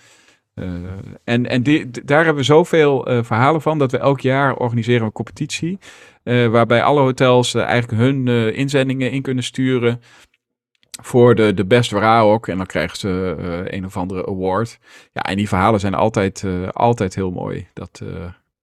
Uh, 0.54 0.66
en 1.24 1.46
en 1.46 1.62
daar 2.04 2.24
hebben 2.24 2.34
we 2.34 2.42
zoveel 2.42 3.10
uh, 3.10 3.22
verhalen 3.22 3.62
van 3.62 3.78
dat 3.78 3.92
we 3.92 3.98
elk 3.98 4.20
jaar 4.20 4.56
organiseren 4.56 5.06
een 5.06 5.12
competitie. 5.12 5.78
Waarbij 6.22 6.82
alle 6.82 7.00
hotels 7.00 7.54
eigenlijk 7.54 8.00
hun 8.00 8.28
inzendingen 8.54 9.10
in 9.10 9.22
kunnen 9.22 9.44
sturen 9.44 10.00
voor 11.02 11.34
de, 11.34 11.54
de 11.54 11.64
best 11.64 11.92
ook. 11.92 12.48
En 12.48 12.56
dan 12.56 12.66
krijgen 12.66 12.96
ze 12.96 13.34
een 13.68 13.84
of 13.84 13.96
andere 13.96 14.26
award. 14.26 14.78
Ja, 15.12 15.22
en 15.22 15.36
die 15.36 15.48
verhalen 15.48 15.80
zijn 15.80 15.94
altijd, 15.94 16.44
altijd 16.72 17.14
heel 17.14 17.30
mooi. 17.30 17.66
Dat, 17.72 18.02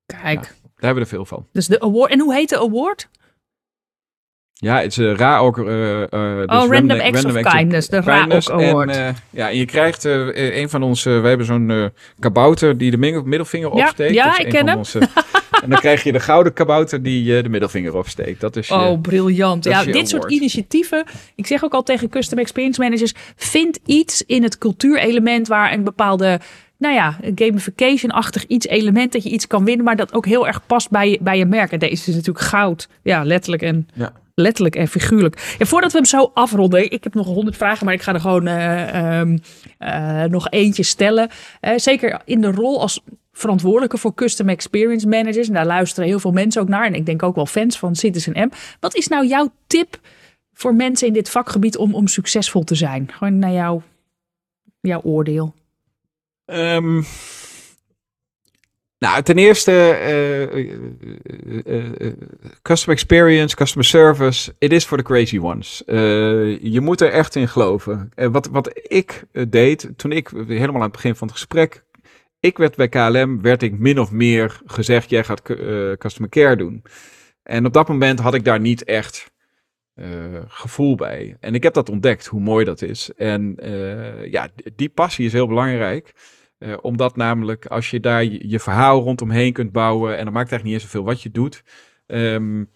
Kijk. 0.05 0.23
Ja. 0.23 0.41
Daar 0.41 0.93
hebben 0.93 0.95
we 0.95 1.09
er 1.09 1.15
veel 1.15 1.25
van. 1.25 1.47
Dus 1.51 1.67
de 1.67 1.79
award. 1.79 2.11
En 2.11 2.19
hoe 2.19 2.33
heet 2.33 2.49
de 2.49 2.59
award? 2.59 3.09
Ja, 4.57 4.81
het 4.81 4.91
is 4.91 4.97
uh, 4.97 5.15
RAOK. 5.15 5.57
Uh, 5.57 5.65
uh, 5.67 5.99
dus 5.99 6.11
oh, 6.11 6.45
Random, 6.45 6.69
random 6.69 6.99
Acts 6.99 7.25
of 7.25 7.41
Kindness, 7.41 7.89
de 7.89 8.01
RAOK 8.01 8.49
Award. 8.49 8.89
En, 8.89 9.15
ja, 9.29 9.49
en 9.49 9.57
je 9.57 9.65
krijgt 9.65 10.03
een 10.03 10.69
van 10.69 10.83
onze, 10.83 11.09
we 11.09 11.27
hebben 11.27 11.45
zo'n 11.45 11.91
kabouter 12.19 12.77
die 12.77 12.91
de 12.91 12.97
middelvinger 12.97 13.69
opsteekt. 13.69 14.13
Ja, 14.13 14.39
ik 14.39 14.49
ken 14.49 14.67
hem. 14.67 14.77
Onze, 14.77 14.99
en 15.63 15.69
dan 15.69 15.79
krijg 15.79 16.03
je 16.03 16.11
de 16.11 16.19
gouden 16.19 16.53
kabouter 16.53 17.03
die 17.03 17.41
de 17.41 17.49
middelvinger 17.49 17.95
opsteekt. 17.95 18.41
Dat 18.41 18.55
is 18.55 18.71
oh, 18.71 19.01
briljant. 19.01 19.63
Ja, 19.63 19.83
dit 19.83 19.95
award. 19.95 20.09
soort 20.09 20.31
initiatieven. 20.31 21.05
Ik 21.35 21.47
zeg 21.47 21.63
ook 21.63 21.73
al 21.73 21.83
tegen 21.83 22.09
custom 22.09 22.37
experience 22.37 22.81
managers, 22.81 23.13
vind 23.35 23.79
iets 23.85 24.23
in 24.25 24.43
het 24.43 24.57
cultuurelement 24.57 25.47
waar 25.47 25.73
een 25.73 25.83
bepaalde 25.83 26.39
nou 26.77 26.93
ja, 26.93 27.17
een 27.21 27.31
gamification-achtig 27.35 28.45
iets 28.45 28.67
element 28.67 29.11
dat 29.11 29.23
je 29.23 29.29
iets 29.29 29.47
kan 29.47 29.65
winnen, 29.65 29.85
maar 29.85 29.95
dat 29.95 30.13
ook 30.13 30.25
heel 30.25 30.47
erg 30.47 30.65
past 30.65 30.89
bij, 30.89 31.09
je, 31.09 31.17
bij 31.21 31.37
je 31.37 31.45
merk. 31.45 31.71
En 31.71 31.79
deze 31.79 32.09
is 32.09 32.15
natuurlijk 32.15 32.45
goud. 32.45 32.89
Ja, 33.03 33.23
letterlijk 33.23 33.63
en, 33.63 33.87
ja. 33.93 34.13
letterlijk 34.35 34.75
en 34.75 34.87
figuurlijk. 34.87 35.55
En 35.59 35.67
voordat 35.67 35.91
we 35.91 35.97
hem 35.97 36.07
zo 36.07 36.31
afronden, 36.33 36.91
ik 36.91 37.03
heb 37.03 37.13
nog 37.13 37.25
honderd 37.25 37.57
vragen, 37.57 37.85
maar 37.85 37.93
ik 37.93 38.01
ga 38.01 38.13
er 38.13 38.19
gewoon 38.19 38.47
uh, 38.47 39.19
um, 39.19 39.39
uh, 39.79 40.23
nog 40.23 40.49
eentje 40.49 40.83
stellen. 40.83 41.29
Uh, 41.61 41.71
zeker 41.75 42.21
in 42.25 42.41
de 42.41 42.51
rol 42.51 42.81
als 42.81 43.01
verantwoordelijke 43.31 43.97
voor 43.97 44.13
custom 44.13 44.49
experience 44.49 45.07
managers. 45.07 45.47
En 45.47 45.53
daar 45.53 45.65
luisteren 45.65 46.09
heel 46.09 46.19
veel 46.19 46.31
mensen 46.31 46.61
ook 46.61 46.67
naar. 46.67 46.85
En 46.85 46.93
ik 46.93 47.05
denk 47.05 47.23
ook 47.23 47.35
wel 47.35 47.45
fans 47.45 47.79
van 47.79 47.95
Citizen 47.95 48.47
M. 48.47 48.49
Wat 48.79 48.95
is 48.95 49.07
nou 49.07 49.27
jouw 49.27 49.51
tip 49.67 49.99
voor 50.53 50.75
mensen 50.75 51.07
in 51.07 51.13
dit 51.13 51.29
vakgebied 51.29 51.77
om, 51.77 51.95
om 51.95 52.07
succesvol 52.07 52.63
te 52.63 52.75
zijn? 52.75 53.11
Gewoon 53.11 53.39
naar 53.39 53.51
jou, 53.51 53.81
jouw 54.81 55.01
oordeel. 55.01 55.53
Um, 56.45 57.05
nou, 58.97 59.23
ten 59.23 59.37
eerste, 59.37 59.71
uh, 59.71 60.65
uh, 61.65 61.85
uh, 61.99 62.13
customer 62.61 62.95
experience, 62.95 63.55
customer 63.55 63.85
service, 63.85 64.53
it 64.57 64.71
is 64.71 64.85
for 64.85 64.97
the 64.97 65.03
crazy 65.03 65.37
ones. 65.39 65.83
je 66.61 66.79
moet 66.81 67.01
er 67.01 67.11
echt 67.11 67.35
in 67.35 67.47
geloven. 67.47 68.11
wat, 68.15 68.47
wat 68.47 68.79
ik 68.87 69.23
deed, 69.47 69.89
toen 69.95 70.11
ik 70.11 70.29
helemaal 70.47 70.75
aan 70.75 70.81
het 70.81 70.91
begin 70.91 71.15
van 71.15 71.27
het 71.27 71.35
gesprek, 71.35 71.83
ik 72.39 72.57
werd 72.57 72.75
bij 72.75 72.89
KLM, 72.89 73.41
werd 73.41 73.61
ik 73.61 73.79
min 73.79 73.99
of 73.99 74.11
meer 74.11 74.61
gezegd, 74.65 75.09
jij 75.09 75.23
gaat 75.23 75.41
customer 75.97 76.29
care 76.29 76.55
doen. 76.55 76.83
En 77.43 77.65
op 77.65 77.73
dat 77.73 77.87
moment 77.87 78.19
had 78.19 78.33
ik 78.33 78.43
daar 78.43 78.59
niet 78.59 78.83
echt 78.83 79.31
gevoel 80.47 80.95
bij. 80.95 81.37
En 81.39 81.55
ik 81.55 81.63
heb 81.63 81.73
dat 81.73 81.89
ontdekt, 81.89 82.25
hoe 82.25 82.41
mooi 82.41 82.65
dat 82.65 82.81
is. 82.81 83.11
En 83.17 83.55
ja, 84.29 84.47
die 84.75 84.89
passie 84.89 85.25
is 85.25 85.33
heel 85.33 85.47
belangrijk. 85.47 86.13
Uh, 86.59 86.77
omdat 86.81 87.15
namelijk 87.15 87.65
als 87.65 87.89
je 87.89 87.99
daar 87.99 88.23
je, 88.23 88.49
je, 88.49 88.59
verhaal 88.59 89.01
rondomheen 89.01 89.53
kunt 89.53 89.71
bouwen, 89.71 90.17
en 90.17 90.23
dan 90.23 90.33
maakt 90.33 90.51
eigenlijk 90.51 90.63
niet 90.63 90.73
eens 90.73 90.83
zoveel 90.83 91.03
wat 91.03 91.21
je 91.21 91.31
doet. 91.31 91.63
Um, 92.07 92.69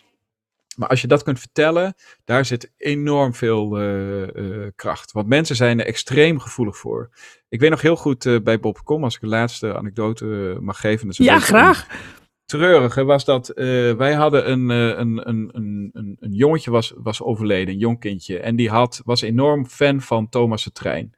maar 0.75 0.87
als 0.87 1.01
je 1.01 1.07
dat 1.07 1.23
kunt 1.23 1.39
vertellen, 1.39 1.95
daar 2.25 2.45
zit 2.45 2.71
enorm 2.77 3.33
veel 3.33 3.81
uh, 3.81 4.27
uh, 4.27 4.67
kracht. 4.75 5.11
Want 5.11 5.27
mensen 5.27 5.55
zijn 5.55 5.79
er 5.79 5.85
extreem 5.85 6.39
gevoelig 6.39 6.77
voor. 6.77 7.09
Ik 7.49 7.59
weet 7.59 7.69
nog 7.69 7.81
heel 7.81 7.95
goed 7.95 8.43
bij 8.43 8.59
Bob.com, 8.59 9.03
als 9.03 9.15
ik 9.15 9.21
de 9.21 9.27
laatste 9.27 9.77
anekdote 9.77 10.57
mag 10.61 10.79
geven. 10.79 11.07
Dat 11.07 11.17
ja, 11.17 11.39
graag. 11.39 11.87
Treurige 12.45 13.03
was 13.03 13.25
dat 13.25 13.47
wij 13.97 14.13
hadden 14.13 14.51
een, 14.51 14.69
een, 14.69 15.29
een, 15.29 15.49
een, 15.53 16.17
een 16.19 16.33
jongetje 16.33 16.71
was, 16.71 16.93
was 16.97 17.21
overleden, 17.21 17.73
een 17.73 17.79
jong 17.79 17.99
kindje. 17.99 18.39
En 18.39 18.55
die 18.55 18.69
had, 18.69 19.01
was 19.05 19.21
enorm 19.21 19.65
fan 19.65 20.01
van 20.01 20.29
Thomas 20.29 20.63
de 20.63 20.71
Trein. 20.71 21.13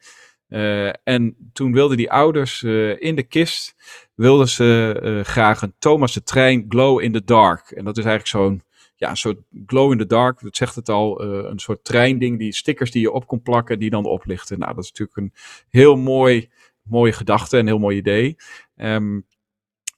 Uh, 0.52 0.94
en 1.04 1.52
toen 1.54 1.74
wilden 1.74 1.98
die 1.98 2.12
ouders 2.12 2.62
uh, 2.62 3.02
in 3.02 3.16
de 3.16 3.24
kist, 3.24 3.76
wilden 4.16 4.48
ze 4.48 5.00
uh, 5.04 5.24
graag 5.24 5.62
een 5.62 5.74
Thomas 5.80 6.14
de 6.14 6.24
Trein 6.24 6.66
Glow 6.70 7.02
in 7.02 7.12
the 7.12 7.24
Dark. 7.24 7.72
En 7.72 7.86
dat 7.86 7.98
is 7.98 8.06
eigenlijk 8.06 8.36
zo'n 8.36 8.64
ja, 8.96 9.16
soort 9.16 9.38
glow 9.66 9.92
in 9.92 9.98
the 9.98 10.06
dark, 10.06 10.42
dat 10.42 10.56
zegt 10.56 10.76
het 10.76 10.90
al, 10.90 11.22
een 11.22 11.60
soort 11.60 11.84
treinding, 11.84 12.40
die 12.40 12.54
stickers 12.54 12.92
die 12.92 13.02
je 13.02 13.12
op 13.12 13.28
kon 13.28 13.42
plakken, 13.42 13.80
die 13.80 13.90
dan 13.90 14.06
oplichten. 14.06 14.60
Nou, 14.60 14.76
dat 14.76 14.84
is 14.84 14.90
natuurlijk 14.90 15.18
een 15.18 15.34
heel 15.70 15.96
mooi, 15.96 16.50
mooie 16.84 17.12
gedachte, 17.12 17.58
een 17.58 17.68
heel 17.68 17.80
mooi 17.80 17.98
idee. 17.98 18.36
Um, 18.76 19.26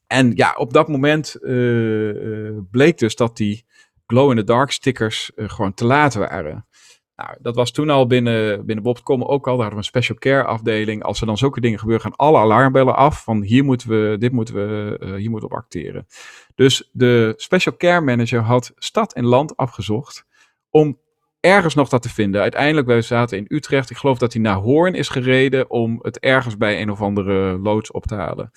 en 0.08 0.32
ja, 0.36 0.54
op 0.58 0.74
dat 0.74 0.88
moment 0.88 1.38
bleek 2.72 2.98
dus 2.98 3.16
dat 3.16 3.38
die 3.38 3.66
glow-in-the-dark 4.08 4.72
stickers 4.72 5.32
gewoon 5.36 5.74
te 5.74 5.86
laat 5.86 6.14
waren. 6.14 6.66
Nou, 7.16 7.38
dat 7.42 7.56
was 7.56 7.72
toen 7.72 7.90
al 7.90 8.08
binnen, 8.08 8.66
binnen 8.66 8.84
Bob.com 8.84 9.24
ook 9.24 9.48
al. 9.48 9.58
Daar 9.58 9.66
hadden 9.66 9.70
we 9.70 9.78
een 9.78 9.84
special 9.84 10.18
care 10.18 10.44
afdeling. 10.44 11.04
Als 11.04 11.22
er 11.22 11.26
dan 11.26 11.38
zulke 11.38 11.62
dingen 11.62 11.80
gebeuren, 11.80 12.04
gaan 12.04 12.16
alle 12.16 12.38
alarmbellen 12.38 12.96
af. 12.96 13.24
Van 13.24 13.42
hier 13.42 13.64
moeten 13.64 13.90
we, 13.90 14.16
dit 14.20 14.32
moeten 14.32 14.56
we, 14.56 14.98
uh, 15.00 15.16
hier 15.16 15.30
moeten 15.30 15.50
we 15.50 15.56
op 15.56 15.62
acteren. 15.62 16.08
Dus 16.56 16.90
de 16.92 17.34
special 17.38 17.78
care 17.78 18.02
manager 18.02 18.42
had 18.42 18.72
stad 18.76 19.14
en 19.14 19.26
land 19.26 19.58
afgezocht 19.58 20.26
om 20.70 21.00
ergens 21.40 21.74
nog 21.74 21.90
dat 21.90 22.02
te 22.02 22.10
vinden. 22.10 22.42
Uiteindelijk, 22.42 22.88
wij 22.88 23.02
zaten 23.02 23.38
in 23.38 23.46
Utrecht. 23.48 23.90
Ik 23.90 23.98
geloof 23.98 24.18
dat 24.18 24.34
hij 24.34 24.42
naar 24.42 24.56
Hoorn 24.56 24.94
is 24.94 25.10
gereden 25.10 25.70
om 25.70 26.00
het 26.02 26.20
ergens 26.20 26.58
bij 26.58 26.82
een 26.82 26.92
of 26.92 27.02
andere 27.02 27.60
loods 27.60 27.92
op 27.92 28.06
te 28.06 28.16
halen. 28.16 28.52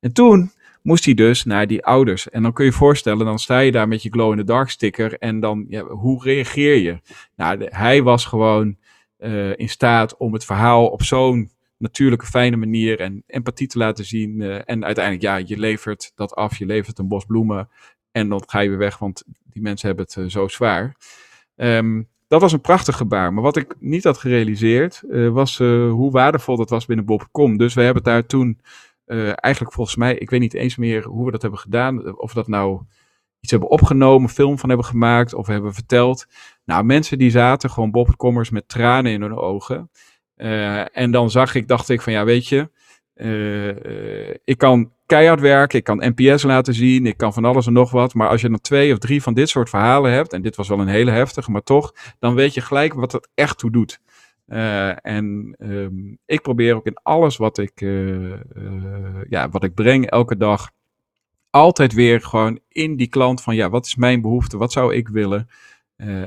En 0.00 0.12
toen 0.12 0.52
moest 0.84 1.04
hij 1.04 1.14
dus 1.14 1.44
naar 1.44 1.66
die 1.66 1.84
ouders. 1.84 2.30
En 2.30 2.42
dan 2.42 2.52
kun 2.52 2.64
je 2.64 2.70
je 2.70 2.76
voorstellen, 2.76 3.26
dan 3.26 3.38
sta 3.38 3.58
je 3.58 3.72
daar 3.72 3.88
met 3.88 4.02
je 4.02 4.10
glow-in-the-dark 4.10 4.68
sticker 4.70 5.18
en 5.18 5.40
dan, 5.40 5.64
ja, 5.68 5.84
hoe 5.84 6.22
reageer 6.24 6.76
je? 6.76 7.00
Nou, 7.36 7.66
hij 7.68 8.02
was 8.02 8.24
gewoon 8.24 8.76
uh, 9.18 9.56
in 9.56 9.68
staat 9.68 10.16
om 10.16 10.32
het 10.32 10.44
verhaal 10.44 10.86
op 10.86 11.02
zo'n 11.02 11.50
natuurlijke, 11.76 12.26
fijne 12.26 12.56
manier 12.56 13.00
en 13.00 13.22
empathie 13.26 13.66
te 13.66 13.78
laten 13.78 14.04
zien. 14.04 14.40
Uh, 14.40 14.54
en 14.64 14.84
uiteindelijk, 14.84 15.24
ja, 15.24 15.36
je 15.36 15.58
levert 15.58 16.12
dat 16.14 16.34
af, 16.34 16.56
je 16.56 16.66
levert 16.66 16.98
een 16.98 17.08
bos 17.08 17.24
bloemen 17.24 17.68
en 18.12 18.28
dan 18.28 18.42
ga 18.46 18.60
je 18.60 18.68
weer 18.68 18.78
weg, 18.78 18.98
want 18.98 19.22
die 19.44 19.62
mensen 19.62 19.86
hebben 19.86 20.04
het 20.04 20.16
uh, 20.16 20.28
zo 20.28 20.48
zwaar. 20.48 20.96
Um, 21.56 22.08
dat 22.28 22.40
was 22.40 22.52
een 22.52 22.60
prachtig 22.60 22.96
gebaar. 22.96 23.32
Maar 23.32 23.42
wat 23.42 23.56
ik 23.56 23.74
niet 23.78 24.04
had 24.04 24.18
gerealiseerd, 24.18 25.02
was 25.32 25.58
hoe 25.58 26.10
waardevol 26.10 26.56
dat 26.56 26.70
was 26.70 26.86
binnen 26.86 27.04
Bob.com. 27.04 27.56
Dus 27.56 27.74
we 27.74 27.82
hebben 27.82 28.02
daar 28.02 28.26
toen 28.26 28.60
uh, 29.06 29.32
eigenlijk 29.34 29.74
volgens 29.74 29.96
mij, 29.96 30.14
ik 30.14 30.30
weet 30.30 30.40
niet 30.40 30.54
eens 30.54 30.76
meer 30.76 31.04
hoe 31.04 31.24
we 31.24 31.30
dat 31.30 31.42
hebben 31.42 31.60
gedaan. 31.60 32.18
Of 32.18 32.32
we 32.32 32.38
dat 32.38 32.48
nou 32.48 32.82
iets 33.40 33.50
hebben 33.50 33.70
opgenomen, 33.70 34.28
film 34.28 34.58
van 34.58 34.68
hebben 34.68 34.86
gemaakt 34.86 35.34
of 35.34 35.46
hebben 35.46 35.74
verteld. 35.74 36.26
Nou, 36.64 36.84
mensen 36.84 37.18
die 37.18 37.30
zaten 37.30 37.70
gewoon 37.70 37.90
bobcommers 37.90 38.50
met 38.50 38.68
tranen 38.68 39.12
in 39.12 39.22
hun 39.22 39.36
ogen. 39.36 39.90
Uh, 40.36 40.96
en 40.98 41.10
dan 41.10 41.30
zag 41.30 41.54
ik, 41.54 41.68
dacht 41.68 41.88
ik 41.88 42.00
van 42.00 42.12
ja, 42.12 42.24
weet 42.24 42.48
je, 42.48 42.70
ik 44.44 44.58
kan 44.58 44.92
keihard 45.06 45.40
werken, 45.40 45.78
ik 45.78 45.84
kan 45.84 46.12
NPS 46.14 46.42
laten 46.42 46.74
zien, 46.74 47.06
ik 47.06 47.16
kan 47.16 47.32
van 47.32 47.44
alles 47.44 47.66
en 47.66 47.72
nog 47.72 47.90
wat. 47.90 48.14
Maar 48.14 48.28
als 48.28 48.40
je 48.40 48.48
dan 48.48 48.60
twee 48.60 48.92
of 48.92 48.98
drie 48.98 49.22
van 49.22 49.34
dit 49.34 49.48
soort 49.48 49.68
verhalen 49.68 50.12
hebt, 50.12 50.32
en 50.32 50.42
dit 50.42 50.56
was 50.56 50.68
wel 50.68 50.80
een 50.80 50.88
hele 50.88 51.10
heftige, 51.10 51.50
maar 51.50 51.62
toch, 51.62 51.94
dan 52.18 52.34
weet 52.34 52.54
je 52.54 52.60
gelijk 52.60 52.94
wat 52.94 53.12
het 53.12 53.28
echt 53.34 53.58
toe 53.58 53.70
doet. 53.70 54.00
Uh, 54.48 55.06
en 55.06 55.56
um, 55.58 56.18
ik 56.26 56.42
probeer 56.42 56.74
ook 56.74 56.86
in 56.86 56.98
alles 57.02 57.36
wat 57.36 57.58
ik, 57.58 57.80
uh, 57.80 58.30
uh, 58.30 59.22
ja, 59.28 59.48
wat 59.48 59.64
ik 59.64 59.74
breng 59.74 60.10
elke 60.10 60.36
dag, 60.36 60.70
altijd 61.50 61.92
weer 61.92 62.20
gewoon 62.20 62.58
in 62.68 62.96
die 62.96 63.08
klant 63.08 63.42
van, 63.42 63.54
ja, 63.54 63.70
wat 63.70 63.86
is 63.86 63.94
mijn 63.94 64.20
behoefte, 64.20 64.56
wat 64.56 64.72
zou 64.72 64.94
ik 64.94 65.08
willen? 65.08 65.48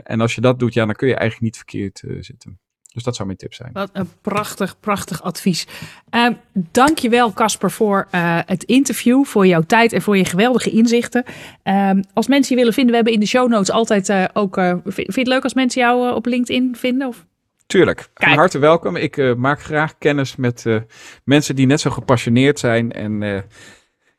en 0.04 0.22
als 0.22 0.36
je 0.36 0.42
dat 0.42 0.60
doet, 0.60 0.74
ja, 0.74 0.86
dan 0.86 0.96
kun 0.96 1.08
je 1.08 1.16
eigenlijk 1.16 1.44
niet 1.44 1.56
verkeerd 1.56 2.04
zitten. 2.20 2.60
Dus 2.94 3.04
dat 3.04 3.16
zou 3.16 3.28
mijn 3.28 3.40
tip 3.40 3.54
zijn. 3.54 3.70
Wat 3.74 3.90
een 3.94 4.10
prachtig, 4.22 4.80
prachtig 4.80 5.24
advies. 5.24 5.68
Uh, 6.16 6.30
dankjewel 6.54 7.34
Casper 7.34 7.72
voor 7.72 8.08
uh, 8.12 8.40
het 8.46 8.64
interview, 8.64 9.26
voor 9.26 9.48
jouw 9.48 9.62
tijd 9.62 9.94
en 9.94 10.02
voor 10.02 10.18
je 10.18 10.26
geweldige 10.26 10.70
inzichten. 10.70 11.24
Uh, 11.64 11.92
als 12.14 12.28
mensen 12.28 12.50
je 12.50 12.60
willen 12.60 12.74
vinden, 12.74 12.92
we 12.92 12.96
hebben 12.96 13.14
in 13.14 13.20
de 13.20 13.26
show 13.26 13.50
notes 13.50 13.72
altijd 13.72 14.30
ook... 14.34 14.56
vind 14.84 15.14
je 15.14 15.20
het 15.20 15.28
leuk 15.28 15.44
als 15.44 15.54
mensen 15.54 15.82
jou 15.82 16.14
op 16.14 16.26
LinkedIn 16.26 16.76
vinden? 16.76 17.08
Of? 17.08 17.26
Tuurlijk, 17.68 18.10
van 18.14 18.34
harte 18.34 18.60
welkom. 18.60 18.96
Ik 18.96 19.18
uh, 19.18 19.34
maak 19.34 19.62
graag 19.62 19.98
kennis 19.98 20.36
met 20.36 20.64
uh, 20.68 20.78
mensen 21.24 21.56
die 21.56 21.66
net 21.66 21.82
zo 21.82 21.90
gepassioneerd 21.90 22.60
zijn. 22.60 22.92
En 22.92 23.22
uh, 23.22 23.40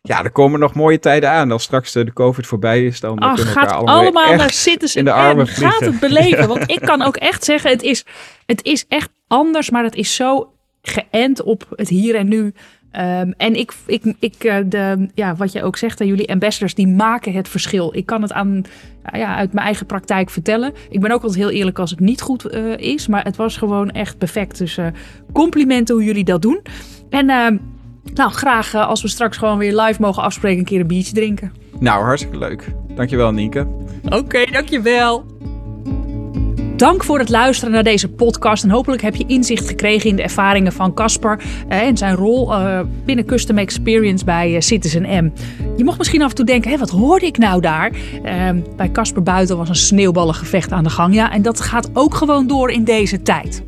ja, 0.02 0.24
er 0.24 0.30
komen 0.30 0.60
nog 0.60 0.74
mooie 0.74 0.98
tijden 0.98 1.30
aan. 1.30 1.50
Als 1.50 1.62
straks 1.62 1.92
de 1.92 2.12
COVID 2.12 2.46
voorbij 2.46 2.84
is, 2.84 3.00
dan 3.00 3.22
oh, 3.22 3.34
kunnen 3.34 3.54
we 3.54 3.60
elkaar 3.60 3.74
allemaal, 3.74 3.98
allemaal 3.98 4.34
naar 4.34 4.52
zitten 4.52 4.94
in 4.94 5.04
de 5.04 5.12
armen 5.12 5.46
vliegen. 5.46 5.70
Gaat 5.70 5.80
het 5.80 6.00
beleven? 6.00 6.48
Want 6.54 6.70
ik 6.70 6.80
kan 6.80 7.02
ook 7.02 7.16
echt 7.16 7.44
zeggen, 7.44 7.70
het 7.70 7.82
is, 7.82 8.04
het 8.46 8.64
is 8.64 8.84
echt 8.88 9.10
anders, 9.26 9.70
maar 9.70 9.84
het 9.84 9.96
is 9.96 10.14
zo 10.14 10.52
geënt 10.82 11.42
op 11.42 11.66
het 11.70 11.88
hier 11.88 12.14
en 12.14 12.28
nu. 12.28 12.54
Um, 12.98 13.34
en 13.36 13.54
ik, 13.54 13.72
ik, 13.86 14.14
ik 14.18 14.40
de, 14.70 15.08
ja, 15.14 15.34
wat 15.34 15.52
je 15.52 15.62
ook 15.62 15.76
zegt, 15.76 15.98
jullie 15.98 16.30
ambassadors, 16.30 16.74
die 16.74 16.86
maken 16.86 17.32
het 17.32 17.48
verschil. 17.48 17.96
Ik 17.96 18.06
kan 18.06 18.22
het 18.22 18.32
aan, 18.32 18.62
ja, 19.12 19.36
uit 19.36 19.52
mijn 19.52 19.66
eigen 19.66 19.86
praktijk 19.86 20.30
vertellen. 20.30 20.72
Ik 20.90 21.00
ben 21.00 21.10
ook 21.10 21.22
altijd 21.22 21.40
heel 21.40 21.50
eerlijk 21.50 21.78
als 21.78 21.90
het 21.90 22.00
niet 22.00 22.20
goed 22.20 22.54
uh, 22.54 22.76
is, 22.76 23.06
maar 23.06 23.24
het 23.24 23.36
was 23.36 23.56
gewoon 23.56 23.90
echt 23.90 24.18
perfect. 24.18 24.58
Dus 24.58 24.78
uh, 24.78 24.86
complimenten 25.32 25.94
hoe 25.94 26.04
jullie 26.04 26.24
dat 26.24 26.42
doen. 26.42 26.60
En 27.10 27.28
uh, 27.28 27.46
nou, 28.14 28.30
graag 28.30 28.74
als 28.74 29.02
we 29.02 29.08
straks 29.08 29.36
gewoon 29.36 29.58
weer 29.58 29.80
live 29.80 30.00
mogen 30.00 30.22
afspreken, 30.22 30.58
een 30.58 30.64
keer 30.64 30.80
een 30.80 30.86
biertje 30.86 31.14
drinken. 31.14 31.52
Nou, 31.80 32.04
hartstikke 32.04 32.38
leuk. 32.38 32.74
Dankjewel, 32.94 33.32
Nienke. 33.32 33.66
Oké, 34.04 34.16
okay, 34.16 34.46
dankjewel. 34.46 35.24
Dank 36.78 37.04
voor 37.04 37.18
het 37.18 37.28
luisteren 37.28 37.72
naar 37.72 37.82
deze 37.82 38.08
podcast. 38.08 38.64
En 38.64 38.70
hopelijk 38.70 39.02
heb 39.02 39.14
je 39.14 39.24
inzicht 39.26 39.68
gekregen 39.68 40.10
in 40.10 40.16
de 40.16 40.22
ervaringen 40.22 40.72
van 40.72 40.94
Casper 40.94 41.40
eh, 41.68 41.80
en 41.80 41.96
zijn 41.96 42.14
rol 42.14 42.52
uh, 42.52 42.80
binnen 43.04 43.24
Custom 43.24 43.58
Experience 43.58 44.24
bij 44.24 44.54
uh, 44.54 44.60
Citizen 44.60 45.24
M. 45.24 45.32
Je 45.76 45.84
mocht 45.84 45.98
misschien 45.98 46.22
af 46.22 46.28
en 46.28 46.34
toe 46.34 46.44
denken: 46.44 46.78
wat 46.78 46.90
hoorde 46.90 47.26
ik 47.26 47.38
nou 47.38 47.60
daar? 47.60 47.90
Ehm, 48.22 48.60
bij 48.76 48.90
Casper 48.90 49.22
buiten 49.22 49.56
was 49.56 49.68
een 49.68 49.74
sneeuwballengevecht 49.74 50.72
aan 50.72 50.84
de 50.84 50.90
gang. 50.90 51.14
Ja, 51.14 51.32
en 51.32 51.42
dat 51.42 51.60
gaat 51.60 51.90
ook 51.92 52.14
gewoon 52.14 52.46
door 52.46 52.70
in 52.70 52.84
deze 52.84 53.22
tijd. 53.22 53.62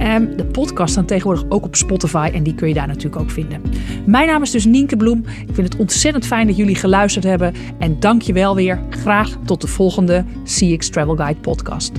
Um, 0.00 0.36
de 0.36 0.44
podcast 0.44 0.92
staat 0.92 1.08
tegenwoordig 1.08 1.44
ook 1.48 1.64
op 1.64 1.76
Spotify 1.76 2.30
en 2.32 2.42
die 2.42 2.54
kun 2.54 2.68
je 2.68 2.74
daar 2.74 2.86
natuurlijk 2.86 3.22
ook 3.22 3.30
vinden. 3.30 3.62
Mijn 4.06 4.26
naam 4.26 4.42
is 4.42 4.50
dus 4.50 4.64
Nienke 4.64 4.96
Bloem. 4.96 5.24
Ik 5.46 5.54
vind 5.54 5.72
het 5.72 5.76
ontzettend 5.76 6.26
fijn 6.26 6.46
dat 6.46 6.56
jullie 6.56 6.74
geluisterd 6.74 7.24
hebben. 7.24 7.54
En 7.78 8.00
dank 8.00 8.22
je 8.22 8.32
wel 8.32 8.54
weer. 8.54 8.80
Graag 8.90 9.38
tot 9.44 9.60
de 9.60 9.66
volgende 9.66 10.24
CX 10.44 10.88
Travel 10.88 11.16
Guide 11.16 11.40
podcast. 11.40 11.92